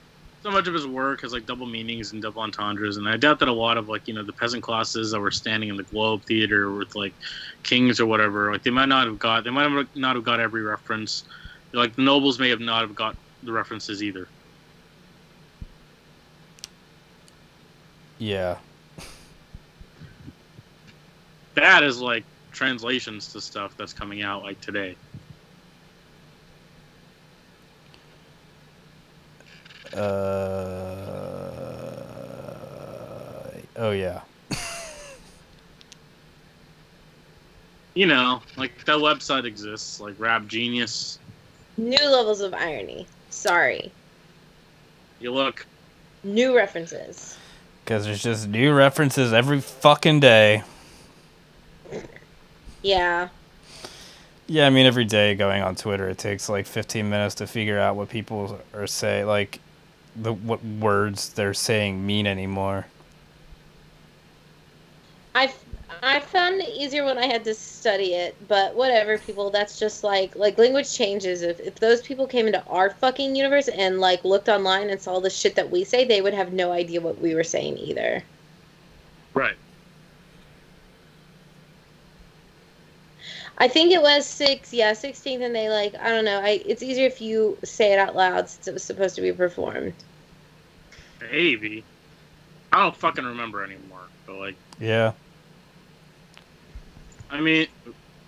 so 0.43 0.51
much 0.51 0.67
of 0.67 0.73
his 0.73 0.87
work 0.87 1.21
has 1.21 1.33
like 1.33 1.45
double 1.45 1.65
meanings 1.65 2.13
and 2.13 2.21
double 2.21 2.41
entendres, 2.41 2.97
and 2.97 3.07
I 3.07 3.17
doubt 3.17 3.39
that 3.39 3.47
a 3.47 3.53
lot 3.53 3.77
of 3.77 3.89
like 3.89 4.07
you 4.07 4.13
know 4.13 4.23
the 4.23 4.33
peasant 4.33 4.63
classes 4.63 5.11
that 5.11 5.19
were 5.19 5.31
standing 5.31 5.69
in 5.69 5.77
the 5.77 5.83
Globe 5.83 6.23
Theater 6.23 6.71
with 6.71 6.95
like 6.95 7.13
kings 7.63 7.99
or 7.99 8.05
whatever, 8.05 8.51
like 8.51 8.63
they 8.63 8.71
might 8.71 8.89
not 8.89 9.07
have 9.07 9.19
got 9.19 9.43
they 9.43 9.49
might 9.49 9.69
have 9.69 9.87
not 9.95 10.15
have 10.15 10.25
got 10.25 10.39
every 10.39 10.61
reference. 10.61 11.23
Like 11.73 11.95
the 11.95 12.01
nobles 12.01 12.39
may 12.39 12.49
have 12.49 12.59
not 12.59 12.81
have 12.81 12.95
got 12.95 13.15
the 13.43 13.51
references 13.51 14.03
either. 14.03 14.27
yeah. 18.21 18.57
That 21.55 21.83
is 21.83 21.99
like 21.99 22.23
translations 22.51 23.33
to 23.33 23.41
stuff 23.41 23.75
that's 23.77 23.93
coming 23.93 24.21
out 24.21 24.43
like 24.43 24.61
today. 24.61 24.95
Uh. 29.93 29.99
Oh 33.77 33.91
yeah. 33.91 34.21
You 37.93 38.05
know, 38.05 38.41
like 38.55 38.85
that 38.85 38.95
website 38.99 39.43
exists, 39.43 39.99
like 39.99 40.17
Rap 40.17 40.47
Genius. 40.47 41.19
New 41.75 41.97
levels 42.09 42.39
of 42.39 42.53
irony. 42.53 43.05
Sorry. 43.29 43.91
You 45.19 45.33
look, 45.33 45.65
New 46.23 46.55
references. 46.55 47.37
Because 47.83 48.05
there's 48.05 48.21
just 48.21 48.47
new 48.47 48.73
references 48.73 49.33
every 49.33 49.59
fucking 49.59 50.19
day. 50.19 50.63
Yeah. 52.83 53.29
Yeah, 54.47 54.67
I 54.67 54.69
mean, 54.69 54.85
every 54.85 55.05
day 55.05 55.33
going 55.33 55.63
on 55.63 55.75
Twitter, 55.75 56.07
it 56.09 56.17
takes 56.17 56.47
like 56.47 56.67
15 56.67 57.09
minutes 57.09 57.35
to 57.35 57.47
figure 57.47 57.79
out 57.79 57.95
what 57.95 58.09
people 58.09 58.59
are 58.73 58.87
saying. 58.87 59.25
like 59.25 59.59
the 60.15 60.33
what 60.33 60.63
words 60.63 61.29
they're 61.29 61.53
saying 61.53 62.05
mean 62.05 62.27
anymore. 62.27 62.87
I 65.35 65.53
I 66.03 66.19
found 66.19 66.61
it 66.61 66.69
easier 66.69 67.03
when 67.05 67.17
I 67.17 67.25
had 67.27 67.43
to 67.45 67.53
study 67.53 68.13
it, 68.15 68.35
but 68.47 68.75
whatever, 68.75 69.17
people. 69.17 69.49
That's 69.51 69.77
just 69.79 70.03
like 70.03 70.35
like 70.35 70.57
language 70.57 70.93
changes. 70.93 71.41
If 71.41 71.59
if 71.59 71.75
those 71.75 72.01
people 72.01 72.27
came 72.27 72.47
into 72.47 72.63
our 72.65 72.91
fucking 72.91 73.35
universe 73.35 73.67
and 73.69 73.99
like 73.99 74.23
looked 74.25 74.49
online 74.49 74.89
and 74.89 75.01
saw 75.01 75.19
the 75.19 75.29
shit 75.29 75.55
that 75.55 75.69
we 75.71 75.83
say, 75.83 76.05
they 76.05 76.21
would 76.21 76.33
have 76.33 76.53
no 76.53 76.71
idea 76.71 77.01
what 77.01 77.19
we 77.19 77.35
were 77.35 77.43
saying 77.43 77.77
either. 77.77 78.23
right? 79.33 79.57
I 83.61 83.67
think 83.67 83.91
it 83.91 84.01
was 84.01 84.25
six, 84.25 84.73
yeah, 84.73 84.93
sixteenth, 84.93 85.43
and 85.43 85.53
they 85.53 85.69
like 85.69 85.93
I 86.01 86.09
don't 86.09 86.25
know. 86.25 86.39
I 86.39 86.63
it's 86.65 86.81
easier 86.81 87.05
if 87.05 87.21
you 87.21 87.59
say 87.63 87.93
it 87.93 87.99
out 87.99 88.15
loud 88.15 88.49
since 88.49 88.67
it 88.67 88.73
was 88.73 88.83
supposed 88.83 89.15
to 89.17 89.21
be 89.21 89.31
performed. 89.31 89.93
Maybe. 91.31 91.85
I 92.71 92.81
don't 92.81 92.97
fucking 92.97 93.23
remember 93.23 93.63
anymore. 93.63 94.07
But 94.25 94.37
like, 94.37 94.55
Yeah. 94.79 95.13
I 97.29 97.39
mean, 97.39 97.67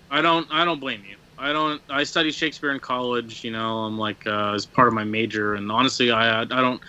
I 0.08 0.22
don't. 0.22 0.46
I 0.52 0.64
don't 0.64 0.78
blame 0.78 1.02
you. 1.04 1.16
I 1.36 1.52
don't. 1.52 1.82
I 1.90 2.04
studied 2.04 2.36
Shakespeare 2.36 2.70
in 2.70 2.78
college. 2.78 3.42
You 3.42 3.50
know, 3.50 3.78
I'm 3.78 3.98
like 3.98 4.24
uh, 4.28 4.52
as 4.54 4.66
part 4.66 4.86
of 4.86 4.94
my 4.94 5.02
major, 5.02 5.54
and 5.54 5.68
honestly, 5.72 6.12
I 6.12 6.42
I 6.42 6.44
don't. 6.44 6.80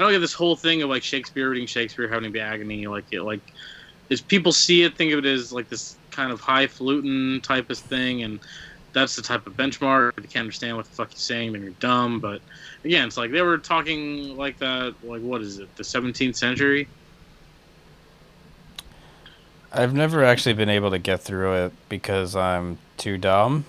I 0.00 0.02
don't 0.02 0.10
get 0.10 0.18
this 0.18 0.32
whole 0.34 0.56
thing 0.56 0.82
of 0.82 0.90
like 0.90 1.04
Shakespeare 1.04 1.48
reading 1.48 1.68
Shakespeare 1.68 2.08
having 2.08 2.24
to 2.24 2.30
be 2.30 2.40
agony. 2.40 2.88
Like 2.88 3.04
it, 3.12 3.22
like, 3.22 3.42
as 4.10 4.20
people 4.20 4.50
see 4.50 4.82
it, 4.82 4.98
think 4.98 5.12
of 5.12 5.20
it 5.20 5.26
as 5.26 5.52
like 5.52 5.68
this 5.68 5.96
kind 6.14 6.32
of 6.32 6.40
highfalutin 6.40 7.40
type 7.42 7.70
of 7.70 7.78
thing, 7.78 8.22
and 8.22 8.40
that's 8.92 9.16
the 9.16 9.22
type 9.22 9.46
of 9.46 9.56
benchmark. 9.56 10.12
If 10.16 10.24
you 10.24 10.30
can't 10.30 10.42
understand 10.42 10.76
what 10.76 10.86
the 10.86 10.92
fuck 10.92 11.10
he's 11.10 11.20
saying, 11.20 11.52
then 11.52 11.62
you're 11.62 11.72
dumb. 11.72 12.20
But 12.20 12.40
again, 12.84 13.08
it's 13.08 13.16
like 13.16 13.30
they 13.30 13.42
were 13.42 13.58
talking 13.58 14.36
like 14.36 14.58
that. 14.58 14.94
Like 15.02 15.22
what 15.22 15.40
is 15.42 15.58
it? 15.58 15.74
The 15.76 15.82
17th 15.82 16.36
century. 16.36 16.88
I've 19.72 19.92
never 19.92 20.24
actually 20.24 20.52
been 20.52 20.68
able 20.68 20.90
to 20.90 21.00
get 21.00 21.20
through 21.20 21.64
it 21.64 21.72
because 21.88 22.36
I'm 22.36 22.78
too 22.96 23.18
dumb. 23.18 23.64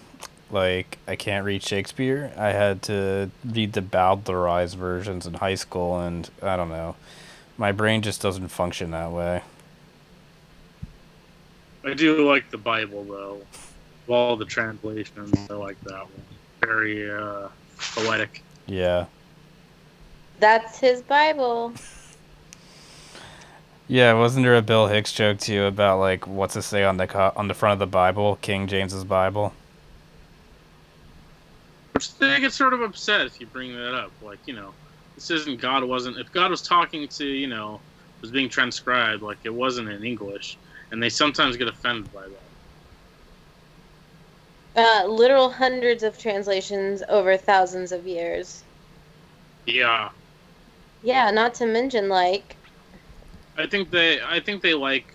Like, 0.51 0.99
I 1.07 1.15
can't 1.15 1.43
read 1.43 1.63
Shakespeare. 1.63 2.31
I 2.37 2.49
had 2.49 2.83
to 2.83 3.31
read 3.43 3.73
the 3.73 3.81
Bowdlerized 3.81 4.75
versions 4.75 5.25
in 5.25 5.33
high 5.33 5.55
school, 5.55 5.99
and 5.99 6.29
I 6.43 6.55
don't 6.55 6.69
know. 6.69 6.95
My 7.57 7.71
brain 7.71 8.03
just 8.03 8.21
doesn't 8.21 8.49
function 8.49 8.91
that 8.91 9.11
way. 9.11 9.41
I 11.85 11.93
do 11.93 12.27
like 12.27 12.49
the 12.49 12.57
Bible 12.57 13.03
though. 13.03 13.41
Of 14.05 14.09
all 14.09 14.35
the 14.35 14.45
translations, 14.45 15.33
I 15.49 15.53
like 15.53 15.79
that 15.81 16.01
one. 16.01 16.11
Very 16.61 17.09
uh, 17.09 17.47
poetic. 17.77 18.43
Yeah. 18.65 19.05
That's 20.39 20.79
his 20.79 21.01
Bible. 21.01 21.73
Yeah, 23.87 24.13
wasn't 24.13 24.45
there 24.45 24.55
a 24.55 24.63
Bill 24.63 24.87
Hicks 24.87 25.13
joke 25.13 25.39
too 25.39 25.65
about 25.65 25.99
like 25.99 26.25
what's 26.25 26.53
to 26.55 26.61
say 26.61 26.83
on 26.83 26.97
the 26.97 27.05
co- 27.05 27.33
on 27.35 27.47
the 27.47 27.53
front 27.53 27.73
of 27.73 27.79
the 27.79 27.91
Bible, 27.91 28.37
King 28.41 28.67
James's 28.67 29.03
Bible? 29.03 29.53
Which 31.93 32.17
they 32.17 32.39
get 32.39 32.51
sort 32.51 32.73
of 32.73 32.81
upset 32.81 33.21
if 33.27 33.39
you 33.39 33.45
bring 33.45 33.73
that 33.75 33.93
up. 33.93 34.11
Like, 34.23 34.39
you 34.45 34.53
know, 34.53 34.73
this 35.13 35.29
isn't 35.29 35.61
God 35.61 35.83
wasn't 35.83 36.17
if 36.17 36.31
God 36.31 36.49
was 36.49 36.61
talking 36.61 37.07
to, 37.07 37.25
you 37.25 37.47
know, 37.47 37.79
was 38.21 38.31
being 38.31 38.49
transcribed, 38.49 39.21
like 39.21 39.37
it 39.43 39.53
wasn't 39.53 39.89
in 39.89 40.03
English. 40.03 40.57
And 40.95 41.03
they 41.03 41.09
sometimes 41.09 41.57
get 41.57 41.67
offended 41.67 42.09
by 42.13 42.21
that. 42.21 42.41
Uh, 44.81 45.05
literal 45.07 45.49
hundreds 45.49 46.03
of 46.03 46.17
translations 46.17 47.03
over 47.09 47.35
thousands 47.35 47.91
of 47.91 48.07
years. 48.07 48.63
Yeah. 49.65 50.07
Yeah, 51.03 51.31
not 51.31 51.53
to 51.55 51.65
mention 51.65 52.07
like 52.07 52.55
I 53.57 53.67
think 53.67 53.91
they 53.91 54.21
I 54.21 54.39
think 54.39 54.61
they 54.61 54.73
like 54.73 55.05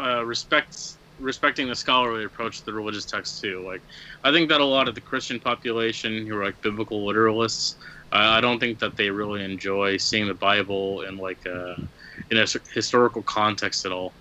uh, 0.00 0.24
respects 0.24 0.96
respecting 1.18 1.66
the 1.66 1.74
scholarly 1.74 2.24
approach 2.24 2.60
to 2.60 2.66
the 2.66 2.72
religious 2.72 3.04
text 3.04 3.40
too. 3.40 3.64
Like 3.66 3.82
I 4.22 4.30
think 4.30 4.48
that 4.50 4.60
a 4.60 4.64
lot 4.64 4.86
of 4.86 4.94
the 4.94 5.00
Christian 5.00 5.40
population 5.40 6.24
who 6.24 6.36
are 6.36 6.44
like 6.44 6.62
biblical 6.62 7.04
literalists, 7.04 7.74
uh, 8.12 8.18
I 8.18 8.40
don't 8.40 8.60
think 8.60 8.78
that 8.78 8.96
they 8.96 9.10
really 9.10 9.44
enjoy 9.44 9.96
seeing 9.96 10.28
the 10.28 10.34
Bible 10.34 11.02
in 11.02 11.16
like 11.16 11.44
a 11.46 11.74
in 12.30 12.38
a 12.38 12.46
historical 12.72 13.24
context 13.24 13.84
at 13.86 13.90
all. 13.90 14.14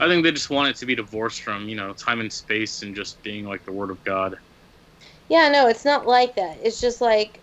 I 0.00 0.06
think 0.06 0.22
they 0.22 0.32
just 0.32 0.50
want 0.50 0.68
it 0.68 0.76
to 0.76 0.86
be 0.86 0.94
divorced 0.94 1.42
from 1.42 1.68
you 1.68 1.76
know 1.76 1.92
time 1.92 2.20
and 2.20 2.32
space 2.32 2.82
and 2.82 2.94
just 2.94 3.22
being 3.22 3.44
like 3.44 3.64
the 3.64 3.72
Word 3.72 3.90
of 3.90 4.02
God. 4.04 4.38
Yeah, 5.28 5.48
no, 5.48 5.68
it's 5.68 5.84
not 5.84 6.06
like 6.06 6.34
that. 6.36 6.58
It's 6.62 6.80
just 6.80 7.00
like 7.00 7.40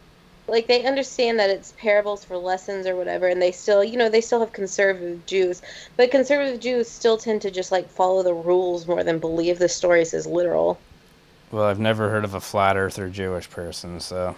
like 0.48 0.68
they 0.68 0.86
understand 0.86 1.40
that 1.40 1.50
it's 1.50 1.74
parables 1.78 2.24
for 2.24 2.38
lessons 2.38 2.86
or 2.86 2.96
whatever 2.96 3.28
and 3.28 3.42
they 3.42 3.52
still, 3.52 3.84
you 3.84 3.98
know, 3.98 4.10
they 4.10 4.22
still 4.22 4.40
have 4.40 4.54
conservative 4.54 5.26
Jews, 5.26 5.62
but 5.98 6.12
conservative 6.12 6.60
Jews 6.60 6.88
still 6.88 7.18
tend 7.18 7.42
to 7.42 7.52
just 7.52 7.72
like 7.72 7.90
follow 7.90 8.22
the 8.22 8.34
rules 8.34 8.88
more 8.88 9.04
than 9.04 9.20
believe 9.20 9.58
the 9.58 9.70
stories 9.70 10.14
as 10.14 10.28
literal. 10.28 10.78
Well, 11.52 11.64
I've 11.64 11.80
never 11.80 12.10
heard 12.10 12.26
of 12.26 12.34
a 12.34 12.42
flat 12.42 12.78
earther 12.78 13.10
Jewish 13.10 13.50
person, 13.50 14.00
so 14.00 14.36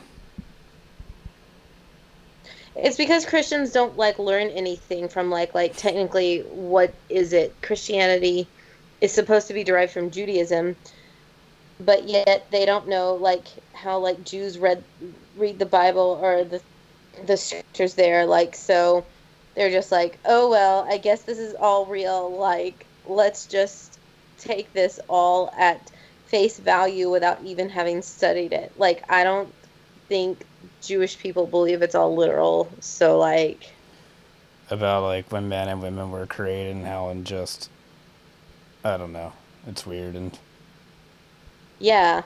It's 2.77 2.97
because 2.97 3.25
Christians 3.25 3.71
don't 3.71 3.97
like 3.97 4.19
learn 4.19 4.49
anything 4.49 5.09
from 5.09 5.29
like 5.29 5.55
like 5.55 5.75
technically 5.75 6.41
what 6.41 6.93
is 7.09 7.33
it? 7.33 7.53
Christianity 7.61 8.47
is 9.01 9.11
supposed 9.11 9.47
to 9.47 9.53
be 9.53 9.63
derived 9.63 9.91
from 9.91 10.11
Judaism, 10.11 10.75
but 11.79 12.07
yet 12.07 12.47
they 12.51 12.65
don't 12.65 12.87
know 12.87 13.15
like 13.15 13.47
how 13.73 13.97
like 13.99 14.23
Jews 14.23 14.59
read 14.59 14.83
read 15.37 15.59
the 15.59 15.65
Bible 15.65 16.19
or 16.21 16.43
the 16.43 16.61
the 17.25 17.37
scriptures 17.37 17.95
there 17.95 18.25
like 18.25 18.55
so 18.55 19.03
they're 19.55 19.71
just 19.71 19.91
like, 19.91 20.19
"Oh 20.23 20.49
well, 20.49 20.85
I 20.87 20.97
guess 20.97 21.23
this 21.23 21.39
is 21.39 21.55
all 21.55 21.87
real. 21.87 22.29
Like 22.31 22.85
let's 23.07 23.47
just 23.47 23.99
take 24.37 24.71
this 24.73 24.99
all 25.09 25.51
at 25.57 25.91
face 26.27 26.59
value 26.59 27.09
without 27.09 27.43
even 27.43 27.69
having 27.69 28.03
studied 28.03 28.53
it." 28.53 28.71
Like 28.77 29.03
I 29.09 29.23
don't 29.23 29.51
think 30.09 30.45
Jewish 30.81 31.17
people 31.17 31.47
believe 31.47 31.81
it's 31.81 31.95
all 31.95 32.15
literal. 32.15 32.69
So 32.79 33.17
like 33.17 33.71
about 34.69 35.03
like 35.03 35.31
when 35.31 35.49
men 35.49 35.69
and 35.69 35.81
women 35.81 36.11
were 36.11 36.25
created 36.25 36.75
and 36.75 36.85
how 36.85 37.09
and 37.09 37.25
just 37.25 37.69
I 38.83 38.97
don't 38.97 39.13
know. 39.13 39.33
It's 39.67 39.85
weird 39.85 40.15
and 40.15 40.37
yeah. 41.79 42.23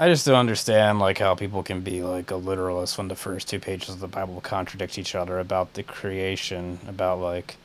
I 0.00 0.08
just 0.08 0.24
don't 0.26 0.36
understand 0.36 1.00
like 1.00 1.18
how 1.18 1.34
people 1.34 1.62
can 1.62 1.80
be 1.80 2.02
like 2.02 2.30
a 2.30 2.36
literalist 2.36 2.98
when 2.98 3.08
the 3.08 3.16
first 3.16 3.48
two 3.48 3.58
pages 3.58 3.90
of 3.90 4.00
the 4.00 4.06
Bible 4.06 4.40
contradict 4.40 4.96
each 4.96 5.16
other 5.16 5.40
about 5.40 5.74
the 5.74 5.82
creation, 5.82 6.78
about 6.86 7.18
like 7.18 7.56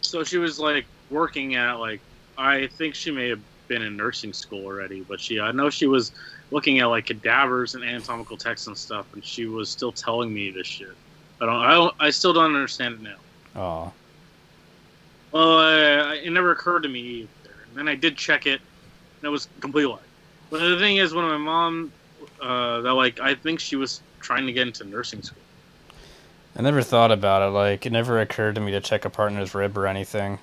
So 0.00 0.24
she 0.24 0.38
was 0.38 0.58
like 0.58 0.86
working 1.10 1.54
at 1.54 1.74
like 1.74 2.00
I 2.38 2.68
think 2.68 2.94
she 2.94 3.10
may 3.10 3.28
have 3.28 3.40
been 3.68 3.82
in 3.82 3.96
nursing 3.96 4.32
school 4.32 4.64
already, 4.64 5.02
but 5.02 5.20
she 5.20 5.38
I 5.38 5.52
know 5.52 5.70
she 5.70 5.86
was 5.86 6.12
looking 6.50 6.80
at 6.80 6.86
like 6.86 7.06
cadavers 7.06 7.74
and 7.74 7.84
anatomical 7.84 8.36
texts 8.36 8.66
and 8.66 8.76
stuff, 8.76 9.06
and 9.12 9.24
she 9.24 9.46
was 9.46 9.68
still 9.68 9.92
telling 9.92 10.32
me 10.32 10.50
this 10.50 10.66
shit. 10.66 10.94
I 11.40 11.46
don't 11.46 11.56
I 11.56 11.74
don't 11.74 11.94
I 12.00 12.10
still 12.10 12.32
don't 12.32 12.54
understand 12.54 12.94
it 12.94 13.02
now. 13.02 13.16
oh 13.60 13.92
Well, 15.32 16.12
it 16.12 16.30
never 16.30 16.52
occurred 16.52 16.82
to 16.82 16.88
me 16.88 17.00
either. 17.00 17.54
And 17.68 17.76
then 17.76 17.88
I 17.88 17.94
did 17.94 18.16
check 18.16 18.46
it, 18.46 18.60
and 19.20 19.24
it 19.24 19.28
was 19.28 19.48
complete 19.60 19.86
lie. 19.86 19.98
But 20.50 20.60
the 20.60 20.78
thing 20.78 20.96
is, 20.96 21.12
when 21.12 21.26
my 21.26 21.36
mom, 21.36 21.92
uh, 22.40 22.80
that 22.80 22.94
like 22.94 23.20
I 23.20 23.34
think 23.34 23.60
she 23.60 23.76
was 23.76 24.00
trying 24.20 24.46
to 24.46 24.52
get 24.52 24.66
into 24.66 24.84
nursing 24.84 25.22
school. 25.22 25.42
I 26.56 26.62
never 26.62 26.82
thought 26.82 27.12
about 27.12 27.42
it. 27.42 27.52
Like 27.52 27.86
it 27.86 27.92
never 27.92 28.20
occurred 28.20 28.56
to 28.56 28.60
me 28.60 28.72
to 28.72 28.80
check 28.80 29.04
a 29.04 29.10
partner's 29.10 29.54
rib 29.54 29.76
or 29.78 29.86
anything. 29.86 30.38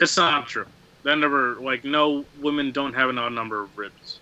It's 0.00 0.16
not 0.16 0.46
true. 0.46 0.66
That 1.06 1.18
never 1.18 1.54
like 1.60 1.84
no 1.84 2.24
women 2.40 2.72
don't 2.72 2.92
have 2.94 3.08
an 3.10 3.16
odd 3.16 3.32
number 3.32 3.62
of 3.62 3.78
ribs. 3.78 4.18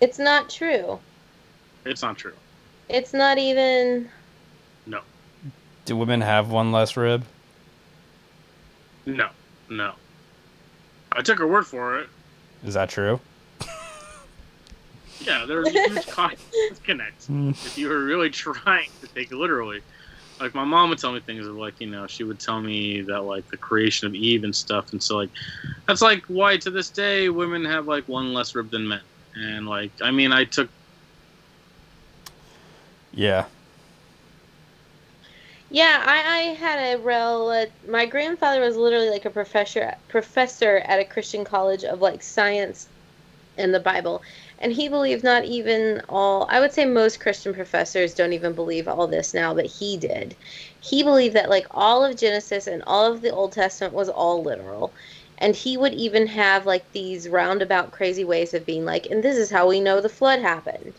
It's 0.00 0.18
not 0.18 0.50
true. 0.50 0.98
It's 1.84 2.02
not 2.02 2.18
true. 2.18 2.34
It's 2.88 3.12
not 3.12 3.38
even 3.38 4.10
No. 4.86 5.02
Do 5.84 5.96
women 5.96 6.20
have 6.20 6.50
one 6.50 6.72
less 6.72 6.96
rib? 6.96 7.24
No, 9.06 9.28
no. 9.70 9.92
I 11.12 11.22
took 11.22 11.38
her 11.38 11.46
word 11.46 11.64
for 11.64 12.00
it. 12.00 12.08
Is 12.64 12.74
that 12.74 12.88
true? 12.90 13.20
Yeah, 15.20 15.46
there's 15.46 15.68
a 15.68 15.70
huge 15.70 16.06
con- 16.08 16.34
disconnect. 16.70 17.26
Hmm. 17.26 17.50
If 17.50 17.78
you 17.78 17.88
were 17.88 18.02
really 18.04 18.30
trying 18.30 18.88
to 19.00 19.06
take 19.06 19.30
it 19.30 19.36
literally, 19.36 19.80
like 20.40 20.54
my 20.54 20.64
mom 20.64 20.88
would 20.90 20.98
tell 20.98 21.12
me 21.12 21.20
things 21.20 21.46
of 21.46 21.54
like 21.56 21.74
you 21.80 21.88
know 21.90 22.06
she 22.06 22.24
would 22.24 22.40
tell 22.40 22.60
me 22.60 23.02
that 23.02 23.22
like 23.22 23.44
the 23.50 23.58
creation 23.58 24.08
of 24.08 24.14
Eve 24.14 24.44
and 24.44 24.54
stuff, 24.54 24.86
and 24.92 25.02
so 25.02 25.16
like 25.16 25.30
that's 25.86 26.02
like 26.02 26.22
why 26.28 26.56
to 26.56 26.70
this 26.70 26.90
day 26.90 27.28
women 27.28 27.64
have 27.64 27.86
like 27.86 28.04
one 28.08 28.32
less 28.32 28.54
rib 28.54 28.70
than 28.70 28.88
men, 28.88 29.00
and 29.34 29.66
like 29.66 29.92
I 30.02 30.10
mean 30.10 30.32
I 30.32 30.44
took 30.44 30.70
Yeah. 33.12 33.46
Yeah, 35.70 36.02
I, 36.04 36.38
I 36.38 36.38
had 36.54 36.94
a 36.94 37.02
rel. 37.02 37.48
Uh, 37.50 37.66
my 37.88 38.06
grandfather 38.06 38.60
was 38.60 38.76
literally 38.76 39.10
like 39.10 39.24
a 39.24 39.30
professor 39.30 39.94
professor 40.08 40.78
at 40.78 41.00
a 41.00 41.04
Christian 41.04 41.44
college 41.44 41.84
of 41.84 42.00
like 42.00 42.22
science 42.22 42.88
and 43.56 43.72
the 43.72 43.80
Bible, 43.80 44.22
and 44.64 44.72
he 44.72 44.88
believed 44.88 45.22
not 45.22 45.44
even 45.44 46.02
all. 46.08 46.48
I 46.50 46.58
would 46.58 46.72
say 46.72 46.86
most 46.86 47.20
Christian 47.20 47.54
professors 47.54 48.14
don't 48.14 48.32
even 48.32 48.54
believe 48.54 48.88
all 48.88 49.06
this 49.06 49.34
now, 49.34 49.54
but 49.54 49.66
he 49.66 49.98
did. 49.98 50.34
He 50.80 51.02
believed 51.04 51.36
that 51.36 51.50
like 51.50 51.66
all 51.70 52.04
of 52.04 52.16
Genesis 52.16 52.66
and 52.66 52.82
all 52.86 53.12
of 53.12 53.20
the 53.20 53.30
Old 53.30 53.52
Testament 53.52 53.94
was 53.94 54.08
all 54.08 54.42
literal. 54.42 54.94
And 55.38 55.54
he 55.54 55.76
would 55.76 55.94
even 55.94 56.26
have 56.28 56.66
like 56.66 56.90
these 56.92 57.28
roundabout 57.28 57.92
crazy 57.92 58.24
ways 58.24 58.54
of 58.54 58.66
being 58.66 58.86
like, 58.86 59.06
and 59.10 59.22
this 59.22 59.36
is 59.36 59.50
how 59.50 59.68
we 59.68 59.80
know 59.80 60.00
the 60.00 60.08
flood 60.08 60.40
happened 60.40 60.94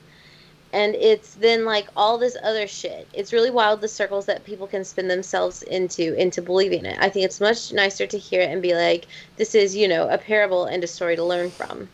and 0.74 0.94
it's 0.96 1.36
then 1.36 1.66
like 1.66 1.88
all 1.96 2.18
this 2.18 2.38
other 2.44 2.68
shit. 2.68 3.08
It's 3.14 3.34
really 3.34 3.50
wild 3.50 3.82
the 3.82 3.88
circles 3.88 4.26
that 4.28 4.44
people 4.44 4.68
can 4.68 4.84
spin 4.84 5.08
themselves 5.08 5.64
into 5.64 6.14
into 6.16 6.42
believing 6.42 6.86
it. 6.86 6.98
I 7.00 7.10
think 7.10 7.26
it's 7.26 7.40
much 7.42 7.72
nicer 7.72 8.06
to 8.08 8.18
hear 8.18 8.42
it 8.42 8.52
and 8.52 8.62
be 8.62 8.76
like, 8.76 9.08
this 9.38 9.56
is 9.56 9.76
you 9.76 9.88
know 9.88 10.10
a 10.10 10.18
parable 10.18 10.66
and 10.66 10.84
a 10.84 10.88
story 10.88 11.16
to 11.16 11.24
learn 11.24 11.50
from. 11.50 11.90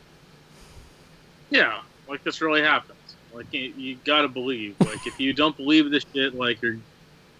Yeah 1.52 1.82
like 2.10 2.24
this 2.24 2.42
really 2.42 2.62
happens. 2.64 2.98
Like 3.34 3.54
you, 3.54 3.74
you 3.78 3.98
gotta 4.04 4.28
believe. 4.28 4.76
Like 4.82 5.06
if 5.08 5.20
you 5.20 5.32
don't 5.34 5.56
believe 5.56 5.90
this 5.92 6.06
shit, 6.14 6.36
like 6.36 6.62
you're 6.62 6.78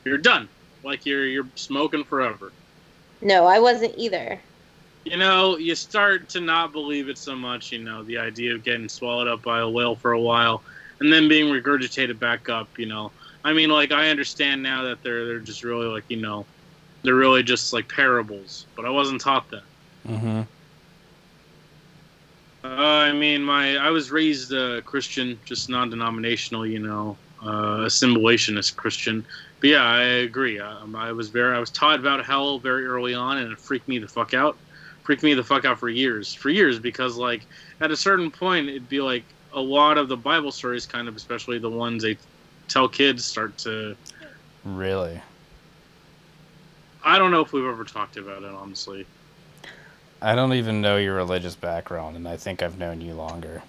you're 0.06 0.18
done. 0.20 0.48
Like 0.84 1.06
you're 1.06 1.26
you're 1.26 1.48
smoking 1.56 2.04
forever. 2.06 2.54
No, 3.22 3.46
I 3.46 3.60
wasn't 3.60 3.94
either. 3.98 4.40
you 5.06 5.18
know, 5.18 5.58
you 5.58 5.76
start 5.76 6.30
to 6.30 6.40
not 6.40 6.72
believe 6.72 7.10
it 7.10 7.18
so 7.18 7.36
much, 7.36 7.72
you 7.72 7.80
know, 7.80 8.04
the 8.04 8.18
idea 8.18 8.54
of 8.54 8.64
getting 8.64 8.88
swallowed 8.88 9.28
up 9.28 9.42
by 9.42 9.60
a 9.60 9.70
whale 9.70 9.96
for 9.96 10.14
a 10.14 10.22
while 10.22 10.64
and 11.00 11.12
then 11.12 11.28
being 11.28 11.52
regurgitated 11.52 12.20
back 12.20 12.50
up, 12.50 12.78
you 12.78 12.86
know. 12.86 13.12
I 13.44 13.54
mean, 13.54 13.70
like 13.70 13.92
I 13.92 14.10
understand 14.10 14.62
now 14.62 14.84
that 14.84 15.02
they're 15.04 15.26
they're 15.26 15.40
just 15.40 15.64
really 15.64 15.88
like, 15.88 16.04
you 16.10 16.18
know, 16.18 16.46
they're 17.04 17.16
really 17.16 17.44
just 17.44 17.74
like 17.74 17.90
parables, 17.90 18.68
but 18.76 18.86
I 18.86 18.90
wasn't 18.90 19.22
taught 19.22 19.50
that. 19.50 19.64
Mm-hmm. 20.08 20.42
Uh, 22.64 22.68
I 22.68 23.14
mean, 23.14 23.44
my 23.44 23.78
I 23.78 23.90
was 23.90 24.12
raised 24.12 24.54
uh, 24.54 24.82
Christian, 24.82 25.40
just 25.46 25.70
non-denominational, 25.70 26.68
you 26.68 26.80
know, 26.80 27.18
uh, 27.42 27.86
assimilationist 27.86 28.76
Christian. 28.76 29.26
But 29.60 29.70
yeah, 29.72 29.84
I 29.84 30.02
agree. 30.02 30.60
I, 30.60 30.84
I 30.96 31.12
was 31.12 31.30
very 31.30 31.56
I 31.56 31.60
was 31.60 31.72
taught 31.72 32.00
about 32.00 32.24
hell 32.26 32.60
very 32.60 32.86
early 32.86 33.14
on, 33.14 33.38
and 33.38 33.52
it 33.52 33.60
freaked 33.60 33.88
me 33.88 33.98
the 34.00 34.08
fuck 34.08 34.34
out. 34.34 34.58
Freaked 35.04 35.24
me 35.24 35.34
the 35.34 35.44
fuck 35.44 35.66
out 35.66 35.80
for 35.80 35.90
years, 35.90 36.34
for 36.34 36.50
years, 36.50 36.78
because 36.78 37.18
like 37.18 37.46
at 37.80 37.90
a 37.90 37.98
certain 37.98 38.30
point, 38.30 38.70
it'd 38.70 38.90
be 38.90 39.02
like 39.02 39.24
a 39.54 39.60
lot 39.62 39.98
of 39.98 40.08
the 40.08 40.18
Bible 40.18 40.52
stories, 40.52 40.86
kind 40.86 41.08
of, 41.08 41.16
especially 41.16 41.58
the 41.58 41.70
ones 41.70 42.04
they 42.04 42.18
tell 42.68 42.88
kids, 42.88 43.26
start 43.26 43.58
to 43.60 43.96
Really? 44.64 45.22
I 47.04 47.18
don't 47.18 47.32
know 47.32 47.42
if 47.42 47.52
we've 47.52 47.66
ever 47.66 47.84
talked 47.84 48.18
about 48.18 48.44
it, 48.44 48.52
honestly. 48.52 49.06
I 50.22 50.36
don't 50.36 50.54
even 50.54 50.82
know 50.82 50.98
your 50.98 51.16
religious 51.16 51.56
background, 51.56 52.16
and 52.16 52.28
I 52.28 52.38
think 52.38 52.62
I've 52.62 52.78
known 52.78 53.02
you 53.02 53.14
longer. 53.14 53.64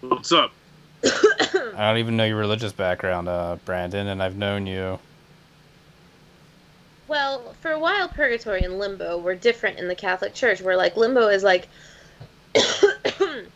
What's 0.00 0.30
up? 0.30 0.52
I 1.04 1.72
don't 1.74 1.98
even 1.98 2.16
know 2.16 2.24
your 2.24 2.36
religious 2.36 2.72
background, 2.72 3.28
uh, 3.28 3.56
Brandon, 3.64 4.06
and 4.06 4.22
I've 4.22 4.36
known 4.36 4.66
you. 4.66 5.00
Well, 7.08 7.54
for 7.60 7.72
a 7.72 7.78
while, 7.78 8.08
purgatory 8.08 8.62
and 8.62 8.78
limbo 8.78 9.18
were 9.18 9.34
different 9.34 9.78
in 9.78 9.88
the 9.88 9.94
Catholic 9.94 10.34
Church, 10.34 10.62
where 10.62 10.76
like 10.76 10.96
limbo 10.96 11.28
is 11.28 11.42
like 11.42 11.68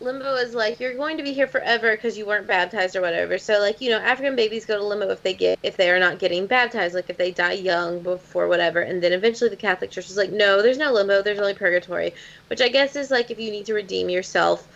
limbo 0.00 0.34
is 0.36 0.54
like 0.54 0.78
you're 0.78 0.94
going 0.94 1.16
to 1.16 1.22
be 1.22 1.32
here 1.32 1.46
forever 1.46 1.94
because 1.94 2.16
you 2.16 2.26
weren't 2.26 2.46
baptized 2.46 2.94
or 2.96 3.00
whatever. 3.00 3.38
So 3.38 3.58
like 3.58 3.80
you 3.80 3.90
know, 3.90 3.98
African 3.98 4.36
babies 4.36 4.66
go 4.66 4.78
to 4.78 4.84
limbo 4.84 5.10
if 5.10 5.22
they 5.22 5.34
get 5.34 5.58
if 5.62 5.76
they 5.76 5.90
are 5.90 5.98
not 5.98 6.18
getting 6.18 6.46
baptized, 6.46 6.94
like 6.94 7.10
if 7.10 7.16
they 7.16 7.30
die 7.30 7.52
young 7.52 8.00
before 8.00 8.48
whatever. 8.48 8.80
And 8.80 9.02
then 9.02 9.12
eventually 9.12 9.50
the 9.50 9.56
Catholic 9.56 9.90
Church 9.90 10.08
is 10.08 10.16
like, 10.16 10.30
no, 10.30 10.62
there's 10.62 10.78
no 10.78 10.92
limbo, 10.92 11.22
there's 11.22 11.38
only 11.38 11.54
purgatory, 11.54 12.14
which 12.48 12.60
I 12.60 12.68
guess 12.68 12.96
is 12.96 13.10
like 13.10 13.30
if 13.30 13.38
you 13.38 13.50
need 13.50 13.66
to 13.66 13.74
redeem 13.74 14.08
yourself 14.08 14.66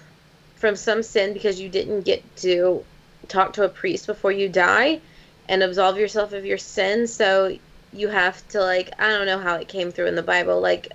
from 0.57 0.77
some 0.77 1.03
sin 1.03 1.33
because 1.33 1.61
you 1.61 1.69
didn't 1.69 2.03
get 2.03 2.23
to 2.37 2.85
talk 3.29 3.53
to 3.55 3.65
a 3.65 3.69
priest 3.69 4.07
before 4.07 4.33
you 4.33 4.49
die 4.49 5.01
and 5.49 5.63
absolve 5.63 5.99
yourself 5.99 6.33
of 6.33 6.45
your 6.45 6.59
sins. 6.59 7.13
So 7.13 7.57
you 7.93 8.09
have 8.09 8.47
to 8.49 8.61
like 8.61 8.91
I 8.99 9.09
don't 9.09 9.27
know 9.27 9.39
how 9.39 9.57
it 9.57 9.69
came 9.69 9.91
through 9.91 10.07
in 10.07 10.15
the 10.15 10.23
Bible. 10.23 10.61
Like 10.61 10.93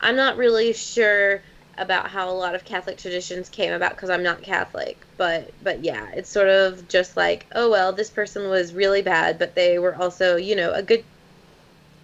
I'm 0.00 0.16
not 0.16 0.36
really 0.36 0.72
sure 0.72 1.42
about 1.80 2.08
how 2.08 2.28
a 2.28 2.32
lot 2.32 2.54
of 2.54 2.64
Catholic 2.64 2.98
traditions 2.98 3.48
came 3.48 3.72
about 3.72 3.92
because 3.92 4.10
I'm 4.10 4.22
not 4.22 4.42
Catholic. 4.42 4.98
But 5.16 5.52
but 5.62 5.84
yeah, 5.84 6.10
it's 6.12 6.30
sort 6.30 6.48
of 6.48 6.88
just 6.88 7.16
like, 7.16 7.46
oh 7.54 7.70
well, 7.70 7.92
this 7.92 8.10
person 8.10 8.48
was 8.48 8.74
really 8.74 9.02
bad, 9.02 9.38
but 9.38 9.54
they 9.54 9.78
were 9.78 9.94
also, 9.94 10.36
you 10.36 10.56
know, 10.56 10.72
a 10.72 10.82
good 10.82 11.04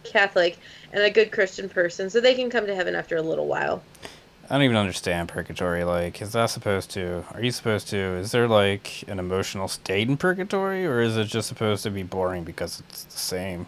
Catholic 0.04 0.58
and 0.92 1.02
a 1.02 1.10
good 1.10 1.32
Christian 1.32 1.68
person, 1.68 2.10
so 2.10 2.20
they 2.20 2.34
can 2.34 2.50
come 2.50 2.66
to 2.66 2.74
heaven 2.74 2.94
after 2.94 3.16
a 3.16 3.22
little 3.22 3.46
while. 3.46 3.82
I 4.48 4.56
don't 4.56 4.62
even 4.62 4.76
understand 4.76 5.28
purgatory. 5.30 5.84
Like, 5.84 6.20
is 6.20 6.32
that 6.32 6.46
supposed 6.46 6.90
to? 6.92 7.24
Are 7.32 7.42
you 7.42 7.50
supposed 7.50 7.88
to? 7.88 7.96
Is 7.96 8.32
there 8.32 8.46
like 8.46 9.02
an 9.08 9.18
emotional 9.18 9.68
state 9.68 10.08
in 10.08 10.16
purgatory, 10.16 10.86
or 10.86 11.00
is 11.00 11.16
it 11.16 11.24
just 11.24 11.48
supposed 11.48 11.82
to 11.84 11.90
be 11.90 12.02
boring 12.02 12.44
because 12.44 12.80
it's 12.80 13.04
the 13.04 13.18
same? 13.18 13.66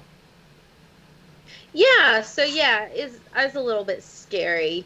Yeah, 1.72 2.22
so 2.22 2.42
yeah, 2.42 2.88
is 2.88 3.18
is 3.38 3.54
a 3.54 3.60
little 3.60 3.84
bit 3.84 4.02
scary. 4.02 4.84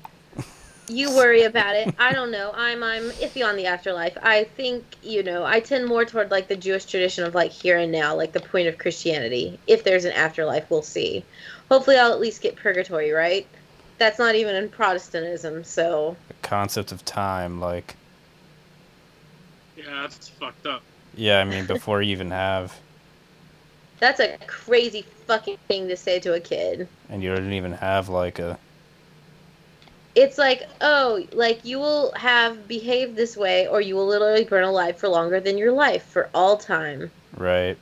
You 0.90 1.14
worry 1.14 1.44
about 1.44 1.76
it. 1.76 1.94
I 1.98 2.12
don't 2.12 2.30
know. 2.32 2.50
I'm 2.54 2.82
I'm 2.82 3.10
iffy 3.12 3.46
on 3.46 3.56
the 3.56 3.66
afterlife. 3.66 4.18
I 4.22 4.44
think 4.44 4.84
you 5.02 5.22
know 5.22 5.44
I 5.44 5.60
tend 5.60 5.86
more 5.86 6.04
toward 6.04 6.30
like 6.32 6.48
the 6.48 6.56
Jewish 6.56 6.84
tradition 6.84 7.24
of 7.24 7.34
like 7.34 7.52
here 7.52 7.78
and 7.78 7.92
now, 7.92 8.14
like 8.16 8.32
the 8.32 8.40
point 8.40 8.66
of 8.66 8.76
Christianity. 8.78 9.58
If 9.66 9.84
there's 9.84 10.04
an 10.04 10.12
afterlife, 10.12 10.68
we'll 10.68 10.82
see. 10.82 11.24
Hopefully, 11.70 11.96
I'll 11.96 12.12
at 12.12 12.18
least 12.20 12.42
get 12.42 12.56
purgatory, 12.56 13.12
right? 13.12 13.46
That's 13.98 14.18
not 14.18 14.34
even 14.34 14.56
in 14.56 14.68
Protestantism, 14.68 15.62
so 15.62 16.16
The 16.28 16.34
concept 16.42 16.90
of 16.90 17.04
time, 17.04 17.60
like, 17.60 17.94
Yeah, 19.76 19.84
that's 20.02 20.28
fucked 20.30 20.66
up. 20.66 20.82
yeah, 21.14 21.38
I 21.40 21.44
mean, 21.44 21.66
before 21.66 22.02
you 22.02 22.10
even 22.12 22.30
have, 22.30 22.74
that's 23.98 24.18
a 24.18 24.38
crazy 24.46 25.02
fucking 25.26 25.58
thing 25.68 25.86
to 25.88 25.96
say 25.96 26.18
to 26.20 26.32
a 26.34 26.40
kid. 26.40 26.88
and 27.10 27.22
you 27.22 27.34
don't 27.34 27.52
even 27.52 27.72
have 27.72 28.08
like 28.08 28.38
a 28.38 28.58
It's 30.14 30.38
like, 30.38 30.68
oh, 30.80 31.24
like 31.32 31.64
you 31.64 31.78
will 31.78 32.12
have 32.12 32.66
behaved 32.66 33.16
this 33.16 33.36
way, 33.36 33.68
or 33.68 33.80
you 33.80 33.94
will 33.94 34.06
literally 34.06 34.44
burn 34.44 34.64
alive 34.64 34.98
for 34.98 35.08
longer 35.08 35.40
than 35.40 35.56
your 35.56 35.72
life 35.72 36.04
for 36.04 36.28
all 36.34 36.56
time. 36.56 37.10
right. 37.36 37.76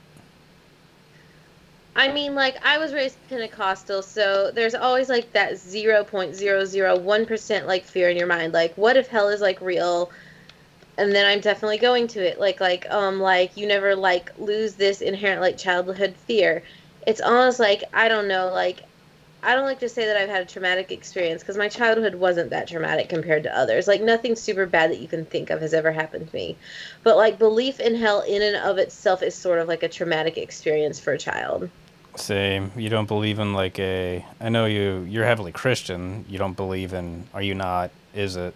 I 1.95 2.11
mean, 2.13 2.35
like 2.35 2.63
I 2.65 2.77
was 2.77 2.93
raised 2.93 3.17
Pentecostal, 3.29 4.03
so 4.03 4.51
there's 4.51 4.75
always 4.75 5.09
like 5.09 5.33
that 5.33 5.57
zero 5.57 6.03
point 6.03 6.35
zero 6.35 6.63
zero 6.63 6.97
one 6.97 7.25
percent 7.25 7.67
like 7.67 7.83
fear 7.83 8.09
in 8.09 8.15
your 8.15 8.27
mind. 8.27 8.53
Like, 8.53 8.73
what 8.75 8.95
if 8.95 9.07
hell 9.09 9.29
is 9.29 9.41
like 9.41 9.59
real? 9.59 10.09
And 10.97 11.13
then 11.13 11.25
I'm 11.25 11.39
definitely 11.39 11.77
going 11.77 12.07
to 12.09 12.25
it. 12.25 12.39
Like, 12.39 12.61
like, 12.61 12.89
um, 12.89 13.19
like 13.19 13.57
you 13.57 13.67
never 13.67 13.95
like 13.95 14.31
lose 14.37 14.75
this 14.75 15.01
inherent 15.01 15.41
like 15.41 15.57
childhood 15.57 16.15
fear. 16.27 16.63
It's 17.07 17.21
almost 17.21 17.59
like 17.59 17.83
I 17.93 18.07
don't 18.07 18.27
know, 18.27 18.49
like 18.53 18.83
I 19.41 19.55
don't 19.55 19.65
like 19.65 19.79
to 19.79 19.89
say 19.89 20.05
that 20.05 20.17
I've 20.17 20.29
had 20.29 20.41
a 20.41 20.45
traumatic 20.45 20.91
experience 20.91 21.41
because 21.41 21.57
my 21.57 21.69
childhood 21.69 22.15
wasn't 22.15 22.49
that 22.49 22.67
traumatic 22.67 23.07
compared 23.07 23.43
to 23.43 23.57
others. 23.57 23.87
Like 23.87 24.01
nothing 24.01 24.35
super 24.35 24.65
bad 24.65 24.91
that 24.91 24.99
you 24.99 25.07
can 25.07 25.25
think 25.25 25.49
of 25.49 25.61
has 25.61 25.73
ever 25.73 25.91
happened 25.91 26.29
to 26.29 26.35
me. 26.35 26.57
But 27.03 27.15
like 27.15 27.39
belief 27.39 27.79
in 27.79 27.95
hell 27.95 28.21
in 28.21 28.41
and 28.41 28.57
of 28.57 28.77
itself 28.77 29.23
is 29.23 29.33
sort 29.35 29.59
of 29.59 29.67
like 29.67 29.81
a 29.81 29.87
traumatic 29.87 30.37
experience 30.37 30.99
for 30.99 31.13
a 31.13 31.17
child. 31.17 31.69
Same. 32.15 32.71
You 32.75 32.89
don't 32.89 33.07
believe 33.07 33.39
in 33.39 33.53
like 33.53 33.79
a. 33.79 34.25
I 34.41 34.49
know 34.49 34.65
you. 34.65 35.05
You're 35.07 35.25
heavily 35.25 35.53
Christian. 35.53 36.25
You 36.27 36.37
don't 36.37 36.57
believe 36.57 36.93
in. 36.93 37.25
Are 37.33 37.41
you 37.41 37.55
not? 37.55 37.91
Is 38.13 38.35
it? 38.35 38.53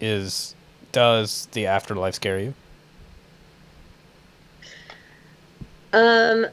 Is 0.00 0.54
does 0.90 1.46
the 1.52 1.66
afterlife 1.66 2.14
scare 2.14 2.40
you? 2.40 2.54
Um, 5.92 6.46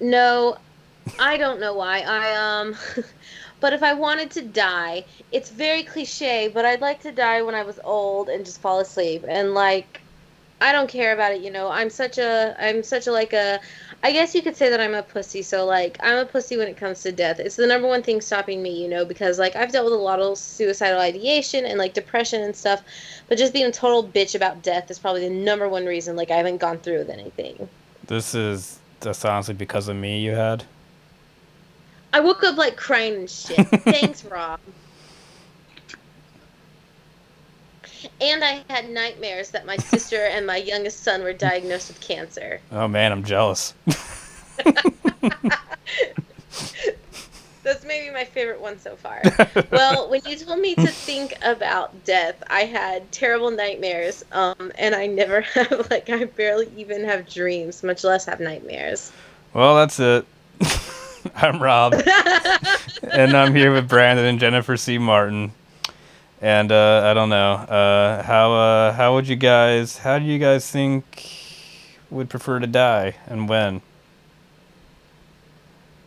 no, 0.00 0.56
I 1.18 1.36
don't 1.36 1.60
know 1.60 1.74
why. 1.74 2.00
I 2.00 2.60
um, 2.60 2.76
but 3.60 3.72
if 3.72 3.82
I 3.82 3.94
wanted 3.94 4.30
to 4.32 4.42
die, 4.42 5.04
it's 5.32 5.50
very 5.50 5.82
cliche, 5.82 6.48
but 6.48 6.64
I'd 6.64 6.80
like 6.80 7.02
to 7.02 7.12
die 7.12 7.42
when 7.42 7.54
I 7.54 7.62
was 7.62 7.78
old 7.84 8.28
and 8.28 8.44
just 8.44 8.60
fall 8.60 8.80
asleep 8.80 9.24
and 9.28 9.54
like, 9.54 10.00
I 10.62 10.72
don't 10.72 10.88
care 10.88 11.14
about 11.14 11.32
it. 11.32 11.40
You 11.40 11.50
know, 11.50 11.70
I'm 11.70 11.88
such 11.88 12.18
a, 12.18 12.54
I'm 12.58 12.82
such 12.82 13.06
a 13.06 13.12
like 13.12 13.32
a. 13.32 13.60
I 14.02 14.12
guess 14.12 14.34
you 14.34 14.40
could 14.40 14.56
say 14.56 14.70
that 14.70 14.80
I'm 14.80 14.94
a 14.94 15.02
pussy. 15.02 15.42
So 15.42 15.66
like, 15.66 15.98
I'm 16.02 16.18
a 16.18 16.26
pussy 16.26 16.56
when 16.56 16.68
it 16.68 16.76
comes 16.76 17.02
to 17.02 17.12
death. 17.12 17.38
It's 17.38 17.56
the 17.56 17.66
number 17.66 17.86
one 17.88 18.02
thing 18.02 18.20
stopping 18.20 18.62
me. 18.62 18.82
You 18.82 18.88
know, 18.88 19.04
because 19.06 19.38
like 19.38 19.56
I've 19.56 19.72
dealt 19.72 19.84
with 19.86 19.94
a 19.94 19.96
lot 19.96 20.20
of 20.20 20.36
suicidal 20.36 21.00
ideation 21.00 21.64
and 21.64 21.78
like 21.78 21.94
depression 21.94 22.42
and 22.42 22.54
stuff, 22.54 22.82
but 23.28 23.38
just 23.38 23.54
being 23.54 23.66
a 23.66 23.72
total 23.72 24.04
bitch 24.04 24.34
about 24.34 24.62
death 24.62 24.90
is 24.90 24.98
probably 24.98 25.26
the 25.26 25.34
number 25.34 25.68
one 25.68 25.86
reason 25.86 26.14
like 26.14 26.30
I 26.30 26.36
haven't 26.36 26.58
gone 26.58 26.78
through 26.78 26.98
with 26.98 27.10
anything. 27.10 27.68
This 28.06 28.34
is 28.34 28.78
that's 29.00 29.24
honestly 29.24 29.54
because 29.54 29.88
of 29.88 29.96
me. 29.96 30.20
You 30.20 30.32
had. 30.32 30.64
I 32.12 32.20
woke 32.20 32.42
up 32.44 32.56
like 32.56 32.76
crying 32.76 33.14
and 33.14 33.30
shit. 33.30 33.66
Thanks, 33.68 34.24
Rob. 34.24 34.60
And 38.20 38.42
I 38.42 38.64
had 38.68 38.88
nightmares 38.90 39.50
that 39.50 39.66
my 39.66 39.76
sister 39.76 40.26
and 40.26 40.46
my 40.46 40.56
youngest 40.56 41.02
son 41.02 41.22
were 41.22 41.32
diagnosed 41.32 41.88
with 41.88 42.00
cancer. 42.00 42.60
Oh 42.72 42.88
man, 42.88 43.12
I'm 43.12 43.22
jealous. 43.24 43.74
That's 47.62 47.84
maybe 47.84 48.12
my 48.12 48.24
favorite 48.24 48.60
one 48.60 48.78
so 48.78 48.96
far. 48.96 49.22
Well, 49.70 50.08
when 50.08 50.22
you 50.26 50.36
told 50.36 50.60
me 50.60 50.74
to 50.76 50.86
think 50.86 51.34
about 51.42 52.04
death, 52.04 52.42
I 52.48 52.62
had 52.62 53.12
terrible 53.12 53.50
nightmares, 53.50 54.24
um, 54.32 54.72
and 54.78 54.94
I 54.94 55.06
never 55.06 55.40
have 55.54 55.88
like 55.90 56.08
I 56.08 56.24
barely 56.24 56.70
even 56.76 57.04
have 57.04 57.28
dreams, 57.28 57.82
much 57.82 58.02
less 58.02 58.24
have 58.24 58.40
nightmares. 58.40 59.12
Well, 59.52 59.76
that's 59.76 60.00
it. 60.00 60.24
I'm 61.34 61.62
Rob, 61.62 61.94
and 63.10 63.36
I'm 63.36 63.54
here 63.54 63.72
with 63.72 63.88
Brandon 63.88 64.24
and 64.24 64.38
Jennifer 64.38 64.76
C. 64.76 64.98
Martin. 64.98 65.52
And 66.40 66.72
uh, 66.72 67.02
I 67.04 67.12
don't 67.12 67.28
know 67.28 67.52
uh, 67.52 68.22
how 68.22 68.52
uh, 68.52 68.92
how 68.92 69.14
would 69.14 69.28
you 69.28 69.36
guys 69.36 69.98
how 69.98 70.18
do 70.18 70.24
you 70.24 70.38
guys 70.38 70.70
think 70.70 71.36
would 72.10 72.30
prefer 72.30 72.58
to 72.58 72.66
die 72.66 73.16
and 73.26 73.48
when? 73.48 73.82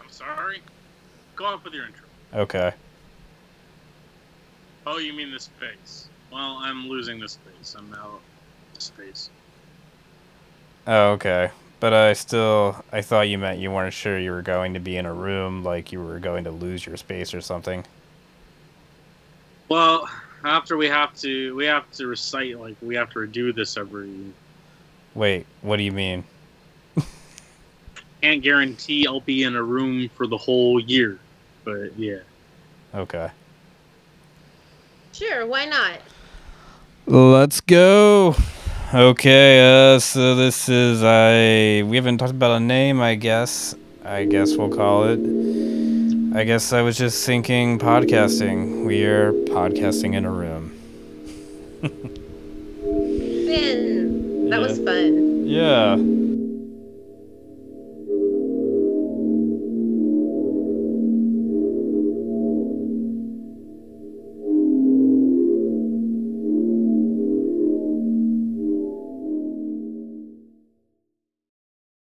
I'm 0.01 0.09
sorry. 0.09 0.61
Go 1.36 1.45
off 1.45 1.64
with 1.64 1.74
your 1.74 1.86
intro. 1.86 2.07
Okay. 2.34 2.74
Oh, 4.88 4.97
you 4.97 5.14
mean 5.14 5.32
the 5.32 5.39
space? 5.39 6.07
Well, 6.32 6.57
I'm 6.59 6.88
losing 6.88 7.20
the 7.20 7.30
space. 7.30 7.76
I'm 7.78 7.93
out 7.93 8.22
of 8.76 8.82
space. 8.82 9.30
Oh, 10.88 11.11
okay. 11.11 11.51
But 11.84 11.93
I 11.93 12.13
still 12.13 12.81
I 12.93 13.01
thought 13.01 13.27
you 13.27 13.38
meant 13.38 13.59
you 13.59 13.69
weren't 13.69 13.93
sure 13.93 14.17
you 14.17 14.31
were 14.31 14.41
going 14.41 14.73
to 14.73 14.79
be 14.79 14.95
in 14.95 15.05
a 15.05 15.13
room 15.13 15.65
like 15.65 15.91
you 15.91 16.01
were 16.01 16.17
going 16.17 16.45
to 16.45 16.49
lose 16.49 16.86
your 16.86 16.95
space 16.95 17.34
or 17.34 17.41
something. 17.41 17.84
Well, 19.67 20.09
after 20.45 20.77
we 20.77 20.88
have 20.88 21.13
to, 21.15 21.53
we 21.57 21.65
have 21.65 21.91
to 21.91 22.07
recite 22.07 22.57
like 22.57 22.77
we 22.81 22.95
have 22.95 23.09
to 23.09 23.19
redo 23.19 23.53
this 23.53 23.75
every. 23.75 24.09
Wait, 25.13 25.45
what 25.61 25.75
do 25.75 25.84
you 25.84 25.91
mean? 25.91 26.23
Can't 28.21 28.41
guarantee 28.41 29.05
I'll 29.05 29.19
be 29.19 29.43
in 29.43 29.57
a 29.57 29.63
room 29.63 30.09
for 30.15 30.25
the 30.25 30.38
whole 30.38 30.79
year, 30.79 31.19
but 31.65 31.99
yeah. 31.99 32.19
Okay. 32.95 33.29
Sure, 35.11 35.45
why 35.45 35.65
not? 35.65 35.99
Let's 37.07 37.59
go. 37.59 38.38
Okay, 38.93 39.59
uh, 39.95 39.97
so 39.97 40.35
this 40.35 40.69
is 40.69 41.01
I. 41.03 41.81
We 41.81 41.95
haven't 41.95 42.19
talked 42.19 42.33
about 42.33 42.51
a 42.51 42.59
name. 42.59 43.01
I 43.01 43.15
guess. 43.15 43.73
I 44.05 44.25
guess 44.25 44.55
we'll 44.55 44.69
call 44.69 45.05
it. 45.05 45.19
I 46.35 46.43
guess 46.43 46.71
I 46.73 46.81
was 46.83 46.95
just 46.95 47.25
thinking 47.25 47.79
podcasting. 47.79 48.85
We 48.85 49.03
are 49.05 49.33
podcasting 49.49 50.13
in 50.13 50.25
a 50.25 50.31
room. 50.31 50.77
Ben, 53.47 54.49
that 54.51 54.59
Yeah. 54.59 54.67
was 54.67 54.77
fun. 54.77 55.47
Yeah. 55.47 55.95